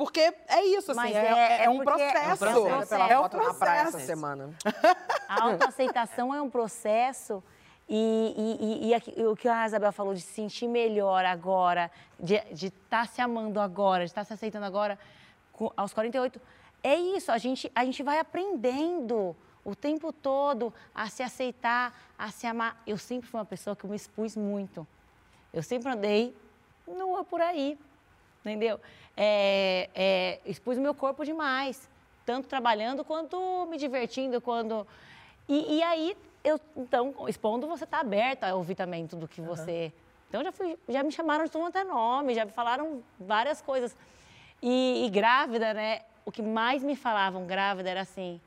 Porque 0.00 0.32
é 0.48 0.64
isso, 0.64 0.92
assim, 0.92 1.00
Mas 1.00 1.14
é, 1.14 1.26
é- 1.26 1.56
é 1.60 1.64
é 1.64 1.68
um 1.68 1.80
processo. 1.80 2.16
É 2.46 2.56
um 2.56 2.64
processo. 2.64 2.94
É 2.94 3.18
um 3.20 3.22
na 3.22 3.52
praia 3.54 3.80
essa 3.82 3.90
processo. 3.90 4.06
semana. 4.06 4.48
A 5.28 5.42
autoaceitação 5.44 6.34
é 6.34 6.40
um 6.40 6.48
processo 6.48 7.42
E, 7.86 8.34
e, 8.38 8.86
e, 8.86 8.88
e 8.88 8.94
aqui- 8.94 9.26
o 9.26 9.36
que 9.36 9.46
a 9.46 9.66
Isabel 9.66 9.92
falou 9.92 10.14
de 10.14 10.22
se 10.22 10.32
sentir 10.32 10.68
melhor 10.68 11.22
agora, 11.26 11.90
de 12.18 12.36
estar 12.68 13.06
se 13.08 13.20
amando 13.20 13.60
agora, 13.60 14.04
de 14.04 14.10
estar 14.10 14.24
se 14.24 14.32
aceitando 14.32 14.64
agora, 14.64 14.98
com- 15.52 15.70
aos 15.76 15.92
48, 15.92 16.40
é 16.82 16.94
isso, 16.94 17.30
a 17.32 17.36
gente, 17.36 17.70
a 17.74 17.84
gente 17.84 18.02
vai 18.02 18.18
aprendendo 18.20 19.36
o 19.64 19.74
tempo 19.74 20.12
todo 20.14 20.72
a 20.94 21.08
se 21.10 21.22
aceitar, 21.22 21.92
a 22.16 22.30
se 22.30 22.46
amar. 22.46 22.80
Eu 22.86 22.96
sempre 22.96 23.28
fui 23.28 23.38
uma 23.38 23.44
pessoa 23.44 23.74
que 23.76 23.86
me 23.86 23.96
expus 23.96 24.34
muito. 24.36 24.86
Eu 25.52 25.62
sempre 25.62 25.90
andei 25.92 26.34
nua 26.86 27.22
por 27.24 27.40
aí, 27.40 27.76
entendeu? 28.40 28.80
É, 29.16 29.88
é, 29.94 30.40
expus 30.44 30.78
o 30.78 30.80
meu 30.80 30.94
corpo 30.94 31.24
demais, 31.24 31.88
tanto 32.24 32.48
trabalhando 32.48 33.04
quanto 33.04 33.66
me 33.66 33.76
divertindo, 33.76 34.40
quando... 34.40 34.86
E, 35.48 35.78
e 35.78 35.82
aí, 35.82 36.16
eu, 36.44 36.60
então, 36.76 37.14
expondo, 37.28 37.66
você 37.66 37.84
está 37.84 38.00
aberta 38.00 38.48
a 38.48 38.54
ouvir 38.54 38.74
também 38.74 39.06
tudo 39.06 39.28
que 39.28 39.40
você... 39.40 39.92
Então, 40.28 40.44
já, 40.44 40.52
fui, 40.52 40.78
já 40.88 41.02
me 41.02 41.10
chamaram 41.10 41.44
de 41.44 41.50
tudo 41.50 41.62
quanto 41.62 41.78
é 41.78 41.84
nome, 41.84 42.34
já 42.34 42.44
me 42.44 42.52
falaram 42.52 43.02
várias 43.18 43.60
coisas. 43.60 43.96
E, 44.62 45.04
e 45.04 45.10
grávida, 45.10 45.74
né? 45.74 46.02
O 46.24 46.30
que 46.30 46.40
mais 46.40 46.84
me 46.84 46.94
falavam 46.94 47.46
grávida 47.46 47.90
era 47.90 48.02
assim... 48.02 48.40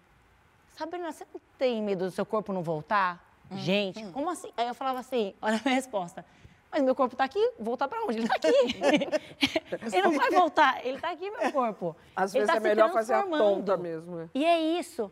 Sabrina, 0.71 1.11
você 1.11 1.25
não 1.31 1.41
tem 1.57 1.81
medo 1.83 2.05
do 2.05 2.11
seu 2.11 2.25
corpo 2.25 2.51
não 2.51 2.63
voltar? 2.63 3.23
Gente, 3.51 4.03
como 4.07 4.29
assim? 4.29 4.51
Aí 4.57 4.67
eu 4.67 4.73
falava 4.73 4.99
assim, 4.99 5.33
olha 5.41 5.57
a 5.57 5.61
minha 5.63 5.75
resposta. 5.75 6.25
Mas 6.73 6.81
meu 6.81 6.95
corpo 6.95 7.15
tá 7.15 7.23
aqui, 7.25 7.51
voltar 7.59 7.87
pra 7.87 8.03
onde? 8.03 8.17
Ele 8.17 8.27
tá 8.27 8.35
aqui. 8.35 8.47
ele 9.93 10.01
não 10.01 10.11
vai 10.13 10.31
voltar, 10.31 10.83
ele 10.85 10.99
tá 10.99 11.11
aqui, 11.11 11.29
meu 11.29 11.51
corpo. 11.51 11.95
Às 12.15 12.33
Ele 12.33 12.45
vezes 12.45 12.51
tá 12.51 12.57
é 12.57 12.61
se 12.61 12.67
melhor 12.67 12.91
fazer 12.91 13.13
a 13.13 13.23
tonta 13.23 13.77
mesmo. 13.77 14.15
né? 14.15 14.29
E 14.33 14.43
é 14.43 14.59
isso. 14.59 15.11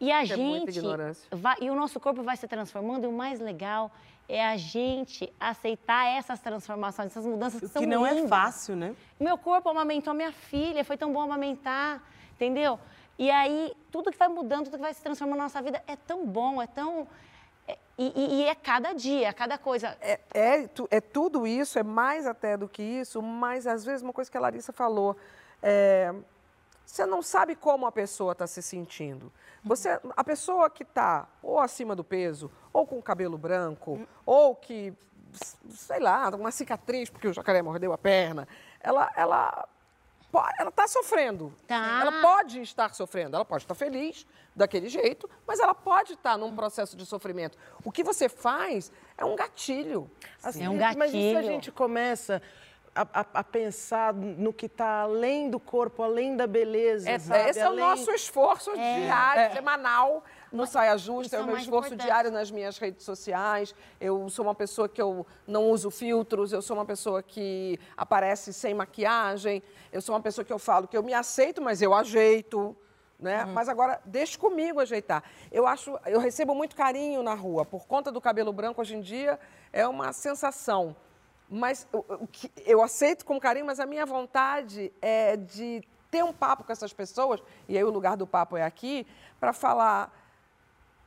E 0.00 0.10
a 0.12 0.24
Que 0.24 0.32
é 0.32 0.36
muita 0.36 0.72
gente. 0.72 0.78
ignorância. 0.84 1.28
vai- 1.30 1.56
e 1.60 1.70
o 1.70 1.74
nosso 1.74 1.98
corpo 2.00 2.22
vai 2.22 2.36
se 2.36 2.46
transformando, 2.48 3.04
e 3.04 3.06
o 3.06 3.12
mais 3.12 3.38
legal 3.40 3.90
é 4.28 4.44
a 4.44 4.56
gente 4.56 5.32
aceitar 5.38 6.06
essas 6.08 6.40
transformações, 6.40 7.06
essas 7.12 7.24
mudanças 7.24 7.60
que 7.60 7.66
O 7.66 7.68
são 7.68 7.80
que 7.80 7.86
não 7.86 8.04
é 8.04 8.12
lindas. 8.12 8.28
fácil, 8.28 8.74
né? 8.76 8.94
Meu 9.18 9.38
corpo 9.38 9.68
amamentou 9.68 10.10
a 10.10 10.14
minha 10.14 10.32
filha, 10.32 10.84
foi 10.84 10.96
tão 10.96 11.12
bom 11.12 11.20
amamentar, 11.22 12.02
entendeu? 12.34 12.78
E 13.18 13.30
aí, 13.30 13.72
tudo 13.90 14.10
que 14.10 14.18
vai 14.18 14.28
mudando, 14.28 14.64
tudo 14.64 14.76
que 14.76 14.82
vai 14.82 14.92
se 14.92 15.00
transformando 15.02 15.38
na 15.38 15.44
nossa 15.44 15.62
vida 15.62 15.80
é 15.86 15.94
tão 15.96 16.26
bom, 16.26 16.60
é 16.60 16.66
tão. 16.66 17.06
É- 17.98 18.02
e, 18.02 18.12
e- 18.16 18.34
e 18.42 18.44
é 18.46 18.54
cada 18.54 18.92
dia, 18.92 19.32
cada 19.32 19.56
coisa. 19.58 19.96
É, 20.00 20.20
é, 20.34 20.68
é 20.90 21.00
tudo 21.00 21.46
isso, 21.46 21.78
é 21.78 21.82
mais 21.82 22.26
até 22.26 22.56
do 22.56 22.68
que 22.68 22.82
isso, 22.82 23.22
mas 23.22 23.66
às 23.66 23.84
vezes 23.84 24.02
uma 24.02 24.12
coisa 24.12 24.30
que 24.30 24.36
a 24.36 24.40
Larissa 24.40 24.72
falou, 24.72 25.16
é, 25.62 26.14
você 26.84 27.04
não 27.06 27.22
sabe 27.22 27.56
como 27.56 27.86
a 27.86 27.92
pessoa 27.92 28.32
está 28.32 28.46
se 28.46 28.62
sentindo. 28.62 29.32
Você, 29.64 29.98
a 30.16 30.22
pessoa 30.22 30.70
que 30.70 30.84
está 30.84 31.26
ou 31.42 31.58
acima 31.58 31.96
do 31.96 32.04
peso, 32.04 32.50
ou 32.72 32.86
com 32.86 33.02
cabelo 33.02 33.36
branco, 33.36 34.06
ou 34.24 34.54
que, 34.54 34.94
sei 35.70 35.98
lá, 35.98 36.28
uma 36.28 36.52
cicatriz 36.52 37.10
porque 37.10 37.26
o 37.26 37.32
jacaré 37.32 37.60
mordeu 37.62 37.92
a 37.92 37.98
perna, 37.98 38.46
ela, 38.80 39.10
ela, 39.16 39.68
ela 40.58 40.68
está 40.70 40.86
sofrendo. 40.86 41.52
Tá. 41.66 41.98
Ela 42.02 42.20
pode 42.20 42.60
estar 42.60 42.92
sofrendo, 42.94 43.36
ela 43.36 43.44
pode 43.44 43.64
estar 43.64 43.74
feliz 43.74 44.26
daquele 44.54 44.88
jeito, 44.88 45.28
mas 45.46 45.60
ela 45.60 45.74
pode 45.74 46.14
estar 46.14 46.36
num 46.36 46.54
processo 46.54 46.96
de 46.96 47.04
sofrimento. 47.06 47.56
O 47.84 47.90
que 47.92 48.02
você 48.02 48.28
faz 48.28 48.90
é 49.16 49.24
um 49.24 49.34
gatilho. 49.36 50.10
Assim, 50.42 50.64
É 50.64 50.70
um 50.70 50.76
Mas 50.96 51.10
e 51.10 51.12
se 51.12 51.30
a 51.30 51.32
gatilho. 51.34 51.52
gente 51.52 51.72
começa 51.72 52.42
a, 52.94 53.20
a- 53.20 53.26
a 53.34 53.44
pensar 53.44 54.14
no 54.14 54.52
que 54.54 54.64
está 54.66 55.00
além 55.02 55.50
do 55.50 55.60
corpo, 55.60 56.02
além 56.02 56.34
da 56.36 56.46
beleza, 56.46 57.08
É, 57.10 57.18
sabe? 57.18 57.50
esse 57.50 57.58
é 57.60 57.64
o 57.64 57.68
Além- 57.68 57.80
nosso 57.84 58.10
esforço 58.10 58.72
diário, 58.74 59.54
semanal, 59.54 60.24
no 60.52 60.66
Saia 60.66 60.96
Justa. 60.96 61.36
É 61.36 61.40
o 61.40 61.46
meu 61.46 61.56
esforço 61.56 61.88
importante. 61.88 62.06
diário 62.06 62.30
nas 62.30 62.50
minhas 62.50 62.78
redes 62.78 63.04
sociais. 63.04 63.74
Eu 64.00 64.28
sou 64.28 64.44
uma 64.44 64.54
pessoa 64.54 64.88
que 64.88 65.00
eu 65.00 65.26
não 65.46 65.70
uso 65.70 65.90
filtros, 65.90 66.52
eu 66.52 66.62
sou 66.62 66.76
uma 66.76 66.84
pessoa 66.84 67.22
que 67.22 67.78
aparece 67.96 68.52
sem 68.52 68.74
maquiagem, 68.74 69.62
eu 69.92 70.00
sou 70.00 70.14
uma 70.14 70.20
pessoa 70.20 70.44
que 70.44 70.52
eu 70.52 70.58
falo 70.58 70.86
que 70.88 70.96
eu 70.96 71.02
me 71.02 71.12
aceito, 71.14 71.60
mas 71.62 71.82
eu 71.82 71.92
ajeito. 71.94 72.76
Né? 73.18 73.46
Mas 73.46 73.66
agora, 73.66 73.98
deixe 74.04 74.36
comigo 74.36 74.78
ajeitar. 74.78 75.22
Eu 75.50 75.66
acho, 75.66 75.98
eu 76.04 76.20
recebo 76.20 76.54
muito 76.54 76.76
carinho 76.76 77.22
na 77.22 77.32
rua. 77.32 77.64
Por 77.64 77.86
conta 77.86 78.12
do 78.12 78.20
cabelo 78.20 78.52
branco, 78.52 78.78
hoje 78.82 78.94
em 78.94 79.00
dia, 79.00 79.40
é 79.72 79.88
uma 79.88 80.12
sensação. 80.12 80.94
Mas 81.48 81.86
o 81.92 82.26
que- 82.26 82.52
eu 82.66 82.82
aceito 82.82 83.24
com 83.24 83.40
carinho, 83.40 83.64
mas 83.64 83.80
a 83.80 83.86
minha 83.86 84.04
vontade 84.04 84.92
é 85.00 85.34
de 85.36 85.82
ter 86.10 86.22
um 86.22 86.32
papo 86.32 86.62
com 86.64 86.72
essas 86.72 86.92
pessoas, 86.92 87.40
e 87.68 87.76
aí 87.78 87.84
o 87.84 87.90
lugar 87.90 88.16
do 88.18 88.26
papo 88.26 88.56
é 88.56 88.62
aqui, 88.64 89.06
para 89.40 89.52
falar. 89.52 90.12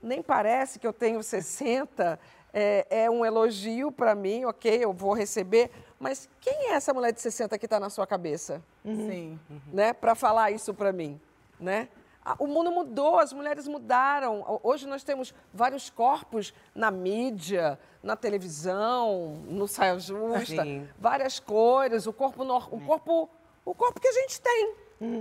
Nem 0.01 0.21
parece 0.21 0.79
que 0.79 0.87
eu 0.87 0.93
tenho 0.93 1.21
60, 1.21 2.19
é, 2.53 2.87
é 3.03 3.09
um 3.09 3.25
elogio 3.25 3.91
para 3.91 4.15
mim, 4.15 4.45
ok, 4.45 4.83
eu 4.83 4.93
vou 4.93 5.13
receber, 5.13 5.69
mas 5.99 6.29
quem 6.39 6.69
é 6.69 6.73
essa 6.73 6.93
mulher 6.93 7.11
de 7.11 7.21
60 7.21 7.57
que 7.57 7.65
está 7.65 7.79
na 7.79 7.89
sua 7.89 8.07
cabeça? 8.07 8.61
Sim. 8.85 9.39
né, 9.73 9.91
para 9.93 10.15
falar 10.15 10.51
isso 10.51 10.73
para 10.73 10.91
mim, 10.93 11.19
né? 11.59 11.89
Ah, 12.25 12.35
O 12.39 12.47
mundo 12.47 12.71
mudou, 12.71 13.17
as 13.19 13.31
mulheres 13.33 13.67
mudaram. 13.67 14.41
Ho- 14.41 14.59
Hoje 14.63 14.85
nós 14.87 15.03
temos 15.03 15.33
vários 15.53 15.89
corpos 15.89 16.53
na 16.75 16.91
mídia, 16.91 17.79
na 18.03 18.15
televisão, 18.15 19.41
no 19.47 19.67
saia 19.67 19.97
justa, 19.99 20.63
Sim. 20.63 20.87
várias 20.97 21.39
cores, 21.39 22.07
o 22.07 22.13
corpo, 22.13 22.43
nor- 22.43 22.73
o 22.73 22.79
corpo, 22.81 23.29
o 23.65 23.73
corpo 23.73 23.99
que 23.99 24.07
a 24.07 24.11
gente 24.11 24.39
tem. 24.41 24.75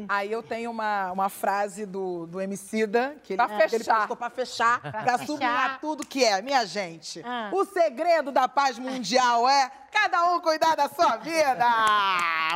Aí 0.08 0.30
eu 0.32 0.42
tenho 0.42 0.70
uma, 0.70 1.12
uma 1.12 1.28
frase 1.28 1.86
do, 1.86 2.26
do 2.26 2.40
Emicida, 2.40 3.16
que 3.22 3.34
ele, 3.34 3.36
Pra 3.36 3.46
que 3.56 3.62
ele 3.62 3.68
fechar. 3.78 3.98
postou 3.98 4.16
pra 4.16 4.30
fechar, 4.30 4.80
pra, 4.80 4.92
fechar. 5.02 5.18
sublinhar 5.26 5.80
tudo 5.80 6.06
que 6.06 6.24
é. 6.24 6.42
Minha 6.42 6.64
gente, 6.66 7.22
Ah. 7.24 7.48
o 7.52 7.64
segredo 7.64 8.32
da 8.32 8.48
paz 8.48 8.78
mundial 8.78 9.48
é 9.48 9.70
cada 9.92 10.24
um 10.32 10.40
cuidar 10.40 10.74
da 10.76 10.88
sua 10.88 11.16
vida. 11.18 11.64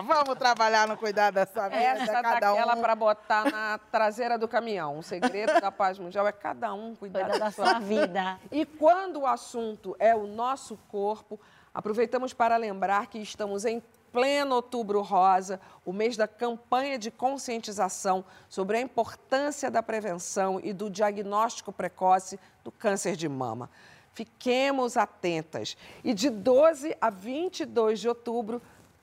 Vamos 0.06 0.34
trabalhar 0.36 0.86
no 0.88 0.96
cuidar 0.96 1.30
da 1.30 1.46
sua 1.46 1.68
vida, 1.68 1.80
Essa 1.80 2.12
cada 2.22 2.40
daquela 2.40 2.74
um. 2.76 2.80
para 2.80 2.94
botar 2.94 3.44
na 3.50 3.78
traseira 3.90 4.36
do 4.38 4.48
caminhão. 4.48 4.98
O 4.98 5.02
segredo 5.02 5.60
da 5.60 5.70
paz 5.70 5.98
mundial 5.98 6.26
é 6.26 6.32
cada 6.32 6.72
um 6.74 6.94
cuidar 6.94 7.20
Cuida 7.20 7.38
da 7.38 7.44
da 7.46 7.50
sua 7.50 7.66
sua 7.66 7.78
vida. 7.78 8.38
E 8.50 8.64
quando 8.66 9.20
o 9.20 9.26
assunto 9.26 9.94
é 9.98 10.14
o 10.14 10.26
nosso 10.26 10.76
corpo, 10.88 11.40
aproveitamos 11.74 12.32
para 12.32 12.56
lembrar 12.56 13.06
que 13.06 13.18
estamos 13.18 13.64
em 13.64 13.82
pleno 14.12 14.54
Outubro 14.56 15.00
Rosa, 15.00 15.58
o 15.84 15.92
mês 15.92 16.16
da 16.16 16.28
campanha 16.28 16.98
de 16.98 17.10
conscientização 17.10 18.24
sobre 18.48 18.76
a 18.76 18.80
importância 18.80 19.70
da 19.70 19.82
prevenção 19.82 20.60
e 20.62 20.72
do 20.72 20.90
diagnóstico 20.90 21.72
precoce 21.72 22.38
do 22.62 22.70
câncer 22.70 23.16
de 23.16 23.28
mama. 23.28 23.70
Fiquemos 24.12 24.96
atentas. 24.96 25.76
E 26.04 26.12
de 26.12 26.28
12 26.28 26.94
a 27.00 27.08
22 27.08 28.00
de 28.00 28.08
outubro, 28.08 28.60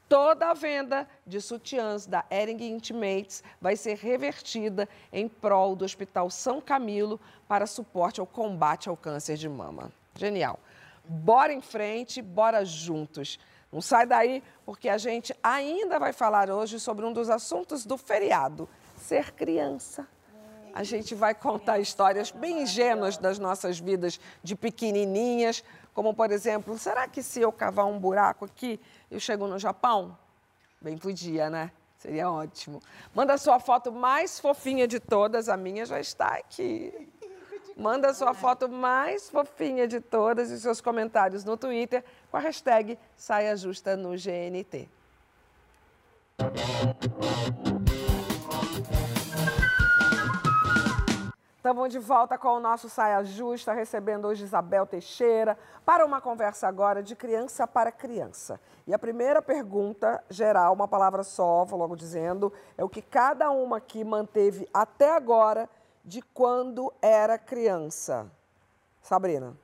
toda 0.08 0.52
a 0.52 0.54
venda 0.54 1.08
de 1.26 1.42
sutiãs 1.42 2.06
da 2.06 2.24
Ering 2.30 2.64
Intimates 2.64 3.44
vai 3.60 3.76
ser 3.76 3.98
revertida 3.98 4.88
em 5.12 5.28
prol 5.28 5.76
do 5.76 5.84
Hospital 5.84 6.30
São 6.30 6.62
Camilo 6.62 7.20
para 7.48 7.66
suporte 7.66 8.20
ao 8.20 8.28
combate 8.28 8.88
ao 8.88 8.96
câncer 8.96 9.36
de 9.36 9.50
mama. 9.50 9.92
Genial. 10.16 10.60
Bora 11.12 11.52
em 11.52 11.60
frente, 11.60 12.22
bora 12.22 12.64
juntos. 12.64 13.40
Não 13.72 13.82
sai 13.82 14.06
daí, 14.06 14.44
porque 14.64 14.88
a 14.88 14.98
gente 15.00 15.36
ainda 15.42 15.98
vai 15.98 16.14
falar 16.14 16.52
hoje 16.52 16.80
sobre 16.80 17.04
um 17.04 17.12
dos 17.12 17.32
assuntos 17.32 17.84
do 17.84 17.98
feriado: 17.98 18.70
ser 18.96 19.32
criança. 19.32 20.08
A 20.72 20.84
gente 20.84 21.16
vai 21.16 21.34
contar 21.34 21.80
histórias 21.80 22.30
bem 22.30 22.62
ingênuas 22.62 23.18
das 23.18 23.40
nossas 23.40 23.80
vidas 23.80 24.20
de 24.44 24.56
pequenininhas, 24.56 25.64
como 25.96 26.14
por 26.14 26.30
exemplo, 26.30 26.78
será 26.78 27.08
que 27.08 27.24
se 27.24 27.42
eu 27.42 27.52
cavar 27.52 27.88
um 27.88 27.98
buraco 28.00 28.46
aqui, 28.46 28.80
eu 29.10 29.20
chego 29.20 29.48
no 29.48 29.58
Japão? 29.58 30.16
Bem 30.80 30.96
podia, 30.96 31.50
né? 31.50 31.72
Seria 31.98 32.30
ótimo. 32.30 32.80
Manda 33.16 33.36
sua 33.40 33.60
foto 33.60 33.92
mais 33.92 34.40
fofinha 34.40 34.88
de 34.88 35.00
todas, 35.00 35.50
a 35.50 35.58
minha 35.58 35.88
já 35.88 36.00
está 36.00 36.28
aqui. 36.36 37.10
Manda 37.80 38.14
sua 38.14 38.34
foto 38.34 38.68
mais 38.68 39.30
fofinha 39.30 39.88
de 39.88 40.02
todas 40.02 40.52
e 40.52 40.60
seus 40.60 40.82
comentários 40.82 41.46
no 41.46 41.56
Twitter 41.56 42.04
com 42.30 42.36
a 42.36 42.42
hashtag 42.42 43.00
Saia 43.16 43.56
Justa 43.56 43.96
no 43.96 44.10
GNT. 44.18 44.90
Estamos 51.56 51.90
de 51.90 52.00
volta 52.00 52.38
com 52.38 52.50
o 52.50 52.60
nosso 52.60 52.90
Saia 52.90 53.24
Justa, 53.24 53.72
recebendo 53.72 54.28
hoje 54.28 54.44
Isabel 54.44 54.86
Teixeira, 54.86 55.58
para 55.86 56.06
uma 56.06 56.20
conversa 56.20 56.68
agora 56.68 57.02
de 57.02 57.16
criança 57.16 57.66
para 57.66 57.94
criança. 57.94 58.60
E 58.86 58.94
a 58.94 59.00
primeira 59.00 59.42
pergunta, 59.42 60.22
geral, 60.30 60.74
uma 60.74 60.88
palavra 60.88 61.24
só, 61.24 61.64
vou 61.64 61.80
logo 61.80 61.96
dizendo, 61.96 62.52
é 62.78 62.84
o 62.84 62.90
que 62.90 63.02
cada 63.02 63.50
uma 63.52 63.78
aqui 63.78 64.04
manteve 64.04 64.68
até 64.74 65.16
agora 65.16 65.70
de 66.10 66.22
quando 66.34 66.92
era 67.02 67.38
criança. 67.38 68.30
Sabrina, 69.02 69.56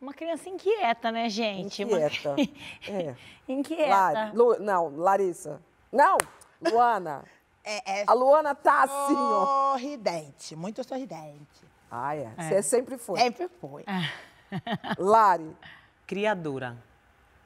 Uma 0.00 0.14
criança 0.14 0.48
inquieta, 0.48 1.10
né, 1.10 1.28
gente? 1.28 1.84
Uma 1.84 2.00
inquieta. 2.00 2.34
cri- 2.34 2.54
É. 2.88 3.16
Inquieta. 3.48 3.88
Lari, 3.90 4.36
Lu- 4.36 4.58
não, 4.60 4.96
Larissa. 4.96 5.60
Não, 5.90 6.16
Luana. 6.60 7.24
É, 7.64 8.00
é 8.00 8.04
A 8.08 8.12
Luana 8.12 8.56
tá 8.56 8.82
assim, 8.82 9.14
ó. 9.16 9.70
sorridente, 9.70 10.56
muito 10.56 10.82
sorridente. 10.82 11.62
Ah, 11.88 12.12
é. 12.16 12.28
Você 12.36 12.60
sempre 12.60 12.98
foi. 12.98 13.20
Sempre 13.20 13.48
foi. 13.60 13.84
Lari, 14.98 15.56
Criadora. 16.04 16.76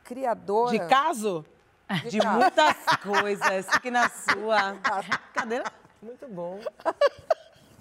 criadora. 0.02 0.70
De 0.70 0.86
caso? 0.88 1.44
De 2.08 2.18
muitas 2.26 2.76
coisas. 3.02 3.68
Fique 3.70 3.90
na 3.90 4.08
sua. 4.08 4.78
Cadeira. 5.34 5.64
Muito 6.00 6.26
bom. 6.28 6.60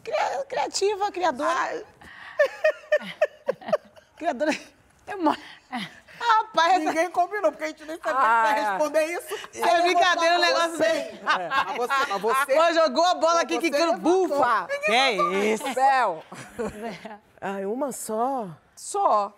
Cria- 0.06 0.46
Criativa, 0.48 1.12
criadora. 1.12 1.84
criadora. 4.18 4.52
É 5.08 5.16
mó... 5.16 5.36
Rapaz, 6.18 6.80
ninguém 6.82 7.10
combinou, 7.12 7.52
porque 7.52 7.66
a 7.66 7.68
gente 7.68 7.84
nem 7.86 7.98
sabia 7.98 8.14
Ah, 8.18 8.44
que 8.54 8.60
ia 8.60 8.66
é. 8.66 8.70
responder 8.70 9.06
isso. 9.06 9.36
É 9.62 9.82
brincadeira 9.82 10.38
o 10.38 10.42
negócio 10.42 10.78
dele. 10.78 11.20
Mas 11.24 11.76
você, 11.78 12.06
mas 12.10 12.22
você... 12.22 12.56
Pô, 12.56 12.74
jogou 12.74 13.06
a 13.06 13.16
bola 13.16 13.42
aqui, 13.42 13.60
quicando 13.60 13.98
bufa. 13.98 14.68
Que 14.86 14.92
é 14.92 15.12
isso? 15.54 15.74
Bel, 15.74 16.24
Ai, 17.42 17.66
uma 17.66 17.92
só. 17.92 18.48
só. 18.76 19.34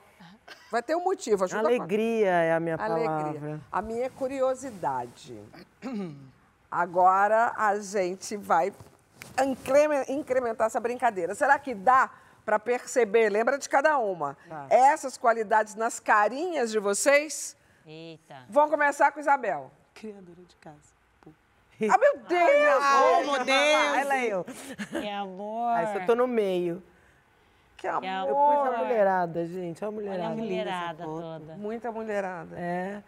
Vai 0.71 0.83
ter 0.83 0.95
um 0.95 1.03
motivo, 1.03 1.45
ajuda 1.45 1.67
Alegria 1.67 2.29
é 2.29 2.53
a 2.53 2.59
minha 2.59 2.75
Alegria. 2.75 3.09
palavra. 3.09 3.61
A 3.71 3.81
minha 3.81 4.05
é 4.05 4.09
curiosidade. 4.09 5.41
Agora 6.69 7.53
a 7.57 7.79
gente 7.79 8.37
vai 8.37 8.71
incrementar 10.09 10.67
essa 10.67 10.79
brincadeira. 10.79 11.35
Será 11.35 11.57
que 11.59 11.73
dá 11.75 12.09
para 12.45 12.57
perceber? 12.59 13.29
Lembra 13.29 13.57
de 13.57 13.67
cada 13.67 13.97
uma. 13.97 14.37
Essas 14.69 15.17
qualidades 15.17 15.75
nas 15.75 15.99
carinhas 15.99 16.71
de 16.71 16.79
vocês? 16.79 17.55
Eita. 17.85 18.43
Vamos 18.49 18.71
começar 18.71 19.11
com 19.11 19.19
Isabel. 19.19 19.71
Criadora 19.93 20.41
de 20.47 20.55
casa. 20.57 20.97
Ah, 21.79 21.97
meu 21.97 22.17
Deus! 22.27 22.83
Oh, 23.03 23.31
meu 23.31 23.45
Deus. 23.45 23.97
Ela 23.97 24.25
eu. 24.25 24.43
Que 24.89 25.09
amor. 25.11 25.69
Aí 25.75 25.85
você 25.85 26.05
tô 26.05 26.15
no 26.15 26.25
meio. 26.27 26.81
Que 27.75 27.83
Que 27.83 27.87
Eu 27.87 27.93
amor! 27.93 28.65
pus 28.65 28.73
a 28.73 28.77
mulherada, 28.83 29.45
gente. 29.45 29.85
Olha 29.85 29.91
a 29.91 30.13
Olha 30.13 30.29
mulherada. 30.29 30.31
a 30.31 30.35
mulherada 30.35 31.03
toda. 31.03 31.55
Muita 31.55 31.91
mulherada. 31.91 32.55
É. 32.57 33.03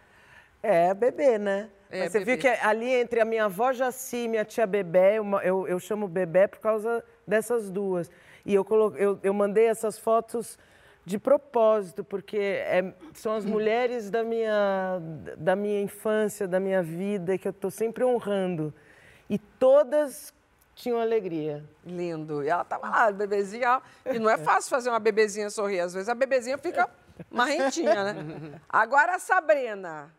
É, 0.62 0.94
bebê, 0.94 1.36
né? 1.36 1.68
É, 1.90 2.00
Mas 2.00 2.12
você 2.12 2.20
bebê. 2.20 2.32
viu 2.32 2.40
que 2.40 2.48
ali 2.48 2.92
entre 2.94 3.20
a 3.20 3.24
minha 3.24 3.46
avó 3.46 3.72
Jaci 3.72 4.24
e 4.24 4.28
minha 4.28 4.44
tia 4.44 4.66
Bebé, 4.66 5.18
eu, 5.18 5.24
eu, 5.42 5.68
eu 5.68 5.78
chamo 5.80 6.06
Bebé 6.06 6.46
por 6.46 6.60
causa 6.60 7.04
dessas 7.26 7.68
duas. 7.70 8.10
E 8.46 8.54
eu, 8.54 8.64
colo, 8.64 8.94
eu, 8.96 9.18
eu 9.22 9.34
mandei 9.34 9.66
essas 9.66 9.98
fotos 9.98 10.58
de 11.04 11.18
propósito, 11.18 12.04
porque 12.04 12.36
é- 12.38 12.94
são 13.14 13.34
as 13.34 13.44
mulheres 13.44 14.08
da 14.10 14.22
minha, 14.22 15.00
da 15.36 15.56
minha 15.56 15.80
infância, 15.82 16.46
da 16.46 16.60
minha 16.60 16.82
vida, 16.82 17.36
que 17.36 17.48
eu 17.48 17.50
estou 17.50 17.70
sempre 17.70 18.04
honrando. 18.04 18.72
E 19.28 19.36
todas 19.38 20.32
tinham 20.74 21.00
alegria. 21.00 21.64
Lindo. 21.84 22.44
E 22.44 22.48
ela 22.48 22.64
tava 22.64 22.88
lá, 22.88 23.10
bebezinha. 23.10 23.82
E 24.06 24.18
não 24.18 24.30
é 24.30 24.38
fácil 24.38 24.70
fazer 24.70 24.90
uma 24.90 25.00
bebezinha 25.00 25.50
sorrir. 25.50 25.80
Às 25.80 25.92
vezes 25.92 26.08
a 26.08 26.14
bebezinha 26.14 26.56
fica 26.56 26.88
marrentinha, 27.30 28.12
né? 28.12 28.60
Agora 28.68 29.16
a 29.16 29.18
Sabrina. 29.18 30.12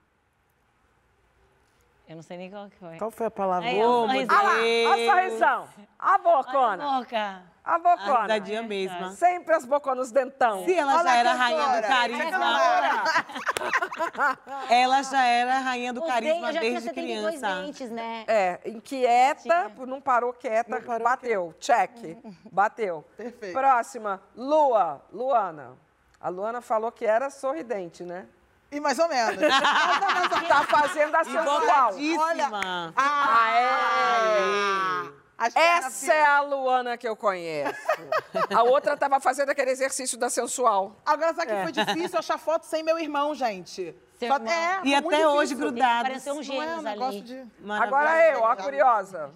Eu 2.12 2.16
não 2.18 2.24
sei 2.24 2.36
nem 2.38 2.52
qual 2.52 2.70
que 2.70 2.76
foi. 2.76 2.98
Qual 2.98 3.10
foi 3.10 3.28
a 3.28 3.32
palavra? 3.32 3.70
Aí, 3.70 3.78
meu 3.78 3.88
sorrisão. 3.90 4.38
Olha 4.38 4.44
lá, 4.44 4.92
olha 4.92 4.92
a 4.92 5.16
sorrisão. 5.16 5.70
A 5.98 6.12
Olha 6.12 6.18
bocona. 6.20 6.84
a 6.84 7.00
boca. 7.00 7.42
A 7.64 7.76
A 7.76 7.80
bocona. 7.80 8.22
risadinha 8.24 8.64
mesma. 8.64 9.12
Sempre 9.12 9.56
as 9.56 9.64
boconas 9.66 10.12
dentão. 10.12 10.66
Se 10.66 10.74
ela 10.78 11.02
já 11.04 11.16
era 11.16 11.34
rainha 11.34 11.68
do 11.82 11.88
carisma, 11.88 12.24
ela 14.70 15.04
já 15.04 15.24
era 15.24 15.60
rainha 15.60 15.94
do 15.94 16.02
Os 16.02 16.08
carisma 16.08 16.52
dentes, 16.52 16.54
já 16.54 16.60
tinha 16.60 16.72
desde 16.74 16.90
72 16.90 17.36
criança. 17.40 17.62
dentes, 17.62 17.92
né? 17.92 18.26
É, 18.28 18.60
inquieta, 18.66 19.72
não 19.88 20.02
parou 20.02 20.34
quieta, 20.34 20.70
Não 20.70 20.82
parou 20.82 21.04
bateu. 21.06 21.56
Check. 21.60 21.92
Bateu. 22.52 23.06
Perfeito. 23.16 23.54
Próxima, 23.54 24.22
Lua. 24.36 25.02
Luana. 25.14 25.78
A 26.20 26.28
Luana 26.28 26.60
falou 26.62 26.92
que 26.92 27.06
era 27.06 27.30
sorridente, 27.30 28.04
né? 28.04 28.28
E 28.72 28.80
mais 28.80 28.98
ou 29.00 29.08
menos. 29.08 29.38
Tá 30.48 30.64
fazendo 30.66 31.16
a 31.16 31.24
sensual. 31.24 31.98
Invocadíssima. 32.00 32.94
Ah, 32.96 33.50
é. 33.52 35.50
Que 35.50 35.58
era 35.58 35.88
Essa 35.88 36.14
é 36.14 36.24
a 36.26 36.42
Luana 36.42 36.98
que 36.98 37.08
eu 37.08 37.16
conheço. 37.16 37.74
A 38.56 38.64
outra 38.64 38.96
tava 38.96 39.20
fazendo 39.20 39.50
aquele 39.50 39.72
exercício 39.72 40.18
da 40.18 40.30
sensual. 40.30 40.96
Agora, 41.06 41.34
sabe 41.34 41.52
que 41.52 41.64
foi 41.64 41.72
difícil 41.72 42.20
achar 42.20 42.38
foto 42.38 42.64
sem 42.66 42.84
meu 42.84 43.00
irmão, 43.00 43.34
gente? 43.34 43.96
Só- 44.20 44.26
irmão. 44.36 44.52
É, 44.54 44.82
E 44.84 44.94
até 44.94 45.28
hoje 45.28 45.56
difícil. 45.56 45.58
grudados. 45.58 46.04
Pareceu 46.10 46.36
um 46.36 46.44
é 46.62 46.76
um 46.78 46.82
negócio 46.82 47.20
ali. 47.20 47.22
de... 47.22 47.48
Agora 47.72 48.32
eu, 48.32 48.42
ó, 48.42 48.52
a 48.52 48.56
curiosa. 48.56 49.32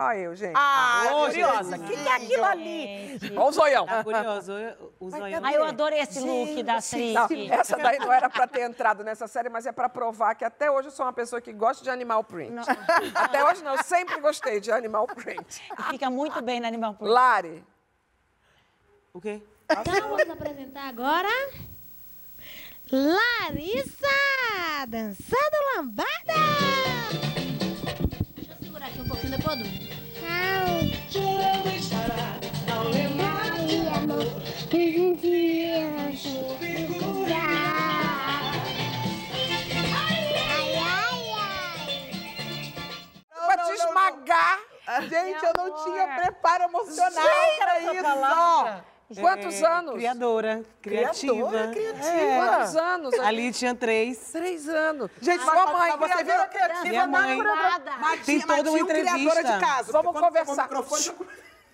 Olha 0.00 0.16
eu, 0.18 0.36
gente. 0.36 0.54
Ah, 0.56 1.08
Ô, 1.10 1.26
curiosa. 1.26 1.76
gente. 1.76 1.84
O 1.84 1.88
que, 1.88 1.96
que 2.02 2.08
é 2.08 2.12
aquilo 2.14 2.44
ali? 2.44 3.18
Gente. 3.18 3.32
Olha 3.36 3.48
o 3.48 3.52
zoião. 3.52 3.84
Tá 3.86 4.04
curioso? 4.04 4.52
O 5.00 5.10
zoião. 5.10 5.40
Ai, 5.42 5.56
eu 5.56 5.64
adorei 5.64 5.98
esse 5.98 6.20
look 6.20 6.62
da 6.62 6.76
atriz. 6.76 7.14
Não, 7.14 7.26
essa 7.54 7.76
daí 7.76 7.98
não 7.98 8.12
era 8.12 8.30
pra 8.30 8.46
ter 8.46 8.60
entrado 8.60 9.02
nessa 9.02 9.26
série, 9.26 9.48
mas 9.48 9.66
é 9.66 9.72
pra 9.72 9.88
provar 9.88 10.36
que 10.36 10.44
até 10.44 10.70
hoje 10.70 10.86
eu 10.86 10.92
sou 10.92 11.04
uma 11.04 11.12
pessoa 11.12 11.40
que 11.40 11.52
gosta 11.52 11.82
de 11.82 11.90
animal 11.90 12.22
print. 12.22 12.54
Até 13.12 13.44
hoje 13.44 13.64
não, 13.64 13.74
eu 13.74 13.82
sempre 13.82 14.20
gostei 14.20 14.60
de 14.60 14.70
animal 14.70 15.06
print. 15.08 15.62
Fica 15.90 16.08
muito 16.08 16.40
bem 16.42 16.60
no 16.60 16.66
Animal 16.68 16.94
Print. 16.94 17.10
Lari, 17.10 17.64
O 19.12 19.20
quê? 19.20 19.42
Então 19.70 20.08
vamos 20.08 20.30
apresentar 20.30 20.88
agora 20.88 21.28
Larissa 22.90 24.06
dançando 24.86 25.76
lambada. 25.76 26.08
Deixa 28.34 28.52
eu 28.52 28.58
segurar 28.62 28.86
aqui 28.86 29.00
um 29.00 29.08
pouquinho 29.08 29.38
depois 31.10 31.88
do. 31.90 31.98
pra 43.46 43.56
te 43.64 43.72
esmagar. 43.72 44.58
Gente, 45.08 45.44
eu 45.44 45.52
não 45.56 45.84
tinha 45.84 46.04
amor. 46.04 46.22
preparo 46.22 46.64
emocional 46.64 47.28
essa 47.28 47.94
isso. 47.94 48.02
palavra. 48.02 48.84
Quantos 49.18 49.62
É, 49.62 49.66
anos? 49.66 49.94
Criadora. 49.94 50.62
Criativa. 50.82 51.56
É. 51.56 52.36
Quantos 52.38 52.76
anos? 52.76 53.14
Ali 53.20 53.50
tinha 53.52 53.74
três. 53.74 54.18
Três 54.32 54.68
anos. 54.68 55.10
Gente, 55.20 55.42
sua 55.42 55.66
mãe, 55.72 55.96
você 55.96 56.24
virou 56.24 56.46
criativa 56.46 56.82
Minha 56.88 57.06
na 57.06 57.20
mãe. 57.22 57.38
Nada. 57.38 57.92
Mas 57.98 58.26
Tem 58.26 58.40
toda 58.40 58.70
uma 58.70 58.82
um 58.82 58.86
criadora 58.86 59.18
entrevista. 59.18 59.52
de 59.54 59.60
casa. 59.60 59.92
Vamos 59.92 60.12
conversar. 60.20 60.68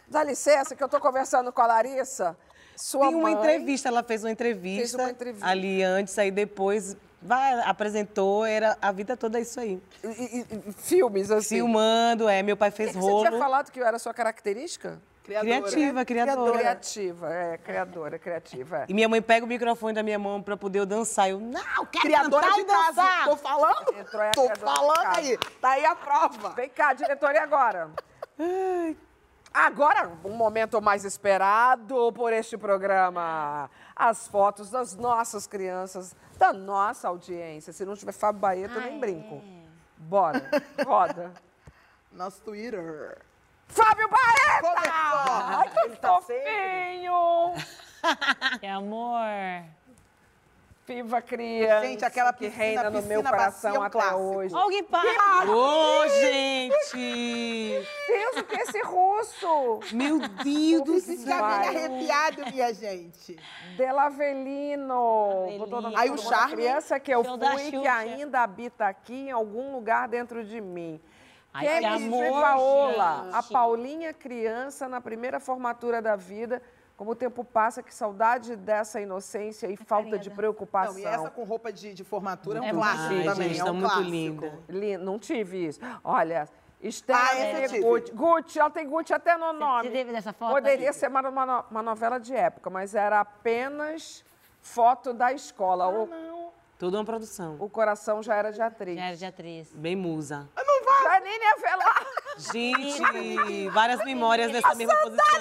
Dá 0.06 0.22
licença, 0.22 0.76
que 0.76 0.84
eu 0.84 0.88
tô 0.88 1.00
conversando 1.00 1.52
com 1.52 1.60
a 1.60 1.66
Larissa. 1.66 2.36
Sua 2.76 3.06
Tem 3.06 3.14
uma 3.16 3.22
mãe. 3.24 3.32
entrevista, 3.34 3.88
ela 3.88 4.02
fez 4.04 4.22
uma 4.22 4.30
entrevista. 4.30 4.80
Fez 4.80 4.94
uma 4.94 5.10
entrevista. 5.10 5.46
Ali 5.46 5.82
antes, 5.82 6.16
aí 6.18 6.30
depois 6.30 6.96
vai, 7.20 7.60
apresentou, 7.62 8.44
era 8.44 8.76
a 8.82 8.92
vida 8.92 9.16
toda 9.16 9.40
isso 9.40 9.58
aí. 9.58 9.80
E, 10.04 10.06
e- 10.08 10.46
e 10.68 10.72
filmes, 10.72 11.30
assim. 11.32 11.56
Filmando, 11.56 12.28
é, 12.28 12.42
meu 12.42 12.56
pai 12.56 12.70
fez 12.70 12.92
Você 12.92 12.98
rolo. 13.00 13.26
tinha 13.26 13.38
falado 13.38 13.72
que 13.72 13.80
era 13.80 13.96
a 13.96 13.98
sua 13.98 14.12
característica? 14.14 15.00
Criativa, 15.24 16.04
criadora. 16.04 16.58
Criativa, 16.58 17.32
é, 17.32 17.56
criadora, 17.56 18.18
criativa. 18.18 18.78
É. 18.80 18.86
E 18.88 18.92
minha 18.92 19.08
mãe 19.08 19.22
pega 19.22 19.46
o 19.46 19.48
microfone 19.48 19.94
da 19.94 20.02
minha 20.02 20.18
mão 20.18 20.42
pra 20.42 20.54
poder 20.54 20.80
eu 20.80 20.86
dançar. 20.86 21.30
Eu, 21.30 21.40
não, 21.40 21.86
quero 21.86 22.04
criadora 22.04 22.44
cantar 22.44 22.56
de 22.56 22.60
e 22.60 22.64
casa. 22.66 23.02
dançar. 23.02 23.24
Tô 23.24 23.36
falando? 23.36 23.88
Entrou 23.98 24.30
Tô 24.34 24.50
criadora 24.50 24.56
falando 24.56 25.16
aí. 25.16 25.38
Tá 25.62 25.70
aí 25.70 25.86
a 25.86 25.94
prova. 25.94 26.50
Vem 26.50 26.68
cá, 26.68 26.92
diretor, 26.92 27.34
e 27.34 27.38
agora? 27.38 27.90
Agora, 29.52 30.12
um 30.22 30.34
momento 30.34 30.82
mais 30.82 31.06
esperado 31.06 32.12
por 32.12 32.30
este 32.30 32.58
programa. 32.58 33.70
As 33.96 34.28
fotos 34.28 34.68
das 34.68 34.94
nossas 34.94 35.46
crianças, 35.46 36.14
da 36.36 36.52
nossa 36.52 37.08
audiência. 37.08 37.72
Se 37.72 37.86
não 37.86 37.96
tiver 37.96 38.12
Fábio 38.12 38.40
Baeta, 38.42 38.74
eu 38.74 38.80
nem 38.82 39.00
brinco. 39.00 39.40
Bora, 39.96 40.50
roda. 40.84 41.32
Nosso 42.12 42.42
Twitter. 42.42 43.18
Fábio 43.68 44.08
Baeta! 44.08 44.74
Ai, 44.90 45.68
que 45.70 45.96
fofinho! 45.96 47.54
Que 48.60 48.66
amor. 48.66 49.18
Viva 50.86 51.22
criança 51.22 51.86
Gente, 51.86 52.04
aquela 52.04 52.30
que 52.34 52.40
piscina- 52.50 52.62
reina 52.62 52.90
no 52.90 53.00
meu 53.00 53.22
coração 53.22 53.70
bacia 53.72 53.78
é 53.78 53.80
um 53.80 53.82
até 53.82 53.92
clássico. 53.98 54.20
hoje. 54.36 54.54
Alguém 54.54 54.84
para. 54.84 55.46
Ô, 55.50 56.06
gente! 56.08 57.86
Deus, 58.06 58.36
o 58.36 58.44
que 58.44 58.54
é 58.54 58.60
esse 58.64 58.82
russo? 58.82 59.80
Meu 59.92 60.18
Deus 60.18 60.82
do 60.84 61.00
Fica 61.00 61.22
céu! 61.22 61.42
bem 61.46 61.68
arrepiado, 61.68 62.44
minha 62.52 62.74
gente. 62.74 63.38
Delavelino. 63.78 65.46
Na- 65.80 65.98
Aí 66.00 66.10
o 66.10 66.18
charme. 66.18 66.52
criança 66.56 67.00
que 67.00 67.10
eu 67.14 67.24
Show 67.24 67.38
fui 67.38 67.70
que 67.70 67.88
ainda 67.88 68.40
habita 68.42 68.84
aqui 68.86 69.28
em 69.28 69.30
algum 69.30 69.72
lugar 69.72 70.06
dentro 70.08 70.44
de 70.44 70.60
mim. 70.60 71.00
Ai, 71.54 71.66
Quem 71.68 71.78
que 71.80 71.86
amor, 71.86 72.40
Paola, 72.42 73.28
a 73.32 73.40
gente. 73.40 73.52
Paulinha 73.52 74.12
criança 74.12 74.88
na 74.88 75.00
primeira 75.00 75.38
formatura 75.38 76.02
da 76.02 76.16
vida. 76.16 76.60
Como 76.96 77.10
o 77.10 77.14
tempo 77.14 77.44
passa, 77.44 77.82
que 77.82 77.92
saudade 77.92 78.54
dessa 78.54 79.00
inocência 79.00 79.66
e 79.68 79.76
falta 79.76 80.10
de 80.10 80.30
carinha 80.30 80.34
preocupação. 80.36 80.94
Não, 80.94 81.00
e 81.00 81.04
essa 81.04 81.28
com 81.30 81.42
roupa 81.44 81.72
de, 81.72 81.92
de 81.92 82.04
formatura 82.04 82.58
é 82.58 82.62
um 82.62 82.66
É 82.66 82.72
clássico. 82.72 83.14
Ai, 83.14 83.24
também. 83.24 83.48
gente, 83.48 83.60
é 83.60 83.64
tá 83.64 83.70
um 83.70 83.74
muito 83.74 83.86
clássico. 83.88 84.10
linda. 84.10 84.58
Li- 84.68 84.96
Não 84.96 85.18
tive 85.18 85.66
isso. 85.66 85.80
Olha, 86.04 86.48
Estela 86.80 87.18
Ah, 87.18 87.34
Gucci. 87.80 88.12
Gucci. 88.12 88.58
Ela 88.60 88.70
tem 88.70 88.88
Gucci 88.88 89.12
até 89.12 89.36
no 89.36 89.52
nome. 89.52 89.88
Você 89.88 89.90
teve 89.90 90.12
dessa 90.12 90.32
foto? 90.32 90.52
Poderia 90.52 90.88
aí? 90.90 90.94
ser 90.94 91.08
uma, 91.08 91.20
uma 91.28 91.64
uma 91.68 91.82
novela 91.82 92.18
de 92.20 92.32
época, 92.34 92.70
mas 92.70 92.94
era 92.94 93.18
apenas 93.20 94.24
foto 94.60 95.12
da 95.12 95.32
escola. 95.32 95.88
o, 95.88 96.43
Toda 96.78 96.98
uma 96.98 97.04
produção. 97.04 97.56
o 97.60 97.68
coração 97.68 98.22
já 98.22 98.34
era 98.34 98.50
de 98.50 98.60
atriz. 98.60 98.96
Já 98.96 99.06
era 99.06 99.16
de 99.16 99.24
atriz. 99.24 99.72
Bem 99.72 99.96
musa. 99.96 100.48
Janine 101.04 101.44
Avelar. 101.56 102.06
Gente, 102.52 103.68
várias 103.70 104.04
memórias 104.04 104.50
nessa 104.52 104.74
mesma 104.74 104.94
posição. 104.96 105.24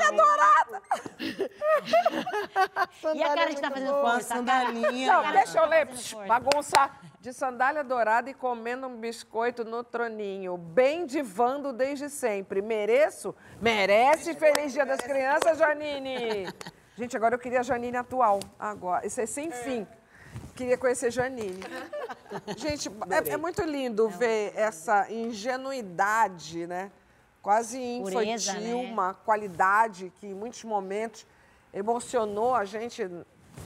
E 3.13 3.23
a 3.23 3.35
cara 3.35 3.49
que 3.53 3.61
tá 3.61 3.71
fazendo 3.71 3.91
Com 3.91 4.07
a 4.07 4.11
força? 4.11 4.33
a 4.33 4.37
sandalinha. 4.37 5.13
Não, 5.13 5.31
deixa 5.31 5.59
eu 5.59 5.65
ler. 5.65 5.87
Bagunça. 6.27 6.89
De 7.19 7.31
sandália 7.31 7.83
dourada 7.83 8.29
e 8.29 8.33
comendo 8.33 8.87
um 8.87 8.97
biscoito 8.97 9.63
no 9.63 9.83
troninho. 9.83 10.57
Bem 10.57 11.05
divando 11.05 11.71
desde 11.71 12.09
sempre. 12.09 12.61
Mereço? 12.61 13.33
Merece. 13.61 14.33
Feliz 14.35 14.73
Dia 14.73 14.85
das 14.85 14.99
Crianças, 14.99 15.57
Janine. 15.57 16.47
Gente, 16.97 17.15
agora 17.15 17.35
eu 17.35 17.39
queria 17.39 17.61
a 17.61 17.63
Janine 17.63 17.95
atual. 17.97 18.39
Agora. 18.59 19.05
Isso 19.07 19.21
é 19.21 19.25
sem 19.25 19.51
fim. 19.51 19.87
Queria 20.55 20.77
conhecer 20.77 21.11
Janine. 21.11 21.59
Gente, 22.57 22.89
é, 23.09 23.33
é 23.33 23.37
muito 23.37 23.63
lindo 23.63 24.07
ver 24.09 24.53
essa 24.55 25.11
ingenuidade, 25.11 26.67
né? 26.67 26.91
Quase 27.41 27.77
infantil, 27.77 28.19
Pureza, 28.19 28.53
né? 28.53 28.73
uma 28.75 29.13
qualidade 29.13 30.13
que 30.19 30.27
em 30.27 30.33
muitos 30.33 30.63
momentos 30.63 31.25
emocionou 31.73 32.55
a 32.55 32.63
gente 32.63 33.09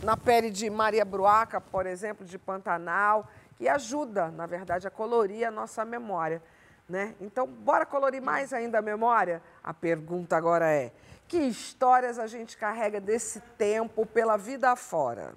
na 0.02 0.18
pele 0.18 0.50
de 0.50 0.70
Maria 0.70 1.06
Bruaca, 1.06 1.62
por 1.62 1.86
exemplo, 1.86 2.26
de 2.26 2.40
Pantanal, 2.40 3.30
que 3.56 3.68
ajuda, 3.68 4.30
na 4.32 4.46
verdade, 4.46 4.88
a 4.88 4.92
colorir 4.92 5.48
a 5.48 5.52
nossa 5.52 5.86
memória. 5.86 6.42
Né? 6.88 7.16
Então, 7.20 7.46
bora 7.46 7.86
colorir 7.86 8.22
mais 8.22 8.54
ainda 8.54 8.80
a 8.80 8.82
memória? 8.82 9.42
A 9.64 9.74
pergunta 9.74 10.38
agora 10.38 10.72
é: 10.72 10.92
que 11.28 11.38
histórias 11.38 12.18
a 12.18 12.28
gente 12.28 12.58
carrega 12.58 13.02
desse 13.02 13.42
tempo 13.58 14.06
pela 14.06 14.38
vida 14.38 14.72
afora? 14.72 15.36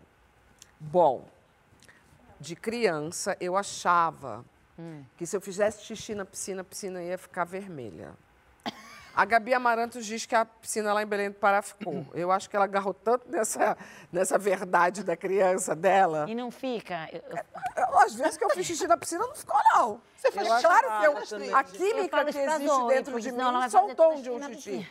Bom, 0.78 1.26
de 2.40 2.56
criança 2.56 3.36
eu 3.40 3.56
achava 3.56 4.44
que 5.18 5.26
se 5.26 5.36
eu 5.36 5.42
fizesse 5.42 5.84
xixi 5.84 6.14
na 6.14 6.24
piscina, 6.24 6.62
a 6.62 6.64
piscina 6.64 7.02
ia 7.02 7.18
ficar 7.18 7.44
vermelha. 7.44 8.14
A 9.14 9.24
Gabi 9.26 9.52
Amarantos 9.52 10.06
diz 10.06 10.24
que 10.24 10.34
a 10.34 10.44
piscina 10.46 10.92
lá 10.94 11.02
em 11.02 11.06
Belém 11.06 11.28
do 11.30 11.34
Pará 11.34 11.60
ficou. 11.60 12.06
Eu 12.14 12.30
acho 12.32 12.48
que 12.48 12.56
ela 12.56 12.64
agarrou 12.64 12.94
tanto 12.94 13.28
nessa, 13.28 13.76
nessa 14.10 14.38
verdade 14.38 15.02
da 15.04 15.16
criança 15.16 15.74
dela. 15.76 16.24
E 16.30 16.34
não 16.34 16.50
fica. 16.50 17.08
eu- 17.12 17.20
eu- 17.28 17.84
Eu, 17.88 17.98
às 17.98 18.14
vezes 18.14 18.36
que 18.38 18.44
eu 18.44 18.50
fiz 18.50 18.64
xixi 18.66 18.86
na 18.86 18.96
piscina, 18.96 19.26
não 19.26 19.34
ficou, 19.34 19.60
não. 19.74 20.00
Você 20.16 20.30
faz 20.32 20.48
claro 20.62 20.86
que 21.00 21.06
eu, 21.06 21.56
a 21.56 21.64
química 21.64 22.24
que 22.24 22.38
existe 22.38 22.86
dentro 22.88 23.20
de 23.20 23.32
mim 23.32 23.38
fazer 23.38 23.70
soltou 23.70 24.14
de 24.22 24.30
um 24.30 24.42
xixi. 24.54 24.88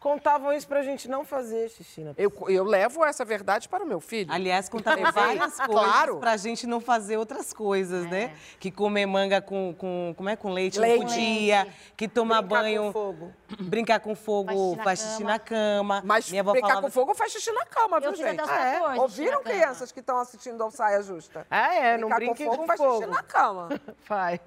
Contavam 0.00 0.50
isso 0.50 0.66
pra 0.66 0.82
gente 0.82 1.06
não 1.08 1.24
fazer 1.26 1.68
xixi 1.68 2.00
na 2.02 2.14
Eu, 2.16 2.32
eu 2.48 2.64
levo 2.64 3.04
essa 3.04 3.22
verdade 3.22 3.68
para 3.68 3.84
o 3.84 3.86
meu 3.86 4.00
filho. 4.00 4.32
Aliás, 4.32 4.66
contava 4.66 4.96
Levei. 4.96 5.12
várias 5.12 5.56
coisas 5.60 5.66
Claro. 5.66 6.16
pra 6.18 6.36
gente 6.38 6.66
não 6.66 6.80
fazer 6.80 7.18
outras 7.18 7.52
coisas, 7.52 8.06
né? 8.06 8.34
Que 8.58 8.70
comer 8.70 9.04
manga 9.04 9.42
com, 9.42 9.74
com 9.76 10.14
como 10.16 10.28
é 10.30 10.36
com 10.36 10.50
leite, 10.50 10.80
Leite. 10.80 11.00
não 11.00 11.06
podia, 11.06 11.68
que 11.98 12.08
tomar 12.08 12.40
Brincar 12.40 12.56
com 12.56 12.62
banho, 12.62 12.92
fogo. 12.92 13.32
brincar 13.60 14.00
com 14.00 14.14
fogo, 14.16 14.48
Faz 14.52 14.58
xixi 14.58 14.76
na 14.78 14.84
faz 14.84 14.98
xixi 15.00 15.18
cama. 15.18 15.30
na 15.32 15.38
cama. 15.38 16.02
Mas 16.02 16.30
Minha 16.30 16.40
avó 16.42 16.52
brincar 16.52 16.68
falava 16.68 16.86
com 16.86 16.90
fogo 16.92 17.14
faz 17.14 17.32
xixi 17.32 17.52
na 17.52 17.66
cama, 17.66 18.00
viu, 18.00 18.10
Eu 18.10 18.16
gente? 18.16 18.40
Ah, 18.40 18.64
é? 18.64 18.72
14 18.80 18.88
xixi 18.88 19.00
Ouviram 19.00 19.42
crianças 19.42 19.92
que 19.92 20.00
estão 20.00 20.18
assistindo 20.18 20.62
ao 20.62 20.70
Saia 20.70 21.02
Justa? 21.02 21.46
Ah, 21.50 21.74
é, 21.74 21.98
não 21.98 22.08
Brincar 22.08 22.16
brinque 22.16 22.44
com 22.46 22.50
fogo 22.52 22.62
com 22.62 22.66
faz 22.66 22.80
fogo. 22.80 23.00
xixi 23.02 23.10
na 23.10 23.22
cama. 23.22 23.68
Faz. 24.00 24.40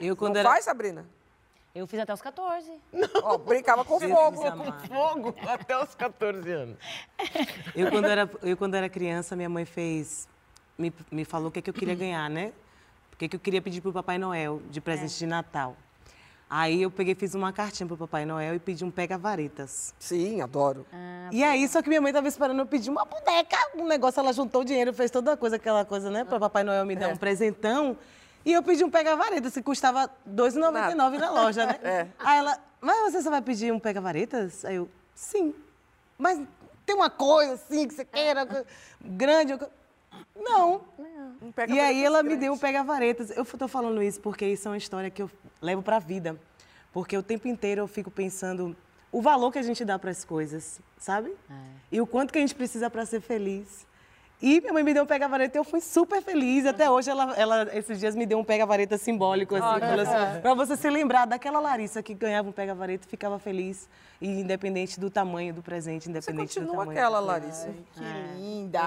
Eu 0.00 0.14
quando 0.16 0.34
Não 0.34 0.40
era 0.40 0.48
faz, 0.48 0.64
Sabrina? 0.64 1.04
Eu 1.74 1.86
fiz 1.86 2.00
até 2.00 2.12
os 2.12 2.20
14. 2.20 2.70
Ó, 3.22 3.38
brincava 3.38 3.84
com 3.84 3.98
Jesus 3.98 4.18
fogo. 4.18 4.46
amado. 4.46 4.88
Fogo 4.88 5.34
até 5.48 5.82
os 5.82 5.94
14 5.94 6.50
anos. 6.50 6.76
Eu 7.74 7.90
quando 7.90 8.04
era, 8.06 8.30
eu, 8.42 8.56
quando 8.58 8.74
era 8.74 8.88
criança, 8.90 9.34
minha 9.34 9.48
mãe 9.48 9.64
fez. 9.64 10.28
Me, 10.76 10.92
me 11.10 11.24
falou 11.24 11.48
o 11.48 11.50
que, 11.50 11.60
é 11.60 11.62
que 11.62 11.70
eu 11.70 11.74
queria 11.74 11.94
ganhar, 11.94 12.28
né? 12.28 12.52
O 13.12 13.16
que, 13.16 13.24
é 13.26 13.28
que 13.28 13.36
eu 13.36 13.40
queria 13.40 13.62
pedir 13.62 13.80
pro 13.80 13.92
Papai 13.92 14.18
Noel 14.18 14.60
de 14.70 14.80
presente 14.80 15.18
de 15.18 15.26
Natal. 15.26 15.76
Aí 16.48 16.82
eu 16.82 16.90
peguei, 16.90 17.14
fiz 17.14 17.34
uma 17.34 17.52
cartinha 17.52 17.86
pro 17.86 17.96
Papai 17.96 18.26
Noel 18.26 18.54
e 18.54 18.58
pedi 18.58 18.84
um 18.84 18.90
pega-varetas. 18.90 19.94
Sim, 19.98 20.42
adoro. 20.42 20.84
E 21.30 21.42
aí, 21.42 21.66
só 21.68 21.80
que 21.80 21.88
minha 21.88 22.00
mãe 22.00 22.12
tava 22.12 22.28
esperando 22.28 22.58
eu 22.58 22.66
pedir 22.66 22.90
uma 22.90 23.04
boneca, 23.06 23.56
um 23.76 23.86
negócio, 23.86 24.20
ela 24.20 24.32
juntou 24.32 24.60
o 24.60 24.64
dinheiro, 24.64 24.92
fez 24.92 25.10
toda 25.10 25.32
a 25.32 25.36
coisa, 25.36 25.56
aquela 25.56 25.84
coisa, 25.84 26.10
né? 26.10 26.24
Para 26.24 26.38
Papai 26.40 26.64
Noel 26.64 26.84
me 26.84 26.96
dar 26.96 27.08
um 27.08 27.16
presentão. 27.16 27.96
E 28.44 28.52
eu 28.52 28.62
pedi 28.62 28.82
um 28.84 28.90
pega-varetas, 28.90 29.54
que 29.54 29.62
custava 29.62 30.04
R$ 30.26 30.32
2,99 30.34 31.18
na 31.18 31.30
loja, 31.30 31.64
né? 31.66 31.78
É. 31.82 32.06
Aí 32.18 32.38
ela, 32.38 32.58
mas 32.80 33.12
você 33.12 33.22
só 33.22 33.30
vai 33.30 33.40
pedir 33.42 33.72
um 33.72 33.78
pega-varetas? 33.78 34.64
Aí 34.64 34.76
eu, 34.76 34.88
sim. 35.14 35.54
Mas 36.18 36.40
tem 36.84 36.94
uma 36.96 37.08
coisa 37.10 37.54
assim 37.54 37.86
que 37.86 37.94
você 37.94 38.04
queira, 38.04 38.46
grande? 39.00 39.56
co- 39.56 39.68
Não. 40.36 40.80
Um 41.40 41.52
E 41.68 41.78
aí 41.80 42.04
ela 42.04 42.22
me 42.22 42.30
grande. 42.30 42.40
deu 42.44 42.52
um 42.52 42.58
pega-varetas. 42.58 43.30
Eu 43.36 43.44
tô 43.44 43.68
falando 43.68 44.02
isso 44.02 44.20
porque 44.20 44.44
isso 44.46 44.66
é 44.68 44.70
uma 44.72 44.76
história 44.76 45.10
que 45.10 45.22
eu 45.22 45.30
levo 45.60 45.82
pra 45.82 45.98
vida. 45.98 46.36
Porque 46.92 47.16
o 47.16 47.22
tempo 47.22 47.48
inteiro 47.48 47.80
eu 47.82 47.88
fico 47.88 48.10
pensando 48.10 48.76
o 49.10 49.22
valor 49.22 49.50
que 49.52 49.58
a 49.58 49.62
gente 49.62 49.84
dá 49.84 49.98
para 49.98 50.10
as 50.10 50.24
coisas, 50.24 50.80
sabe? 50.98 51.34
E 51.90 52.00
o 52.00 52.06
quanto 52.06 52.32
que 52.32 52.38
a 52.38 52.40
gente 52.40 52.54
precisa 52.54 52.90
para 52.90 53.04
ser 53.06 53.20
feliz. 53.20 53.86
E 54.42 54.60
minha 54.60 54.72
mãe 54.72 54.82
me 54.82 54.92
deu 54.92 55.04
um 55.04 55.06
pega-vareta 55.06 55.56
e 55.56 55.60
eu 55.60 55.62
fui 55.64 55.80
super 55.80 56.20
feliz. 56.20 56.66
Até 56.66 56.90
hoje, 56.90 57.08
ela, 57.08 57.32
ela, 57.36 57.68
esses 57.78 58.00
dias, 58.00 58.16
me 58.16 58.26
deu 58.26 58.40
um 58.40 58.44
pega-vareta 58.44 58.98
simbólico, 58.98 59.54
assim, 59.54 59.80
falou 59.80 60.00
assim, 60.00 60.40
pra 60.40 60.52
você 60.54 60.76
se 60.76 60.90
lembrar 60.90 61.26
daquela 61.26 61.60
Larissa 61.60 62.02
que 62.02 62.12
ganhava 62.12 62.48
um 62.48 62.52
pega-vareta 62.52 63.06
e 63.06 63.08
ficava 63.08 63.38
feliz, 63.38 63.88
e 64.20 64.28
independente 64.40 64.98
do 64.98 65.08
tamanho 65.08 65.54
do 65.54 65.62
presente, 65.62 66.04
Você 66.04 66.10
independente 66.10 66.54
do 66.58 66.66
continua 66.66 66.80
tamanho. 66.84 66.98
aquela. 66.98 67.20
Larissa. 67.20 67.68
Que 67.92 68.00
linda! 68.36 68.80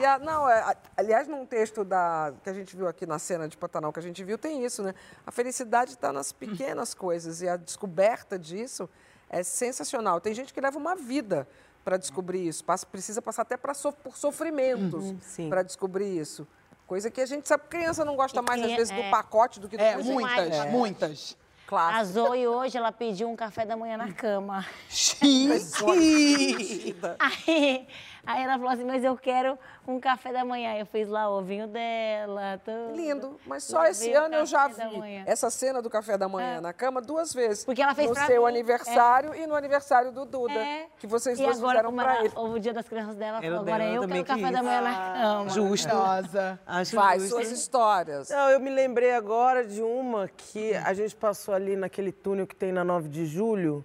E 0.00 0.04
a- 0.04 0.18
não, 0.18 0.48
é, 0.48 0.74
aliás, 0.96 1.28
num 1.28 1.46
texto 1.46 1.84
da, 1.84 2.32
que 2.42 2.50
a 2.50 2.52
gente 2.52 2.74
viu 2.76 2.88
aqui 2.88 3.06
na 3.06 3.18
cena 3.20 3.48
de 3.48 3.56
Pantanal 3.56 3.92
que 3.92 4.00
a 4.00 4.02
gente 4.02 4.24
viu, 4.24 4.36
tem 4.36 4.64
isso, 4.64 4.82
né? 4.82 4.92
A 5.24 5.30
felicidade 5.30 5.92
está 5.92 6.12
nas 6.12 6.32
pequenas 6.32 6.94
coisas 6.94 7.42
e 7.42 7.48
a 7.48 7.56
descoberta 7.56 8.36
disso 8.36 8.90
é 9.30 9.42
sensacional. 9.44 10.20
Tem 10.20 10.34
gente 10.34 10.52
que 10.52 10.60
leva 10.60 10.78
uma 10.78 10.96
vida 10.96 11.46
para 11.86 11.96
descobrir 11.98 12.48
isso, 12.48 12.64
passa, 12.64 12.84
precisa 12.84 13.22
passar 13.22 13.42
até 13.42 13.56
pra 13.56 13.72
so, 13.72 13.92
por 13.92 14.16
sofrimentos 14.16 15.14
sim. 15.20 15.48
para 15.48 15.62
descobrir 15.62 16.18
isso. 16.18 16.44
Coisa 16.84 17.08
que 17.12 17.20
a 17.20 17.26
gente 17.26 17.46
sabe, 17.46 17.62
criança 17.68 18.04
não 18.04 18.16
gosta 18.16 18.40
E 18.40 18.42
mais, 18.42 18.60
às 18.60 18.72
vezes, 18.72 18.90
do 18.92 19.00
é. 19.00 19.08
pacote 19.08 19.60
do 19.60 19.68
que 19.68 19.76
do 19.76 19.80
É, 19.80 19.96
muitas, 19.96 20.52
É. 20.52 20.68
muitas. 20.68 21.36
A 21.64 21.68
Clássico. 21.68 22.12
Zoe 22.26 22.48
hoje, 22.48 22.76
ela 22.76 22.90
pediu 22.90 23.28
um 23.28 23.36
café 23.36 23.64
da 23.64 23.76
manhã 23.76 23.96
na 23.96 24.12
cama. 24.12 24.66
Gente! 24.88 26.96
Aí, 27.46 27.86
aí 28.26 28.42
ela 28.42 28.54
falou 28.58 28.68
assim, 28.70 28.84
mas 28.84 29.02
eu 29.04 29.16
quero 29.16 29.58
um 29.86 30.00
café 30.00 30.32
da 30.32 30.44
manhã. 30.44 30.74
Eu 30.76 30.84
fiz 30.86 31.08
lá 31.08 31.30
o 31.30 31.38
ovinho 31.38 31.66
dela. 31.68 32.60
Tudo. 32.64 32.94
Lindo, 32.96 33.40
mas 33.46 33.64
só 33.64 33.76
Lavei 33.78 33.92
esse 33.92 34.12
ano 34.12 34.34
eu 34.34 34.44
já 34.46 34.66
vi 34.68 35.22
essa 35.24 35.48
cena 35.48 35.80
do 35.80 35.88
café 35.88 36.18
da 36.18 36.28
manhã 36.28 36.60
na 36.60 36.72
cama 36.72 37.00
duas 37.00 37.32
vezes. 37.32 37.64
Porque 37.64 37.80
ela 37.80 37.94
fez 37.94 38.08
no 38.08 38.14
seu 38.16 38.42
mim, 38.42 38.48
aniversário 38.48 39.34
e 39.34 39.46
no 39.46 39.54
aniversário 39.54 40.10
do 40.12 40.24
Duda, 40.24 40.54
É. 40.58 40.86
que 40.98 41.06
vocês 41.06 41.38
E 41.38 41.42
dois 41.42 41.58
agora, 41.58 41.78
fizeram 41.78 41.90
como 41.90 42.02
pra 42.02 42.16
ela- 42.16 42.24
ele. 42.24 42.34
o 42.36 42.58
dia 42.58 42.72
das 42.74 42.88
crianças 42.88 43.14
dela, 43.14 43.40
falou, 43.40 43.60
agora 43.60 43.84
eu 43.84 44.06
quero 44.08 44.24
café 44.24 44.42
quis. 44.42 44.52
da 44.52 44.62
manhã 44.62 44.80
na 44.80 44.94
cama. 45.14 45.50
Justo. 45.50 45.94
Acho 46.66 46.96
Faz 46.96 47.22
justo. 47.22 47.36
suas 47.36 47.50
histórias. 47.52 48.28
Não, 48.30 48.50
eu 48.50 48.58
me 48.60 48.70
lembrei 48.70 49.12
agora 49.14 49.64
de 49.64 49.82
uma 49.82 50.28
que 50.36 50.74
a 50.74 50.92
gente 50.92 51.14
passou 51.14 51.54
ali 51.54 51.76
naquele 51.76 52.10
túnel 52.12 52.46
que 52.46 52.56
tem 52.56 52.72
na 52.72 52.82
9 52.84 53.08
de 53.08 53.24
julho. 53.26 53.84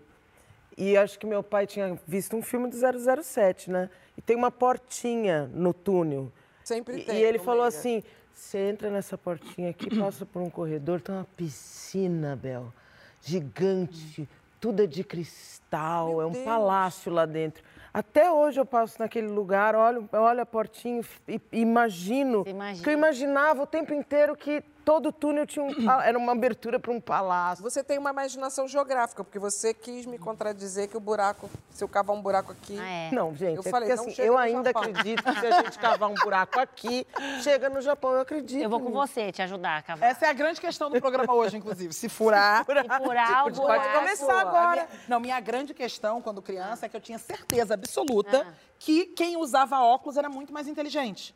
E 0.77 0.97
acho 0.97 1.19
que 1.19 1.25
meu 1.27 1.43
pai 1.43 1.67
tinha 1.67 1.99
visto 2.07 2.35
um 2.35 2.41
filme 2.41 2.67
do 2.69 2.75
007, 2.75 3.69
né? 3.69 3.89
E 4.21 4.23
tem 4.23 4.35
uma 4.35 4.51
portinha 4.51 5.49
no 5.51 5.73
túnel. 5.73 6.31
Sempre 6.63 6.99
E, 6.99 7.03
tem. 7.05 7.15
e 7.17 7.23
ele 7.23 7.39
falou 7.39 7.61
meio. 7.63 7.67
assim: 7.69 8.03
você 8.31 8.59
entra 8.69 8.91
nessa 8.91 9.17
portinha 9.17 9.71
aqui, 9.71 9.89
passa 9.99 10.27
por 10.27 10.43
um 10.43 10.49
corredor, 10.49 11.01
tem 11.01 11.15
uma 11.15 11.25
piscina, 11.35 12.35
Bel, 12.35 12.71
gigante, 13.19 14.29
tudo 14.59 14.83
é 14.83 14.85
de 14.85 15.03
cristal, 15.03 16.09
Meu 16.09 16.21
é 16.21 16.25
um 16.27 16.31
Deus. 16.33 16.45
palácio 16.45 17.11
lá 17.11 17.25
dentro. 17.25 17.63
Até 17.91 18.31
hoje 18.31 18.59
eu 18.59 18.65
passo 18.65 18.97
naquele 18.99 19.27
lugar, 19.27 19.75
olho, 19.75 20.07
olho 20.13 20.39
a 20.41 20.45
portinha 20.45 21.01
e 21.27 21.41
imagino. 21.51 22.43
Imagina. 22.47 22.83
Que 22.83 22.89
eu 22.89 22.93
imaginava 22.93 23.63
o 23.63 23.67
tempo 23.67 23.91
inteiro 23.93 24.35
que 24.35 24.61
todo 24.83 25.11
túnel 25.11 25.45
tinha 25.45 25.63
um, 25.63 25.71
era 26.03 26.17
uma 26.17 26.31
abertura 26.31 26.79
para 26.79 26.91
um 26.91 26.99
palácio. 26.99 27.63
Você 27.63 27.83
tem 27.83 27.97
uma 27.97 28.09
imaginação 28.09 28.67
geográfica, 28.67 29.23
porque 29.23 29.39
você 29.39 29.73
quis 29.73 30.05
me 30.05 30.17
contradizer 30.17 30.87
que 30.89 30.97
o 30.97 30.99
buraco, 30.99 31.49
se 31.69 31.83
eu 31.83 31.87
cavar 31.87 32.15
um 32.15 32.21
buraco 32.21 32.51
aqui. 32.51 32.77
Ah, 32.79 32.87
é. 32.89 33.11
Não, 33.11 33.35
gente, 33.35 33.55
Eu 33.57 33.63
é 33.65 33.69
falei, 33.69 33.91
assim, 33.91 34.13
eu 34.17 34.37
ainda 34.37 34.69
Japão. 34.69 34.81
acredito 34.83 35.23
que 35.23 35.39
se 35.39 35.45
a 35.45 35.61
gente 35.63 35.79
cavar 35.79 36.09
um 36.09 36.15
buraco 36.15 36.59
aqui, 36.59 37.05
chega 37.43 37.69
no 37.69 37.81
Japão, 37.81 38.11
eu 38.13 38.21
acredito. 38.21 38.61
Eu 38.63 38.69
vou 38.69 38.79
com 38.79 38.89
nisso. 38.89 38.97
você 39.07 39.31
te 39.31 39.41
ajudar 39.41 39.77
a 39.77 39.81
cavar. 39.81 40.09
Essa 40.09 40.25
é 40.25 40.29
a 40.29 40.33
grande 40.33 40.59
questão 40.59 40.89
do 40.89 40.99
programa 40.99 41.33
hoje, 41.33 41.57
inclusive. 41.57 41.93
Se 41.93 42.09
furar. 42.09 42.61
E 42.61 42.65
furar 42.65 42.85
o 43.41 43.43
Pode 43.43 43.59
buraco. 43.59 43.99
começar 43.99 44.39
agora. 44.41 44.83
minha- 44.87 44.87
não, 45.07 45.19
minha 45.19 45.39
grande 45.39 45.73
questão 45.73 46.21
quando 46.21 46.41
criança 46.41 46.85
é 46.85 46.89
que 46.89 46.95
eu 46.97 47.01
tinha 47.01 47.17
certeza 47.17 47.73
absoluta 47.73 48.47
que 48.79 49.05
quem 49.07 49.37
usava 49.37 49.79
óculos 49.79 50.17
era 50.17 50.27
muito 50.29 50.51
mais 50.51 50.67
inteligente. 50.67 51.35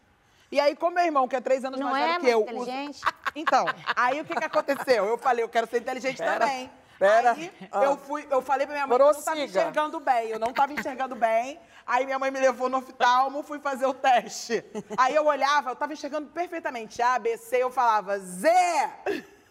E 0.51 0.59
aí, 0.59 0.75
como 0.75 0.95
meu 0.95 1.05
irmão, 1.05 1.27
que 1.27 1.35
é 1.35 1.41
três 1.41 1.65
anos 1.65 1.79
Não 1.79 1.89
mais 1.89 2.03
é 2.03 2.07
velho 2.07 2.19
que 2.19 2.23
mais 2.25 2.33
eu. 2.33 2.41
inteligente? 2.41 2.97
usa- 3.03 3.13
Então, 3.35 3.65
aí 3.95 4.21
o 4.21 4.25
que, 4.25 4.35
que 4.35 4.45
aconteceu? 4.45 5.05
Eu 5.05 5.17
falei, 5.17 5.43
eu 5.43 5.49
quero 5.49 5.67
ser 5.67 5.79
inteligente 5.81 6.17
também. 6.17 6.71
Pera. 6.97 7.31
Aí 7.33 7.51
Ah. 7.71 7.83
eu 7.83 7.97
fui, 7.97 8.25
eu 8.31 8.41
falei 8.41 8.65
pra 8.65 8.73
minha 8.75 8.87
mãe 8.87 8.95
que 8.97 9.03
eu 9.03 9.07
não 9.07 9.13
tava 9.13 9.23
Prossiga. 9.35 9.45
enxergando 9.59 9.99
bem. 9.99 10.29
Eu 10.29 10.39
não 10.39 10.53
tava 10.53 10.71
enxergando 10.71 11.13
bem. 11.15 11.59
Aí 11.85 12.05
minha 12.05 12.17
mãe 12.17 12.31
me 12.31 12.39
levou 12.39 12.69
no 12.69 12.77
oftalmo, 12.77 13.43
fui 13.43 13.59
fazer 13.59 13.85
o 13.85 13.93
teste. 13.93 14.63
Aí 14.97 15.13
eu 15.13 15.25
olhava, 15.25 15.71
eu 15.71 15.75
tava 15.75 15.91
enxergando 15.91 16.27
perfeitamente. 16.29 17.01
A, 17.01 17.19
B, 17.19 17.35
C, 17.37 17.57
eu 17.57 17.69
falava 17.69 18.17
Z, 18.19 18.49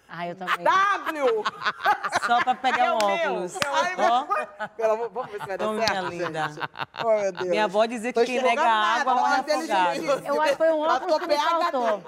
Ah, 0.08 0.28
eu 0.28 0.36
também. 0.36 0.64
W. 0.64 1.44
Só 2.26 2.42
pra 2.42 2.54
pegar 2.54 2.86
É 2.86 2.92
um 2.92 2.96
óculos. 2.96 3.58
Ai, 3.64 3.94
Ó, 3.98 4.68
Pelo 4.68 4.92
amor, 4.92 5.10
vamos 5.10 5.30
ver 5.32 5.40
se 5.40 5.46
vai 5.46 5.58
dar 5.58 5.68
minha 5.72 5.86
certo, 5.86 6.08
linda. 6.08 6.48
gente. 6.48 6.60
Oh, 7.04 7.20
meu 7.20 7.32
Deus. 7.32 7.48
Minha 7.48 7.64
avó 7.64 7.84
dizia 7.86 8.12
que 8.12 8.24
quem 8.24 8.42
nega 8.42 8.62
água 8.62 9.14
nada, 9.14 9.20
morre 9.20 9.34
ela 9.34 9.42
tá 9.42 9.54
afogado. 9.56 10.26
Eu 10.26 10.42
acho 10.42 10.52
que 10.52 10.56
foi 10.56 10.72
um 10.72 10.80
óculos 10.80 11.18
que 11.18 11.26
me 11.26 11.36
faltou. 11.36 12.02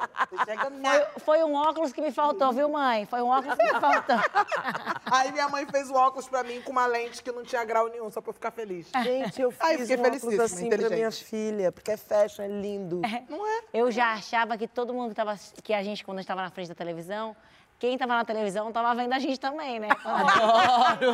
Foi, 1.14 1.20
foi 1.20 1.44
um 1.44 1.54
óculos 1.54 1.92
que 1.92 2.00
me 2.00 2.12
faltou, 2.12 2.52
viu, 2.52 2.68
mãe? 2.68 3.06
Foi 3.06 3.22
um 3.22 3.28
óculos 3.28 3.56
que 3.56 3.64
me 3.64 3.80
faltou. 3.80 4.16
Aí 5.10 5.32
minha 5.32 5.48
mãe 5.48 5.66
fez 5.66 5.90
o 5.90 5.94
óculos 5.94 6.28
pra 6.28 6.42
mim 6.42 6.60
com 6.62 6.72
uma 6.72 6.86
lente 6.86 7.22
que 7.22 7.32
não 7.32 7.42
tinha 7.42 7.64
grau 7.64 7.88
nenhum, 7.88 8.10
só 8.10 8.20
pra 8.20 8.30
eu 8.30 8.34
ficar 8.34 8.50
feliz. 8.50 8.88
Gente, 9.02 9.40
eu 9.40 9.52
Aí 9.60 9.78
fiz 9.78 9.88
fiquei 9.88 10.04
um 10.04 10.14
óculos 10.14 10.40
assim 10.40 10.68
pra 10.68 10.90
minha 10.90 11.10
filha, 11.10 11.72
porque 11.72 11.90
é 11.90 11.96
fashion, 11.96 12.42
é 12.44 12.48
lindo. 12.48 13.00
Não 13.28 13.46
é? 13.46 13.62
Eu 13.72 13.90
já 13.90 14.12
achava 14.12 14.56
que 14.56 14.68
todo 14.68 14.92
mundo 14.94 15.10
que 15.10 15.14
tava. 15.16 15.36
Que 15.62 15.72
a 15.74 15.82
gente, 15.82 16.04
quando 16.04 16.20
estava 16.20 16.42
na 16.42 16.50
frente 16.50 16.68
da 16.68 16.74
televisão, 16.74 17.34
quem 17.78 17.98
tava 17.98 18.14
na 18.14 18.24
televisão 18.24 18.72
tava 18.72 18.94
vendo 18.94 19.12
a 19.12 19.18
gente 19.18 19.38
também, 19.38 19.78
né? 19.78 19.88
Adoro! 20.04 21.12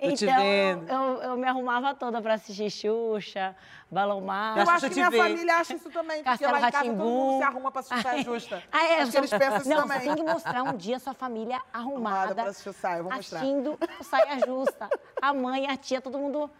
Então. 0.00 0.42
Eu, 0.42 0.86
eu, 0.88 1.22
eu 1.22 1.36
me 1.36 1.46
arrumava 1.46 1.94
toda 1.94 2.20
pra 2.20 2.34
assistir 2.34 2.70
Xuxa, 2.70 3.54
Balomar. 3.90 4.58
Eu 4.58 4.68
acho 4.68 4.88
que 4.88 4.94
minha 4.94 5.10
família 5.10 5.56
acha 5.56 5.74
isso 5.74 5.90
também, 5.90 6.22
porque 6.22 6.44
Castelo 6.44 6.52
lá 6.52 6.58
em 6.68 6.72
casa 6.72 6.84
todo 6.84 6.96
mundo 6.96 7.38
se 7.38 7.44
arruma 7.44 7.70
pra 7.70 7.80
assistir 7.80 8.02
saia 8.02 8.22
justa. 8.22 8.62
Ah, 8.72 8.84
é, 8.84 9.02
acho 9.02 9.12
que 9.12 9.18
eles 9.18 9.30
pensam 9.30 9.56
isso 9.58 9.68
não, 9.68 9.82
também. 9.82 9.98
Você 10.00 10.06
tem 10.06 10.16
que 10.16 10.22
mostrar 10.22 10.62
um 10.62 10.76
dia 10.76 10.98
sua 10.98 11.14
família 11.14 11.60
arrumada, 11.72 12.16
Arrumada 12.16 12.34
pra 12.34 12.44
assistir 12.44 12.72
saia, 12.72 12.98
eu 12.98 13.04
vou 13.04 13.12
mostrar. 13.12 13.38
assistindo 13.38 13.78
saia 14.02 14.38
justa. 14.46 14.88
A 15.20 15.32
mãe, 15.32 15.66
a 15.68 15.76
tia, 15.76 16.00
todo 16.00 16.18
mundo... 16.18 16.50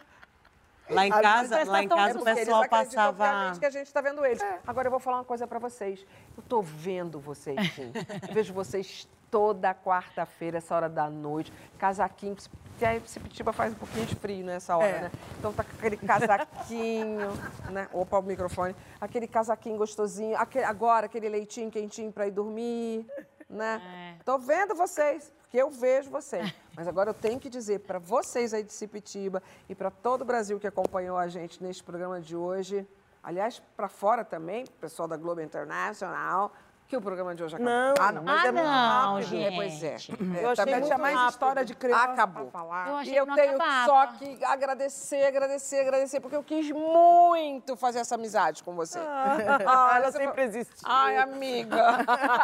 Lá 0.91 1.07
em 1.07 1.11
As 1.11 1.21
casa, 1.21 1.63
lá 1.71 1.83
em 1.83 1.87
casa 1.87 2.17
é 2.17 2.21
o 2.21 2.23
pessoal 2.23 2.67
passava. 2.69 3.53
que 3.59 3.65
a 3.65 3.69
gente 3.69 3.87
está 3.87 4.01
vendo 4.01 4.25
eles. 4.25 4.41
Agora 4.65 4.87
eu 4.87 4.91
vou 4.91 4.99
falar 4.99 5.17
uma 5.17 5.23
coisa 5.25 5.47
para 5.47 5.59
vocês. 5.59 6.05
Eu 6.37 6.43
tô 6.43 6.61
vendo 6.61 7.19
vocês, 7.19 7.57
sim. 7.73 7.91
Eu 8.27 8.33
vejo 8.33 8.53
vocês 8.53 9.07
toda 9.29 9.73
quarta-feira, 9.73 10.57
essa 10.57 10.75
hora 10.75 10.89
da 10.89 11.09
noite, 11.09 11.53
casaquinho. 11.77 12.35
que 12.77 12.83
aí 12.85 13.01
Sepitiba 13.05 13.53
faz 13.53 13.71
um 13.73 13.75
pouquinho 13.77 14.05
de 14.05 14.15
frio 14.15 14.43
nessa 14.45 14.75
hora, 14.75 14.87
É. 14.87 15.01
né? 15.03 15.11
Então 15.39 15.53
tá 15.53 15.63
com 15.63 15.71
aquele 15.77 15.95
casaquinho, 15.97 17.29
né? 17.71 17.87
Opa, 17.93 18.19
o 18.19 18.21
microfone. 18.23 18.75
Aquele 18.99 19.27
casaquinho 19.27 19.77
gostosinho. 19.77 20.35
Aquele- 20.37 20.65
agora, 20.65 21.05
aquele 21.05 21.29
leitinho 21.29 21.69
quentinho 21.71 22.11
para 22.11 22.27
ir 22.27 22.31
dormir, 22.31 23.05
né? 23.49 24.17
Tô 24.25 24.37
vendo 24.37 24.75
vocês, 24.75 25.31
porque 25.51 25.61
eu 25.61 25.69
vejo 25.69 26.09
vocês. 26.09 26.53
Mas 26.73 26.87
agora 26.87 27.09
eu 27.09 27.13
tenho 27.13 27.37
que 27.37 27.49
dizer 27.49 27.81
para 27.81 27.99
vocês 27.99 28.53
aí 28.53 28.63
de 28.63 28.71
Cipitiba 28.71 29.43
e 29.67 29.75
para 29.75 29.91
todo 29.91 30.21
o 30.21 30.25
Brasil 30.25 30.57
que 30.57 30.65
acompanhou 30.65 31.17
a 31.17 31.27
gente 31.27 31.61
neste 31.61 31.83
programa 31.83 32.21
de 32.21 32.37
hoje, 32.37 32.87
aliás, 33.21 33.61
para 33.75 33.89
fora 33.89 34.23
também, 34.23 34.65
pessoal 34.79 35.09
da 35.09 35.17
Globo 35.17 35.41
Internacional, 35.41 36.53
que 36.91 36.97
o 36.97 37.01
programa 37.01 37.33
de 37.33 37.41
hoje 37.41 37.55
acabou. 37.55 37.73
Não, 37.73 37.93
ah, 37.97 38.11
não, 38.11 38.21
mas 38.21 38.43
ah, 38.43 38.47
é 38.47 38.51
muito 38.51 38.65
não, 38.65 39.13
rápido. 39.13 39.27
gente. 39.29 39.45
É, 39.45 39.55
pois 39.55 39.83
é. 39.83 39.95
Eu 40.43 40.49
achei 40.49 40.55
também 40.55 40.73
muito 40.75 40.85
tinha 40.87 40.97
mais 40.97 41.15
rápido. 41.15 41.31
história 41.31 41.65
de 41.65 41.73
criança 41.73 42.03
Acabou. 42.03 42.43
pra 42.47 42.59
falar. 42.59 42.87
Eu 42.89 42.95
achei 42.97 43.13
e 43.13 43.15
eu 43.15 43.25
que 43.25 43.35
tenho 43.35 43.55
acabava. 43.55 43.85
só 43.85 44.07
que 44.17 44.43
agradecer, 44.43 45.25
agradecer, 45.25 45.79
agradecer, 45.79 46.19
porque 46.19 46.35
eu 46.35 46.43
quis 46.43 46.69
muito 46.69 47.77
fazer 47.77 47.99
essa 47.99 48.15
amizade 48.15 48.61
com 48.61 48.75
você. 48.75 48.99
Ah, 48.99 49.93
ela 49.95 50.11
você 50.11 50.17
sempre 50.17 50.43
existiu. 50.43 50.83
Ai, 50.83 51.15
amiga. 51.15 51.99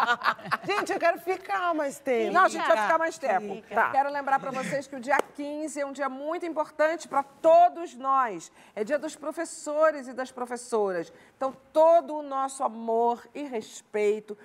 Gente, 0.63 0.93
eu 0.93 0.99
quero 0.99 1.19
ficar 1.19 1.73
mais 1.73 1.99
tempo. 1.99 2.31
Não, 2.31 2.45
a 2.45 2.47
gente 2.47 2.65
vai 2.65 2.77
ficar 2.77 2.97
mais 2.97 3.17
tempo. 3.17 3.55
Fica. 3.55 3.75
Tá. 3.75 3.91
Quero 3.91 4.09
lembrar 4.09 4.39
para 4.39 4.51
vocês 4.51 4.87
que 4.87 4.95
o 4.95 4.99
dia 5.01 5.17
15 5.35 5.81
é 5.81 5.85
um 5.85 5.91
dia 5.91 6.07
muito 6.07 6.45
importante 6.45 7.05
para 7.05 7.21
todos 7.21 7.95
nós. 7.95 8.49
É 8.73 8.85
dia 8.85 8.97
dos 8.97 9.13
professores 9.13 10.07
e 10.07 10.13
das 10.13 10.31
professoras. 10.31 11.11
Então, 11.37 11.55
todo 11.71 12.15
o 12.15 12.23
nosso 12.23 12.63
amor 12.63 13.25
e 13.33 13.43
respeito 13.43 14.35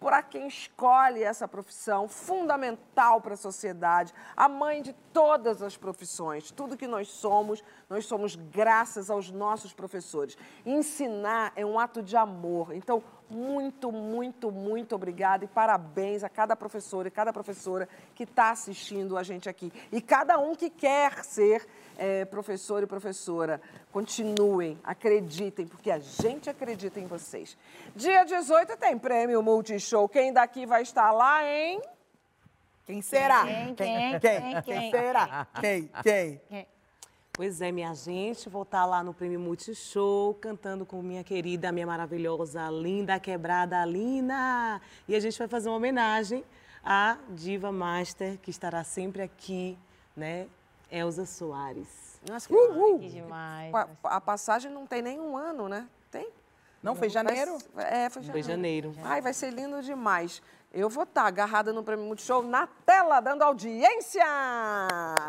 para 0.00 0.22
quem 0.22 0.46
escolhe 0.46 1.22
essa 1.22 1.48
profissão, 1.48 2.08
fundamental 2.08 3.20
para 3.20 3.34
a 3.34 3.36
sociedade, 3.36 4.14
a 4.36 4.48
mãe 4.48 4.80
de 4.80 4.92
todas 5.12 5.60
as 5.60 5.76
profissões. 5.76 6.50
Tudo 6.50 6.76
que 6.76 6.86
nós 6.86 7.08
somos, 7.08 7.62
nós 7.90 8.06
somos 8.06 8.36
graças 8.36 9.10
aos 9.10 9.30
nossos 9.30 9.72
professores. 9.72 10.38
Ensinar 10.64 11.52
é 11.56 11.66
um 11.66 11.78
ato 11.78 12.02
de 12.02 12.16
amor. 12.16 12.72
Então, 12.74 13.02
muito, 13.28 13.90
muito, 13.90 14.50
muito 14.50 14.94
obrigada 14.94 15.44
e 15.44 15.48
parabéns 15.48 16.22
a 16.22 16.28
cada 16.28 16.54
professor 16.54 17.06
e 17.06 17.10
cada 17.10 17.32
professora 17.32 17.88
que 18.14 18.22
está 18.22 18.50
assistindo 18.50 19.18
a 19.18 19.22
gente 19.22 19.48
aqui. 19.48 19.72
E 19.90 20.00
cada 20.00 20.38
um 20.38 20.54
que 20.54 20.70
quer 20.70 21.24
ser 21.24 21.66
eh, 21.98 22.24
professor 22.24 22.82
e 22.82 22.86
professora. 22.86 23.60
Continuem, 23.92 24.78
acreditem, 24.84 25.66
porque 25.66 25.90
a 25.90 25.98
gente 25.98 26.48
acredita 26.48 27.00
em 27.00 27.06
vocês. 27.06 27.58
Dia 27.94 28.24
18 28.24 28.76
tem 28.76 28.96
prêmio 28.96 29.42
Multishow. 29.42 30.08
Quem 30.08 30.32
daqui 30.32 30.64
vai 30.64 30.82
estar 30.82 31.10
lá, 31.10 31.44
hein? 31.44 31.82
Quem 32.86 33.02
será? 33.02 33.44
Quem, 33.44 33.74
quem, 33.74 34.20
Quem? 34.20 34.20
quem, 34.20 34.62
quem? 34.62 34.90
será? 34.90 35.46
Quem? 35.60 35.90
Quem? 36.02 36.66
Pois 37.38 37.60
é, 37.60 37.70
minha 37.70 37.94
gente, 37.94 38.48
vou 38.48 38.62
estar 38.62 38.84
lá 38.84 39.00
no 39.04 39.14
Prêmio 39.14 39.38
Multishow, 39.38 40.34
cantando 40.34 40.84
com 40.84 41.00
minha 41.00 41.22
querida, 41.22 41.70
minha 41.70 41.86
maravilhosa, 41.86 42.68
linda, 42.68 43.20
quebrada, 43.20 43.84
Lina. 43.84 44.80
E 45.06 45.14
a 45.14 45.20
gente 45.20 45.38
vai 45.38 45.46
fazer 45.46 45.68
uma 45.68 45.76
homenagem 45.76 46.42
à 46.82 47.16
diva 47.30 47.70
master, 47.70 48.38
que 48.38 48.50
estará 48.50 48.82
sempre 48.82 49.22
aqui, 49.22 49.78
né? 50.16 50.48
Elza 50.90 51.26
Soares. 51.26 52.20
Nossa, 52.28 52.48
Que 52.48 53.08
demais. 53.08 53.70
Pa- 53.72 53.88
A 54.04 54.20
passagem 54.20 54.70
não 54.70 54.86
tem 54.86 55.00
nem 55.02 55.20
um 55.20 55.36
ano, 55.36 55.68
né? 55.68 55.86
Tem? 56.10 56.28
Não, 56.82 56.94
foi 56.94 57.08
janeiro? 57.08 57.58
É, 57.76 58.08
foi 58.08 58.22
janeiro. 58.22 58.32
Foi 58.32 58.42
janeiro. 58.42 58.94
Ai, 59.02 59.20
vai 59.20 59.32
ser 59.32 59.50
lindo 59.50 59.82
demais. 59.82 60.40
Eu 60.72 60.88
vou 60.88 61.04
estar 61.04 61.22
agarrada 61.22 61.72
no 61.72 61.82
Prêmio 61.82 62.04
Multishow 62.04 62.42
na 62.42 62.66
tela, 62.84 63.20
dando 63.20 63.42
audiência! 63.42 64.22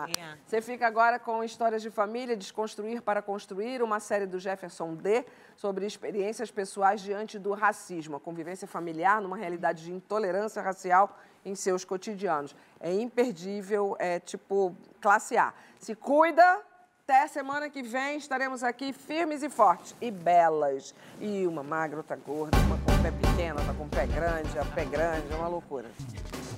Venha. 0.06 0.38
Você 0.46 0.62
fica 0.62 0.86
agora 0.86 1.18
com 1.18 1.44
Histórias 1.44 1.82
de 1.82 1.90
Família, 1.90 2.36
Desconstruir 2.36 3.02
para 3.02 3.22
Construir, 3.22 3.82
uma 3.82 4.00
série 4.00 4.26
do 4.26 4.38
Jefferson 4.40 4.96
D. 4.96 5.26
sobre 5.56 5.86
experiências 5.86 6.52
pessoais 6.52 7.02
diante 7.02 7.40
do 7.40 7.54
racismo, 7.54 8.18
a 8.18 8.20
convivência 8.20 8.68
familiar 8.68 9.22
numa 9.22 9.38
realidade 9.38 9.84
de 9.86 9.92
intolerância 9.94 10.62
racial 10.62 11.18
em 11.46 11.56
seus 11.56 11.84
cotidianos. 11.86 12.56
É 12.80 12.94
imperdível, 12.94 13.96
é 14.00 14.20
tipo 14.20 14.76
classe 15.02 15.38
A. 15.38 15.54
Se 15.80 15.96
cuida, 15.96 16.62
até 17.04 17.28
semana 17.28 17.70
que 17.70 17.82
vem 17.82 18.18
estaremos 18.18 18.64
aqui 18.64 18.94
firmes 18.94 19.42
e 19.42 19.50
fortes 19.50 19.96
e 20.00 20.12
belas. 20.12 20.94
E 21.20 21.48
uma 21.48 21.64
magra, 21.64 21.98
outra 21.98 22.16
gorda, 22.16 22.58
uma 22.60 22.78
com 22.78 23.02
pé 23.02 23.12
pequeno, 23.12 23.58
outra 23.58 23.74
com 23.74 23.90
pé 23.90 24.06
grande, 24.06 24.60
a 24.60 24.66
pé 24.66 24.86
grande, 24.86 25.34
é 25.34 25.36
uma 25.36 25.48
loucura. 25.48 25.90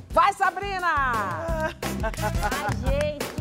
Vai, 0.10 0.34
Sabrina! 0.34 1.70
Ai, 2.04 2.92
gente. 2.92 3.41